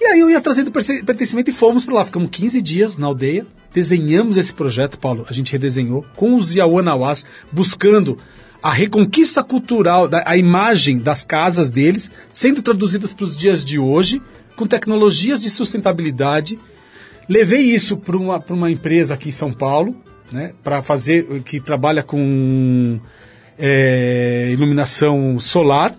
E 0.00 0.04
aí 0.06 0.20
eu 0.20 0.30
ia 0.30 0.40
trazendo 0.40 0.70
pertencimento 0.70 1.50
e 1.50 1.52
fomos 1.52 1.84
para 1.84 1.94
lá. 1.94 2.04
Ficamos 2.04 2.30
15 2.30 2.62
dias 2.62 2.96
na 2.96 3.06
aldeia, 3.06 3.46
desenhamos 3.72 4.36
esse 4.36 4.54
projeto, 4.54 4.98
Paulo, 4.98 5.26
a 5.28 5.32
gente 5.32 5.50
redesenhou, 5.52 6.04
com 6.14 6.36
os 6.36 6.54
Yawanawás, 6.54 7.24
buscando 7.50 8.18
a 8.62 8.72
reconquista 8.72 9.42
cultural, 9.42 10.08
a 10.24 10.36
imagem 10.36 10.98
das 10.98 11.24
casas 11.24 11.70
deles, 11.70 12.10
sendo 12.32 12.62
traduzidas 12.62 13.12
para 13.12 13.24
os 13.24 13.36
dias 13.36 13.64
de 13.64 13.78
hoje, 13.78 14.22
com 14.56 14.66
tecnologias 14.66 15.42
de 15.42 15.50
sustentabilidade. 15.50 16.58
Levei 17.28 17.60
isso 17.60 17.96
para 17.96 18.16
uma, 18.16 18.40
pra 18.40 18.54
uma 18.54 18.70
empresa 18.70 19.14
aqui 19.14 19.28
em 19.28 19.32
São 19.32 19.52
Paulo, 19.52 19.96
né, 20.32 20.52
para 20.62 20.82
fazer, 20.82 21.42
que 21.42 21.60
trabalha 21.60 22.02
com 22.02 23.00
é, 23.58 24.50
iluminação 24.52 25.38
solar, 25.38 25.94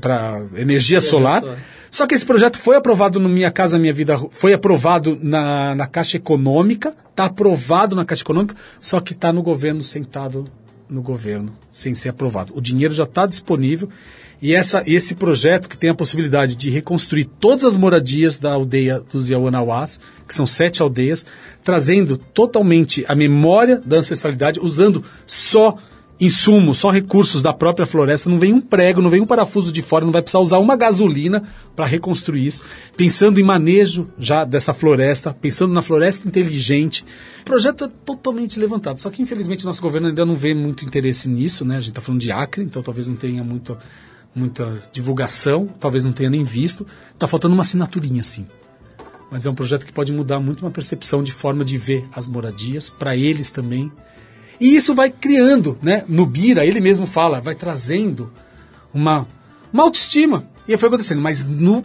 para 0.00 0.44
energia 0.56 1.00
solar. 1.00 1.40
solar. 1.40 1.58
Só 1.90 2.06
que 2.06 2.14
esse 2.14 2.24
projeto 2.24 2.56
foi 2.58 2.76
aprovado 2.76 3.18
no 3.18 3.28
Minha 3.28 3.50
Casa 3.50 3.78
Minha 3.78 3.92
Vida, 3.92 4.16
foi 4.30 4.52
aprovado 4.52 5.18
na, 5.20 5.74
na 5.74 5.86
Caixa 5.86 6.16
Econômica, 6.16 6.94
está 7.10 7.24
aprovado 7.24 7.96
na 7.96 8.04
Caixa 8.04 8.22
Econômica, 8.22 8.54
só 8.80 9.00
que 9.00 9.12
está 9.12 9.32
no 9.32 9.42
governo, 9.42 9.80
sentado 9.80 10.44
no 10.88 11.02
governo, 11.02 11.52
sem 11.70 11.94
ser 11.94 12.10
aprovado. 12.10 12.52
O 12.56 12.60
dinheiro 12.60 12.94
já 12.94 13.04
está 13.04 13.26
disponível 13.26 13.88
e 14.42 14.54
essa, 14.54 14.82
esse 14.86 15.14
projeto 15.14 15.68
que 15.68 15.76
tem 15.76 15.90
a 15.90 15.94
possibilidade 15.94 16.56
de 16.56 16.70
reconstruir 16.70 17.26
todas 17.26 17.64
as 17.64 17.76
moradias 17.76 18.38
da 18.38 18.52
aldeia 18.52 19.02
dos 19.12 19.28
Yawanawás, 19.28 20.00
que 20.26 20.34
são 20.34 20.46
sete 20.46 20.80
aldeias, 20.80 21.26
trazendo 21.62 22.16
totalmente 22.16 23.04
a 23.06 23.14
memória 23.14 23.80
da 23.84 23.98
ancestralidade, 23.98 24.58
usando 24.58 25.04
só 25.26 25.76
insumos, 26.20 26.78
só 26.78 26.90
recursos 26.90 27.40
da 27.40 27.52
própria 27.52 27.86
floresta, 27.86 28.28
não 28.28 28.38
vem 28.38 28.52
um 28.52 28.60
prego, 28.60 29.00
não 29.00 29.08
vem 29.08 29.22
um 29.22 29.26
parafuso 29.26 29.72
de 29.72 29.80
fora, 29.80 30.04
não 30.04 30.12
vai 30.12 30.20
precisar 30.20 30.40
usar 30.40 30.58
uma 30.58 30.76
gasolina 30.76 31.42
para 31.74 31.86
reconstruir 31.86 32.46
isso. 32.46 32.62
Pensando 32.96 33.40
em 33.40 33.42
manejo 33.42 34.08
já 34.18 34.44
dessa 34.44 34.74
floresta, 34.74 35.32
pensando 35.32 35.72
na 35.72 35.80
floresta 35.80 36.28
inteligente. 36.28 37.04
O 37.40 37.44
projeto 37.44 37.84
é 37.84 37.88
totalmente 38.04 38.60
levantado, 38.60 39.00
só 39.00 39.08
que 39.08 39.22
infelizmente 39.22 39.64
nosso 39.64 39.80
governo 39.80 40.08
ainda 40.08 40.26
não 40.26 40.36
vê 40.36 40.54
muito 40.54 40.84
interesse 40.84 41.28
nisso, 41.28 41.64
né? 41.64 41.76
A 41.76 41.80
gente 41.80 41.90
está 41.90 42.02
falando 42.02 42.20
de 42.20 42.30
Acre, 42.30 42.62
então 42.62 42.82
talvez 42.82 43.08
não 43.08 43.16
tenha 43.16 43.42
muito, 43.42 43.78
muita 44.34 44.82
divulgação, 44.92 45.66
talvez 45.80 46.04
não 46.04 46.12
tenha 46.12 46.28
nem 46.28 46.44
visto. 46.44 46.86
Está 47.14 47.26
faltando 47.26 47.54
uma 47.54 47.62
assinaturinha, 47.62 48.20
assim. 48.20 48.46
Mas 49.30 49.46
é 49.46 49.50
um 49.50 49.54
projeto 49.54 49.86
que 49.86 49.92
pode 49.92 50.12
mudar 50.12 50.40
muito 50.40 50.64
uma 50.64 50.70
percepção 50.70 51.22
de 51.22 51.32
forma 51.32 51.64
de 51.64 51.78
ver 51.78 52.04
as 52.12 52.26
moradias, 52.26 52.90
para 52.90 53.16
eles 53.16 53.50
também. 53.50 53.90
E 54.60 54.76
isso 54.76 54.94
vai 54.94 55.10
criando, 55.10 55.78
né? 55.82 56.04
No 56.06 56.26
Bira, 56.26 56.66
ele 56.66 56.80
mesmo 56.80 57.06
fala, 57.06 57.40
vai 57.40 57.54
trazendo 57.54 58.30
uma, 58.92 59.26
uma 59.72 59.84
autoestima. 59.84 60.46
E 60.68 60.76
foi 60.76 60.88
acontecendo. 60.88 61.20
Mas 61.20 61.44
no, 61.44 61.82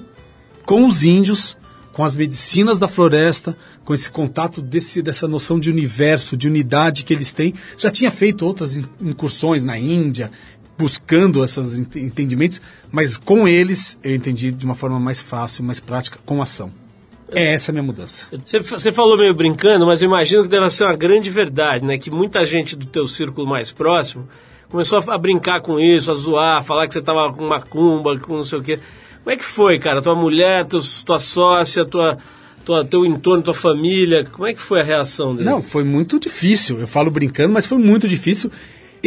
com 0.66 0.86
os 0.86 1.04
índios, 1.04 1.58
com 1.94 2.04
as 2.04 2.16
medicinas 2.18 2.78
da 2.78 2.88
floresta, 2.90 3.58
com 3.86 3.94
esse 3.94 4.12
contato 4.12 4.62
desse, 4.62 5.02
dessa 5.02 5.28
noção 5.28 5.58
de 5.60 5.70
universo, 5.70 6.36
de 6.36 6.48
unidade 6.48 7.04
que 7.06 7.14
eles 7.14 7.32
têm, 7.32 7.54
já 7.78 7.90
tinha 7.90 8.12
feito 8.12 8.46
outras 8.46 8.76
in- 8.76 8.86
incursões 9.02 9.64
na 9.64 9.78
Índia, 9.80 10.30
buscando 10.78 11.44
esses 11.46 11.80
ent- 11.80 11.96
entendimentos, 11.96 12.62
mas 12.92 13.16
com 13.16 13.48
eles 13.48 13.98
eu 14.04 14.14
entendi 14.14 14.52
de 14.52 14.66
uma 14.66 14.76
forma 14.76 15.00
mais 15.00 15.22
fácil, 15.22 15.64
mais 15.64 15.80
prática, 15.80 16.20
com 16.26 16.42
ação. 16.42 16.70
É 17.32 17.54
essa 17.56 17.72
a 17.72 17.74
minha 17.74 17.84
mudança. 17.84 18.28
Você, 18.46 18.60
você 18.60 18.92
falou 18.92 19.18
meio 19.18 19.34
brincando, 19.34 19.86
mas 19.86 20.02
eu 20.02 20.08
imagino 20.08 20.44
que 20.44 20.50
deve 20.50 20.70
ser 20.70 20.84
uma 20.84 20.96
grande 20.96 21.30
verdade, 21.30 21.84
né? 21.84 21.98
Que 21.98 22.12
muita 22.12 22.46
gente 22.46 22.76
do 22.76 22.86
teu 22.86 23.08
círculo 23.08 23.48
mais 23.48 23.72
próximo 23.72 24.28
começou 24.70 25.00
a, 25.00 25.14
a 25.16 25.18
brincar 25.18 25.62
com 25.62 25.80
isso, 25.80 26.12
a 26.12 26.14
zoar, 26.14 26.58
a 26.60 26.62
falar 26.62 26.88
que 26.88 26.94
você 26.94 27.02
tava 27.02 27.32
com 27.34 27.48
macumba, 27.48 28.18
com 28.20 28.36
não 28.38 28.44
sei 28.44 28.60
o 28.60 28.62
quê. 28.62 28.80
Como 29.24 29.34
é 29.34 29.38
que 29.38 29.44
foi, 29.46 29.80
cara? 29.80 30.02
Tua 30.02 30.16
mulher, 30.16 30.66
teus- 30.66 31.02
tua 31.02 31.18
sócia, 31.18 31.84
tua, 31.84 32.18
tua, 32.64 32.86
teu 32.86 33.04
entorno, 33.06 33.42
tua 33.42 33.54
família, 33.56 34.24
como 34.32 34.46
é 34.46 34.54
que 34.54 34.62
foi 34.62 34.82
a 34.82 34.84
reação 34.84 35.36
deles? 35.36 35.50
Não, 35.50 35.64
foi 35.64 35.84
muito 35.84 36.20
difícil. 36.20 36.80
Eu 36.80 36.88
falo 36.88 37.10
brincando, 37.10 37.52
mas 37.54 37.66
foi 37.66 37.80
muito 37.80 38.08
difícil. 38.08 38.52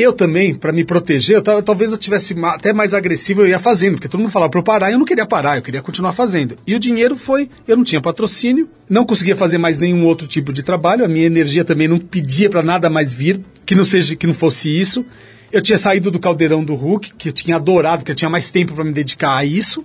Eu 0.00 0.12
também, 0.12 0.54
para 0.54 0.72
me 0.72 0.84
proteger, 0.84 1.36
eu 1.36 1.42
tava- 1.42 1.62
talvez 1.62 1.90
eu 1.92 1.98
tivesse 1.98 2.34
até 2.44 2.72
mais 2.72 2.94
agressivo, 2.94 3.42
eu 3.42 3.48
ia 3.48 3.58
fazendo, 3.58 3.94
porque 3.94 4.08
todo 4.08 4.20
mundo 4.20 4.30
falava 4.30 4.50
para 4.50 4.60
eu 4.60 4.64
parar, 4.64 4.92
eu 4.92 4.98
não 4.98 5.04
queria 5.04 5.26
parar, 5.26 5.56
eu 5.56 5.62
queria 5.62 5.82
continuar 5.82 6.12
fazendo. 6.12 6.56
E 6.66 6.74
o 6.74 6.78
dinheiro 6.80 7.16
foi, 7.16 7.48
eu 7.66 7.76
não 7.76 7.84
tinha 7.84 8.00
patrocínio, 8.00 8.68
não 8.88 9.04
conseguia 9.04 9.34
fazer 9.34 9.58
mais 9.58 9.76
nenhum 9.78 10.04
outro 10.04 10.26
tipo 10.26 10.52
de 10.52 10.62
trabalho, 10.62 11.04
a 11.04 11.08
minha 11.08 11.26
energia 11.26 11.64
também 11.64 11.88
não 11.88 11.98
pedia 11.98 12.48
para 12.48 12.62
nada 12.62 12.88
mais 12.88 13.12
vir, 13.12 13.40
que 13.66 13.74
não 13.74 13.84
seja 13.84 14.14
que 14.14 14.26
não 14.26 14.34
fosse 14.34 14.68
isso. 14.68 15.04
Eu 15.50 15.62
tinha 15.62 15.78
saído 15.78 16.10
do 16.10 16.18
caldeirão 16.20 16.62
do 16.62 16.74
Hulk, 16.74 17.14
que 17.16 17.30
eu 17.30 17.32
tinha 17.32 17.56
adorado, 17.56 18.04
que 18.04 18.10
eu 18.10 18.14
tinha 18.14 18.28
mais 18.28 18.50
tempo 18.50 18.74
para 18.74 18.84
me 18.84 18.92
dedicar 18.92 19.36
a 19.36 19.44
isso. 19.44 19.84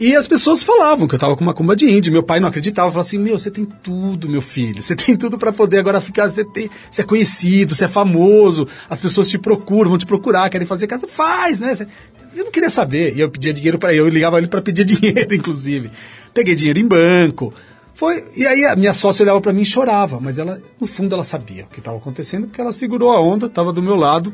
E 0.00 0.14
as 0.14 0.28
pessoas 0.28 0.62
falavam 0.62 1.08
que 1.08 1.16
eu 1.16 1.18
tava 1.18 1.36
com 1.36 1.42
uma 1.42 1.52
comba 1.52 1.74
de 1.74 1.84
índio. 1.84 2.12
Meu 2.12 2.22
pai 2.22 2.38
não 2.38 2.48
acreditava, 2.48 2.88
falava 2.88 3.06
assim: 3.06 3.18
Meu, 3.18 3.36
você 3.36 3.50
tem 3.50 3.64
tudo, 3.64 4.28
meu 4.28 4.40
filho. 4.40 4.80
Você 4.80 4.94
tem 4.94 5.16
tudo 5.16 5.36
para 5.36 5.52
poder 5.52 5.78
agora 5.78 6.00
ficar. 6.00 6.30
Você, 6.30 6.44
tem, 6.44 6.70
você 6.88 7.02
é 7.02 7.04
conhecido, 7.04 7.74
você 7.74 7.86
é 7.86 7.88
famoso, 7.88 8.68
as 8.88 9.00
pessoas 9.00 9.28
te 9.28 9.38
procuram, 9.38 9.90
vão 9.90 9.98
te 9.98 10.06
procurar, 10.06 10.48
querem 10.50 10.66
fazer 10.66 10.86
casa. 10.86 11.08
Faz, 11.08 11.58
né? 11.58 11.76
Eu 12.34 12.44
não 12.44 12.52
queria 12.52 12.70
saber. 12.70 13.16
E 13.16 13.20
eu 13.20 13.28
pedia 13.28 13.52
dinheiro 13.52 13.78
para 13.78 13.92
ele, 13.92 14.02
eu 14.02 14.08
ligava 14.08 14.38
ele 14.38 14.46
para 14.46 14.62
pedir 14.62 14.84
dinheiro, 14.86 15.34
inclusive. 15.34 15.90
Peguei 16.32 16.54
dinheiro 16.54 16.78
em 16.78 16.86
banco. 16.86 17.52
Foi, 17.92 18.24
e 18.36 18.46
aí 18.46 18.64
a 18.64 18.76
minha 18.76 18.94
sócia 18.94 19.24
olhava 19.24 19.40
para 19.40 19.52
mim 19.52 19.62
e 19.62 19.66
chorava, 19.66 20.20
mas 20.20 20.38
ela, 20.38 20.62
no 20.80 20.86
fundo, 20.86 21.16
ela 21.16 21.24
sabia 21.24 21.64
o 21.64 21.66
que 21.66 21.80
estava 21.80 21.96
acontecendo, 21.96 22.46
porque 22.46 22.60
ela 22.60 22.72
segurou 22.72 23.10
a 23.10 23.20
onda, 23.20 23.46
estava 23.46 23.72
do 23.72 23.82
meu 23.82 23.96
lado. 23.96 24.32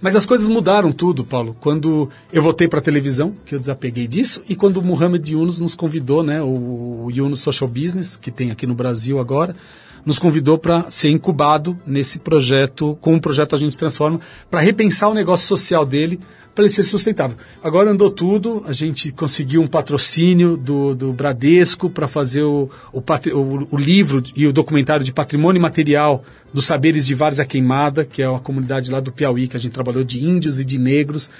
Mas 0.00 0.16
as 0.16 0.24
coisas 0.24 0.48
mudaram 0.48 0.92
tudo, 0.92 1.24
Paulo. 1.24 1.54
Quando 1.60 2.08
eu 2.32 2.42
voltei 2.42 2.66
para 2.66 2.78
a 2.78 2.82
televisão, 2.82 3.34
que 3.44 3.54
eu 3.54 3.60
desapeguei 3.60 4.06
disso, 4.06 4.42
e 4.48 4.56
quando 4.56 4.78
o 4.78 4.82
Mohamed 4.82 5.32
Yunus 5.32 5.60
nos 5.60 5.74
convidou, 5.74 6.22
né, 6.22 6.40
o, 6.40 7.04
o 7.04 7.10
Yunus 7.12 7.40
Social 7.40 7.68
Business, 7.68 8.16
que 8.16 8.30
tem 8.30 8.50
aqui 8.50 8.66
no 8.66 8.74
Brasil 8.74 9.18
agora, 9.18 9.54
nos 10.04 10.18
convidou 10.18 10.58
para 10.58 10.90
ser 10.90 11.10
incubado 11.10 11.78
nesse 11.86 12.18
projeto, 12.18 12.96
com 13.00 13.14
o 13.14 13.20
projeto 13.20 13.54
A 13.54 13.58
Gente 13.58 13.76
Transforma, 13.76 14.20
para 14.50 14.60
repensar 14.60 15.08
o 15.08 15.14
negócio 15.14 15.46
social 15.46 15.84
dele, 15.84 16.20
para 16.54 16.64
ele 16.64 16.74
ser 16.74 16.84
sustentável. 16.84 17.36
Agora 17.62 17.90
andou 17.90 18.10
tudo, 18.10 18.62
a 18.66 18.72
gente 18.72 19.12
conseguiu 19.12 19.62
um 19.62 19.66
patrocínio 19.66 20.56
do, 20.56 20.94
do 20.94 21.12
Bradesco 21.12 21.88
para 21.88 22.08
fazer 22.08 22.42
o, 22.42 22.68
o, 22.92 23.02
o 23.70 23.76
livro 23.76 24.22
e 24.34 24.46
o 24.46 24.52
documentário 24.52 25.04
de 25.04 25.12
patrimônio 25.12 25.62
material 25.62 26.24
dos 26.52 26.66
saberes 26.66 27.06
de 27.06 27.14
Várzea 27.14 27.44
Queimada, 27.44 28.04
que 28.04 28.20
é 28.20 28.28
uma 28.28 28.40
comunidade 28.40 28.90
lá 28.90 29.00
do 29.00 29.12
Piauí, 29.12 29.46
que 29.46 29.56
a 29.56 29.60
gente 29.60 29.72
trabalhou 29.72 30.02
de 30.02 30.24
índios 30.24 30.58
e 30.58 30.64
de 30.64 30.78
negros, 30.78 31.30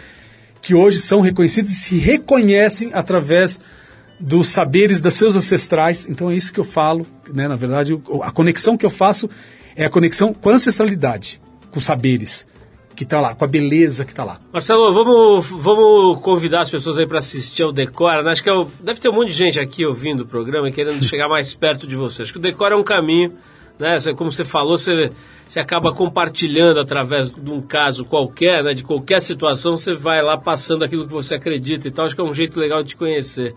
que 0.62 0.74
hoje 0.74 1.00
são 1.00 1.20
reconhecidos 1.20 1.72
e 1.72 1.74
se 1.74 1.98
reconhecem 1.98 2.90
através 2.92 3.60
dos 4.18 4.48
saberes 4.48 5.00
dos 5.00 5.14
seus 5.14 5.34
ancestrais. 5.34 6.06
Então 6.08 6.30
é 6.30 6.36
isso 6.36 6.52
que 6.52 6.60
eu 6.60 6.64
falo, 6.64 7.06
né? 7.32 7.48
Na 7.48 7.56
verdade, 7.56 8.00
a 8.22 8.30
conexão 8.30 8.76
que 8.76 8.84
eu 8.86 8.90
faço 8.90 9.28
é 9.76 9.84
a 9.84 9.90
conexão 9.90 10.32
com 10.34 10.50
a 10.50 10.54
ancestralidade, 10.54 11.40
com 11.70 11.78
os 11.78 11.84
saberes 11.84 12.46
que 12.96 13.04
está 13.04 13.18
lá, 13.20 13.34
com 13.34 13.44
a 13.44 13.48
beleza 13.48 14.04
que 14.04 14.10
está 14.12 14.24
lá. 14.24 14.38
Marcelo, 14.52 14.92
vamos, 14.92 15.46
vamos 15.48 16.20
convidar 16.20 16.60
as 16.62 16.70
pessoas 16.70 16.98
aí 16.98 17.06
para 17.06 17.18
assistir 17.18 17.62
ao 17.62 17.72
Decora. 17.72 18.22
né? 18.22 18.32
Acho 18.32 18.42
que 18.42 18.50
é 18.50 18.52
o- 18.52 18.66
deve 18.80 19.00
ter 19.00 19.08
um 19.08 19.12
monte 19.14 19.28
de 19.28 19.34
gente 19.34 19.58
aqui 19.58 19.86
ouvindo 19.86 20.20
o 20.20 20.26
programa 20.26 20.68
e 20.68 20.72
querendo 20.72 21.02
chegar 21.02 21.26
mais 21.28 21.54
perto 21.54 21.86
de 21.86 21.96
você. 21.96 22.22
Acho 22.22 22.32
que 22.32 22.38
o 22.38 22.42
Decora 22.42 22.74
é 22.74 22.78
um 22.78 22.82
caminho, 22.82 23.32
né? 23.78 23.96
Como 24.14 24.30
você 24.30 24.44
falou, 24.44 24.76
você, 24.76 25.10
você 25.46 25.58
acaba 25.60 25.94
compartilhando 25.94 26.78
através 26.78 27.30
de 27.30 27.50
um 27.50 27.62
caso 27.62 28.04
qualquer, 28.04 28.62
né? 28.62 28.74
De 28.74 28.82
qualquer 28.84 29.22
situação, 29.22 29.78
você 29.78 29.94
vai 29.94 30.20
lá 30.22 30.36
passando 30.36 30.84
aquilo 30.84 31.06
que 31.06 31.12
você 31.12 31.36
acredita 31.36 31.88
e 31.88 31.90
tal. 31.90 32.04
Acho 32.04 32.14
que 32.14 32.20
é 32.20 32.24
um 32.24 32.34
jeito 32.34 32.60
legal 32.60 32.82
de 32.82 32.90
te 32.90 32.96
conhecer. 32.96 33.54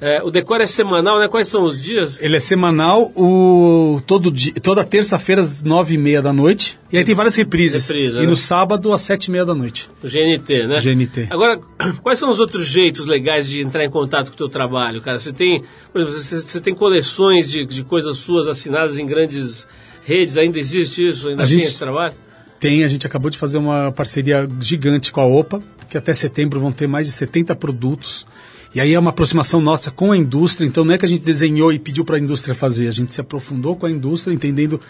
É, 0.00 0.22
o 0.22 0.30
Decora 0.30 0.62
é 0.62 0.66
semanal, 0.66 1.18
né? 1.18 1.26
Quais 1.26 1.48
são 1.48 1.64
os 1.64 1.82
dias? 1.82 2.18
Ele 2.20 2.36
é 2.36 2.40
semanal, 2.40 3.10
o, 3.16 4.00
todo 4.06 4.30
dia, 4.30 4.52
toda 4.62 4.84
terça-feira 4.84 5.42
às 5.42 5.64
nove 5.64 5.96
e 5.96 5.98
meia 5.98 6.22
da 6.22 6.32
noite. 6.32 6.78
E 6.92 6.98
aí 6.98 7.04
tem 7.04 7.16
várias 7.16 7.34
reprises. 7.34 7.88
Reprisa, 7.88 8.18
e 8.18 8.22
né? 8.22 8.28
no 8.28 8.36
sábado 8.36 8.92
às 8.92 9.02
sete 9.02 9.24
e 9.26 9.30
meia 9.32 9.44
da 9.44 9.54
noite. 9.54 9.90
O 10.02 10.06
GNT, 10.06 10.66
né? 10.68 10.80
GNT. 10.80 11.26
Agora, 11.30 11.58
quais 12.00 12.18
são 12.18 12.30
os 12.30 12.38
outros 12.38 12.66
jeitos 12.66 13.06
legais 13.06 13.48
de 13.48 13.60
entrar 13.60 13.84
em 13.84 13.90
contato 13.90 14.28
com 14.28 14.34
o 14.34 14.36
teu 14.38 14.48
trabalho, 14.48 15.00
cara? 15.00 15.18
Você 15.18 15.32
tem, 15.32 15.64
por 15.92 16.00
exemplo, 16.02 16.20
você, 16.20 16.40
você 16.40 16.60
tem 16.60 16.74
coleções 16.74 17.50
de, 17.50 17.66
de 17.66 17.82
coisas 17.82 18.18
suas 18.18 18.46
assinadas 18.46 18.98
em 18.98 19.06
grandes 19.06 19.68
redes, 20.04 20.36
ainda 20.36 20.60
existe 20.60 21.08
isso? 21.08 21.28
Ainda 21.28 21.42
A 21.42 21.46
tem 21.46 21.58
gente- 21.58 21.68
esse 21.70 21.78
trabalho? 21.78 22.14
Tem, 22.60 22.82
a 22.84 22.88
gente 22.88 23.06
acabou 23.06 23.30
de 23.30 23.38
fazer 23.38 23.58
uma 23.58 23.90
parceria 23.92 24.48
gigante 24.60 25.12
com 25.12 25.20
a 25.20 25.26
OPA, 25.26 25.62
que 25.88 25.96
até 25.96 26.12
setembro 26.14 26.58
vão 26.60 26.70
ter 26.72 26.86
mais 26.86 27.06
de 27.06 27.12
70 27.12 27.54
produtos. 27.56 28.26
E 28.74 28.80
aí 28.80 28.92
é 28.92 28.98
uma 28.98 29.10
aproximação 29.10 29.60
nossa 29.60 29.90
com 29.90 30.12
a 30.12 30.16
indústria, 30.16 30.66
então 30.66 30.84
não 30.84 30.92
é 30.92 30.98
que 30.98 31.04
a 31.06 31.08
gente 31.08 31.24
desenhou 31.24 31.72
e 31.72 31.78
pediu 31.78 32.04
para 32.04 32.16
a 32.16 32.18
indústria 32.18 32.54
fazer, 32.54 32.86
a 32.88 32.90
gente 32.92 33.14
se 33.14 33.20
aprofundou 33.20 33.74
com 33.76 33.86
a 33.86 33.90
indústria, 33.90 34.34
entendendo 34.34 34.80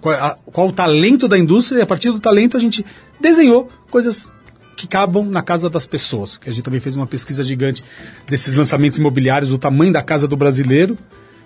qual, 0.00 0.14
a- 0.14 0.36
qual 0.46 0.68
o 0.68 0.72
talento 0.72 1.26
da 1.26 1.36
indústria, 1.36 1.80
e 1.80 1.82
a 1.82 1.86
partir 1.86 2.10
do 2.10 2.20
talento 2.20 2.56
a 2.56 2.60
gente 2.60 2.86
desenhou 3.20 3.68
coisas 3.90 4.30
que 4.76 4.86
cabam 4.86 5.24
na 5.24 5.42
casa 5.42 5.68
das 5.68 5.86
pessoas. 5.86 6.36
Que 6.36 6.48
a 6.48 6.52
gente 6.52 6.62
também 6.64 6.78
fez 6.80 6.96
uma 6.96 7.06
pesquisa 7.06 7.42
gigante 7.42 7.82
desses 8.28 8.54
lançamentos 8.54 8.98
imobiliários, 8.98 9.50
do 9.50 9.58
tamanho 9.58 9.92
da 9.92 10.02
casa 10.02 10.28
do 10.28 10.36
brasileiro, 10.36 10.96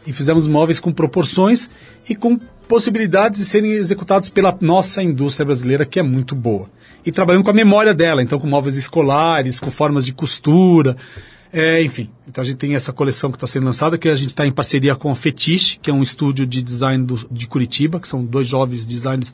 e 0.06 0.12
fizemos 0.12 0.46
móveis 0.46 0.80
com 0.80 0.92
proporções 0.92 1.70
e 2.08 2.14
com 2.16 2.38
possibilidades 2.68 3.40
de 3.40 3.46
serem 3.46 3.72
executados 3.72 4.28
pela 4.28 4.56
nossa 4.60 5.02
indústria 5.02 5.46
brasileira, 5.46 5.84
que 5.84 5.98
é 5.98 6.02
muito 6.02 6.34
boa. 6.34 6.68
E 7.06 7.10
trabalhando 7.12 7.44
com 7.44 7.50
a 7.50 7.54
memória 7.54 7.94
dela, 7.94 8.22
então 8.22 8.38
com 8.38 8.46
móveis 8.46 8.76
escolares, 8.76 9.58
com 9.60 9.70
formas 9.70 10.04
de 10.04 10.12
costura, 10.12 10.96
é, 11.52 11.82
enfim. 11.82 12.08
Então 12.28 12.42
a 12.42 12.44
gente 12.44 12.56
tem 12.56 12.74
essa 12.74 12.92
coleção 12.92 13.30
que 13.30 13.36
está 13.36 13.46
sendo 13.46 13.64
lançada, 13.66 13.98
que 13.98 14.08
a 14.08 14.14
gente 14.14 14.28
está 14.30 14.46
em 14.46 14.52
parceria 14.52 14.94
com 14.94 15.10
a 15.10 15.14
Fetiche, 15.14 15.78
que 15.80 15.90
é 15.90 15.92
um 15.92 16.02
estúdio 16.02 16.46
de 16.46 16.62
design 16.62 17.04
do- 17.04 17.26
de 17.30 17.46
Curitiba, 17.46 17.98
que 17.98 18.08
são 18.08 18.24
dois 18.24 18.46
jovens 18.46 18.86
designers 18.86 19.32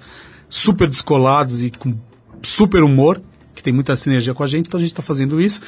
super 0.48 0.88
descolados 0.88 1.62
e 1.62 1.70
com 1.70 1.94
super 2.42 2.82
humor, 2.82 3.20
que 3.54 3.62
tem 3.62 3.72
muita 3.72 3.96
sinergia 3.96 4.32
com 4.34 4.42
a 4.42 4.46
gente, 4.46 4.66
então 4.68 4.78
a 4.78 4.80
gente 4.80 4.92
está 4.92 5.02
fazendo 5.02 5.40
isso. 5.40 5.60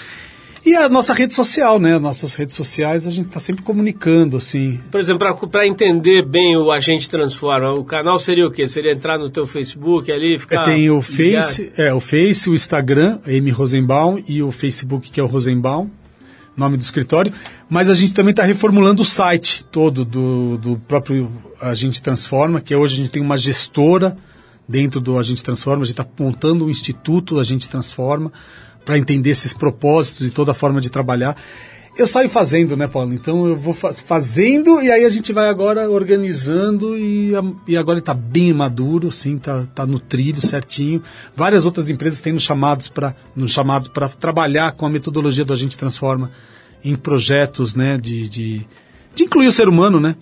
E 0.66 0.74
a 0.74 0.88
nossa 0.88 1.14
rede 1.14 1.32
social, 1.34 1.78
né? 1.78 1.99
Nossas 1.99 2.34
redes 2.34 2.55
sociais, 2.55 3.07
a 3.07 3.11
gente 3.11 3.28
está 3.28 3.40
sempre 3.40 3.62
comunicando, 3.62 4.36
assim. 4.36 4.78
Por 4.90 5.01
exemplo, 5.01 5.49
para 5.49 5.66
entender 5.66 6.26
bem 6.26 6.57
o 6.57 6.70
Agente 6.70 7.09
Transforma, 7.09 7.72
o 7.72 7.84
canal 7.84 8.18
seria 8.18 8.46
o 8.46 8.51
quê? 8.51 8.66
Seria 8.66 8.92
entrar 8.92 9.18
no 9.18 9.30
teu 9.30 9.46
Facebook 9.46 10.11
ali 10.11 10.34
e 10.34 10.38
ficar... 10.38 10.64
Tem 10.64 10.90
o 10.90 10.99
ligado? 10.99 11.03
Face, 11.44 11.72
é, 11.76 11.94
o 11.94 12.01
Face, 12.01 12.51
o 12.51 12.55
Instagram, 12.55 13.18
Amy 13.26 13.51
Rosenbaum, 13.51 14.22
e 14.28 14.42
o 14.42 14.51
Facebook, 14.51 15.11
que 15.11 15.20
é 15.20 15.22
o 15.22 15.26
Rosenbaum, 15.26 15.88
nome 16.59 16.76
do 16.76 16.82
escritório. 16.82 17.32
Mas 17.68 17.88
a 17.88 17.94
gente 17.94 18.12
também 18.12 18.32
está 18.32 18.42
reformulando 18.42 19.02
o 19.02 19.04
site 19.04 19.64
todo 19.64 20.04
do, 20.04 20.59
do 20.59 20.76
próprio 20.76 21.30
Agente 21.61 22.02
Transforma, 22.02 22.61
que 22.61 22.74
hoje 22.74 22.94
a 22.94 22.98
gente 22.98 23.11
tem 23.11 23.22
uma 23.22 23.38
gestora 23.38 24.16
dentro 24.68 25.00
do 25.00 25.18
Agente 25.18 25.42
Transforma, 25.42 25.82
a 25.82 25.86
gente 25.86 25.98
está 25.98 26.06
montando 26.18 26.66
um 26.66 26.70
instituto 26.70 27.38
Agente 27.38 27.68
Transforma 27.68 28.32
para 28.84 28.98
entender 28.98 29.30
esses 29.30 29.54
propósitos 29.54 30.26
e 30.26 30.30
toda 30.30 30.50
a 30.50 30.54
forma 30.54 30.80
de 30.80 30.90
trabalhar. 30.90 31.36
Eu 31.99 32.07
saio 32.07 32.28
fazendo, 32.28 32.76
né, 32.76 32.86
Paulo? 32.86 33.12
Então 33.12 33.44
eu 33.49 33.57
vou 33.57 33.74
fa- 33.74 33.92
fazendo 33.92 34.80
e 34.80 34.88
aí 34.88 35.05
a 35.05 35.09
gente 35.11 35.32
vai 35.32 35.49
agora 35.49 35.90
organizando 35.90 36.96
e, 36.96 37.34
a- 37.34 37.42
e 37.66 37.76
agora 37.76 37.99
está 37.99 38.14
bem 38.14 38.53
maduro, 38.53 39.11
sim, 39.11 39.36
tá, 39.36 39.66
tá 39.74 39.84
no 39.84 39.99
trilho 39.99 40.40
certinho. 40.40 41.03
Várias 41.34 41.66
outras 41.66 41.90
empresas 41.90 42.20
têm 42.20 42.32
nos 42.32 42.44
chamados 42.44 42.86
para 42.86 43.16
nos 43.34 43.51
chamado 43.53 43.90
para 43.90 44.09
trabalhar 44.09 44.70
com 44.72 44.86
a 44.86 44.90
metodologia 44.90 45.44
do 45.44 45.53
Agente 45.53 45.76
Transforma 45.76 46.30
em 46.84 46.94
projetos, 46.94 47.74
né, 47.74 47.99
de, 48.01 48.28
de, 48.28 48.66
de 49.12 49.24
incluir 49.24 49.49
o 49.49 49.53
ser 49.53 49.68
humano, 49.68 49.99
né? 49.99 50.14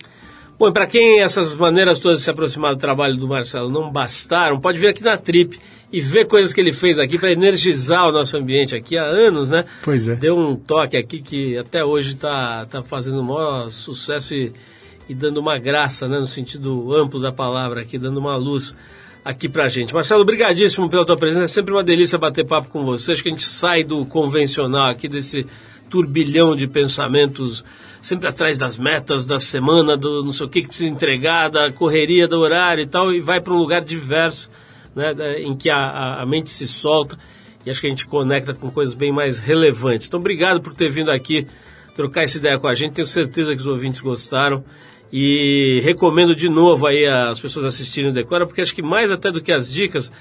Bom, 0.57 0.73
para 0.73 0.87
quem 0.87 1.21
essas 1.21 1.55
maneiras 1.55 1.99
todas 1.99 2.17
de 2.17 2.23
se 2.23 2.31
aproximar 2.31 2.73
do 2.73 2.79
trabalho 2.79 3.15
do 3.15 3.27
Marcelo 3.27 3.69
não 3.69 3.91
bastaram, 3.91 4.59
pode 4.59 4.79
vir 4.79 4.87
aqui 4.87 5.03
na 5.03 5.15
Trip 5.15 5.59
e 5.97 5.99
ver 5.99 6.27
coisas 6.27 6.53
que 6.53 6.61
ele 6.61 6.71
fez 6.71 6.99
aqui 6.99 7.17
para 7.17 7.31
energizar 7.31 8.07
o 8.07 8.11
nosso 8.11 8.37
ambiente 8.37 8.75
aqui 8.75 8.95
há 8.95 9.03
anos, 9.03 9.49
né? 9.49 9.65
Pois 9.81 10.07
é. 10.07 10.15
Deu 10.15 10.37
um 10.37 10.55
toque 10.55 10.95
aqui 10.95 11.19
que 11.19 11.57
até 11.57 11.83
hoje 11.83 12.13
está 12.13 12.67
tá 12.67 12.83
fazendo 12.83 13.19
o 13.19 13.23
maior 13.23 13.71
sucesso 13.71 14.35
e, 14.35 14.53
e 15.09 15.15
dando 15.15 15.39
uma 15.39 15.57
graça, 15.57 16.07
né? 16.07 16.19
No 16.19 16.27
sentido 16.27 16.95
amplo 16.95 17.19
da 17.19 17.31
palavra 17.31 17.81
aqui, 17.81 17.97
dando 17.97 18.19
uma 18.19 18.35
luz 18.35 18.75
aqui 19.25 19.49
pra 19.49 19.67
gente. 19.67 19.91
Marcelo, 19.91 20.21
obrigadíssimo 20.21 20.87
pela 20.87 21.03
tua 21.03 21.17
presença. 21.17 21.45
É 21.45 21.47
sempre 21.47 21.73
uma 21.73 21.83
delícia 21.83 22.19
bater 22.19 22.45
papo 22.45 22.69
com 22.69 22.85
você. 22.85 23.13
Acho 23.13 23.23
que 23.23 23.29
a 23.29 23.31
gente 23.31 23.45
sai 23.45 23.83
do 23.83 24.05
convencional 24.05 24.91
aqui, 24.91 25.07
desse 25.07 25.47
turbilhão 25.89 26.55
de 26.55 26.67
pensamentos 26.67 27.65
sempre 28.03 28.29
atrás 28.29 28.59
das 28.59 28.77
metas 28.77 29.25
da 29.25 29.39
semana, 29.39 29.97
do 29.97 30.23
não 30.23 30.31
sei 30.31 30.45
o 30.45 30.49
que 30.49 30.61
que 30.61 30.67
precisa 30.67 30.93
entregar, 30.93 31.49
da 31.49 31.71
correria 31.71 32.27
do 32.27 32.37
horário 32.37 32.83
e 32.83 32.87
tal, 32.87 33.11
e 33.11 33.19
vai 33.19 33.41
para 33.41 33.51
um 33.51 33.57
lugar 33.57 33.83
diverso, 33.83 34.47
né, 34.97 35.39
em 35.41 35.55
que 35.55 35.69
a, 35.69 35.77
a- 35.77 36.21
a 36.21 36.25
mente 36.25 36.49
se 36.49 36.67
solta 36.67 37.17
e 37.65 37.69
acho 37.69 37.79
que 37.79 37.87
a 37.87 37.89
gente 37.89 38.05
conecta 38.07 38.53
com 38.53 38.69
coisas 38.71 38.95
bem 38.95 39.11
mais 39.11 39.39
relevantes. 39.39 40.07
Então, 40.07 40.19
obrigado 40.19 40.59
por 40.61 40.73
ter 40.73 40.89
vindo 40.89 41.11
aqui 41.11 41.45
trocar 41.95 42.23
essa 42.23 42.37
ideia 42.37 42.57
com 42.59 42.67
a 42.67 42.73
gente. 42.75 42.93
Tenho 42.93 43.07
certeza 43.07 43.53
que 43.55 43.61
os 43.61 43.67
ouvintes 43.67 44.01
gostaram. 44.01 44.63
E 45.11 45.79
recomendo 45.83 46.35
de 46.35 46.49
novo 46.49 46.85
aí 46.85 47.05
as 47.07 47.39
pessoas 47.39 47.65
assistirem 47.65 48.09
o 48.09 48.13
Decora, 48.13 48.45
porque 48.45 48.61
acho 48.61 48.75
que 48.75 48.81
mais 48.81 49.09
até 49.09 49.31
do 49.31 49.41
que 49.41 49.51
as 49.53 49.71
dicas, 49.71 50.11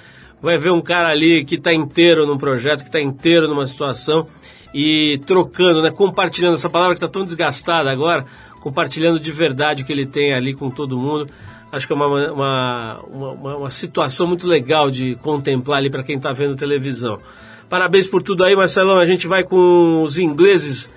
vai 0.41 0.59
ver 0.59 0.71
um 0.71 0.81
cara 0.81 1.09
ali 1.09 1.45
que 1.45 1.57
está 1.57 1.73
inteiro 1.75 2.25
num 2.27 2.39
projeto, 2.39 2.81
que 2.83 2.89
está 2.89 3.01
inteiro 3.01 3.49
numa 3.49 3.67
situação 3.67 4.29
e 4.73 5.21
trocando, 5.27 5.83
né, 5.83 5.91
compartilhando 5.91 6.55
essa 6.55 6.71
palavra 6.71 6.95
que 6.95 6.99
está 6.99 7.09
tão 7.09 7.25
desgastada 7.25 7.91
agora, 7.91 8.25
compartilhando 8.61 9.19
de 9.19 9.33
verdade 9.33 9.83
o 9.83 9.87
que 9.87 9.93
ele 9.93 10.07
tem 10.07 10.35
ali 10.35 10.55
com 10.55 10.71
todo 10.71 10.97
mundo. 10.99 11.29
Acho 11.77 11.87
que 11.87 11.93
é 11.93 11.97
uma, 11.97 12.07
uma, 12.07 13.01
uma, 13.09 13.57
uma- 13.57 13.71
situação 13.71 14.27
muito 14.27 14.47
legal 14.47 14.91
de 14.91 15.15
contemplar 15.17 15.79
ali 15.79 15.91
para 15.91 16.03
quem 16.03 16.17
está 16.17 16.33
vendo 16.33 16.57
televisão. 16.57 17.21
Parabéns 17.69 18.07
por 18.09 18.23
tudo 18.23 18.45
aí, 18.45 18.55
Marcelão. 18.57 18.99
A 18.99 19.05
gente 19.05 19.27
vai 19.27 19.43
com 19.45 20.03
os 20.03 20.19
ingleses 20.19 20.89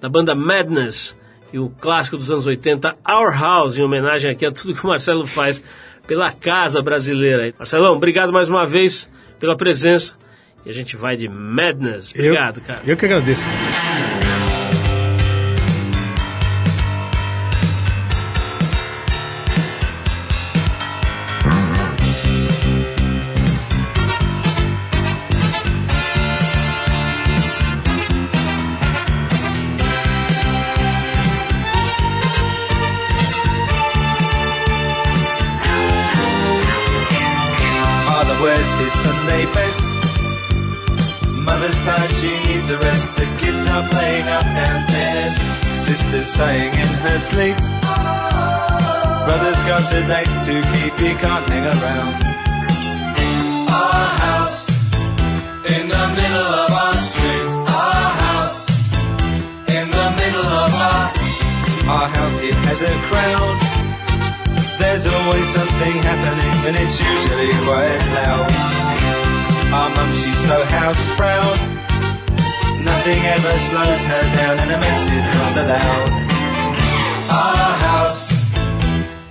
da 0.00 0.08
banda 0.08 0.34
Madness 0.34 1.16
e 1.52 1.58
o 1.58 1.68
clássico 1.68 2.16
dos 2.16 2.30
anos 2.30 2.46
80, 2.46 2.94
Our 3.08 3.38
House, 3.38 3.76
em 3.78 3.82
homenagem 3.82 4.30
aqui 4.30 4.46
a 4.46 4.50
tudo 4.52 4.74
que 4.74 4.84
o 4.84 4.88
Marcelo 4.88 5.26
faz 5.26 5.62
pela 6.06 6.32
casa 6.32 6.80
brasileira. 6.80 7.52
Marcelão, 7.58 7.94
obrigado 7.94 8.32
mais 8.32 8.48
uma 8.48 8.66
vez 8.66 9.10
pela 9.38 9.56
presença. 9.56 10.14
E 10.64 10.70
a 10.70 10.72
gente 10.72 10.96
vai 10.96 11.16
de 11.16 11.28
Madness. 11.28 12.12
Obrigado, 12.14 12.58
eu, 12.60 12.64
cara. 12.64 12.82
Eu 12.86 12.96
que 12.96 13.04
agradeço. 13.04 13.48
Playing 43.90 44.28
up 44.28 44.44
downstairs. 44.44 45.34
Sister's 45.86 46.26
sighing 46.26 46.72
in 46.74 46.90
her 47.04 47.18
sleep. 47.18 47.56
Brother's 49.24 49.62
got 49.64 49.82
a 49.92 50.00
date 50.06 50.34
to 50.46 50.54
keep, 50.72 50.94
he 50.98 51.14
can't 51.14 51.46
hang 51.48 51.64
around. 51.64 52.12
Our 53.70 54.08
house 54.26 54.68
in 55.74 55.88
the 55.88 56.04
middle 56.18 56.50
of 56.62 56.70
our 56.70 56.96
street. 56.96 57.48
Our 57.82 58.10
house 58.26 58.68
in 59.68 59.86
the 59.90 60.08
middle 60.20 60.48
of 60.64 60.74
our 60.74 61.22
our 61.88 62.08
house. 62.08 62.42
It 62.42 62.54
has 62.54 62.82
a 62.82 62.94
crowd. 63.08 63.56
There's 64.78 65.06
always 65.06 65.48
something 65.48 65.96
happening 66.02 66.54
and 66.66 66.76
it's 66.82 66.98
usually 67.00 67.50
quite 67.66 68.02
loud. 68.16 68.50
Our 69.72 69.90
mum, 69.90 70.12
she's 70.14 70.38
so 70.48 70.64
house 70.64 71.06
proud. 71.16 71.71
Nothing 72.84 73.22
ever 73.26 73.58
slows 73.58 74.04
her 74.10 74.22
down 74.36 74.58
and 74.58 74.70
a 74.72 74.78
mess 74.78 75.02
is 75.18 75.26
not 75.36 75.56
allowed. 75.62 76.10
Our 77.30 77.72
house 77.86 78.32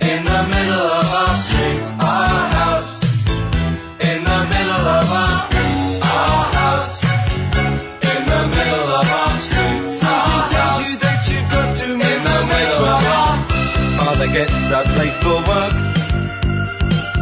in 0.00 0.24
the 0.24 0.42
middle 0.54 0.88
of 0.98 1.06
our 1.20 1.34
street. 1.36 1.84
Our 2.00 2.48
house 2.58 3.04
in 4.00 4.24
the 4.24 4.40
middle 4.52 4.84
of 4.98 5.06
our 5.22 5.36
our 6.02 6.44
house 6.60 7.04
in 8.12 8.20
the 8.32 8.42
middle 8.56 8.88
of 9.00 9.06
our 9.20 9.36
street. 9.36 9.88
Something 9.88 10.44
tells 10.52 10.78
you 10.84 10.92
that 11.04 11.20
you've 11.28 11.50
got 11.52 11.74
to 11.74 11.88
in 11.92 12.20
the 12.30 12.40
middle 12.52 12.84
of 12.94 13.02
our 13.16 13.32
Father 13.98 14.28
gets 14.28 14.70
up 14.70 14.86
late 14.96 15.16
for 15.22 15.38
work. 15.48 15.91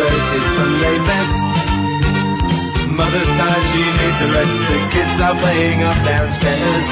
Wears 0.00 0.26
his 0.32 0.46
Sunday 0.56 0.96
best. 1.04 1.38
Mother's 2.98 3.30
tired, 3.36 3.66
she 3.72 3.82
needs 4.00 4.20
a 4.24 4.28
rest. 4.32 4.58
The 4.70 4.78
kids 4.94 5.16
are 5.20 5.36
playing 5.42 5.82
up 5.82 5.98
downstairs. 6.04 6.86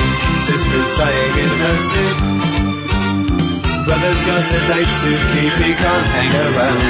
Sister's 0.44 0.90
sighing 0.96 1.34
in 1.44 1.52
her 1.64 1.76
sleep. 1.88 2.18
Brother's 3.86 4.22
got 4.28 4.44
a 4.56 4.61
date 4.70 4.92
to 5.02 5.11
keep, 5.32 5.54
he 5.64 5.72
can't 5.82 6.06
hang 6.14 6.32
around. 6.46 6.80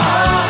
Our 0.00 0.49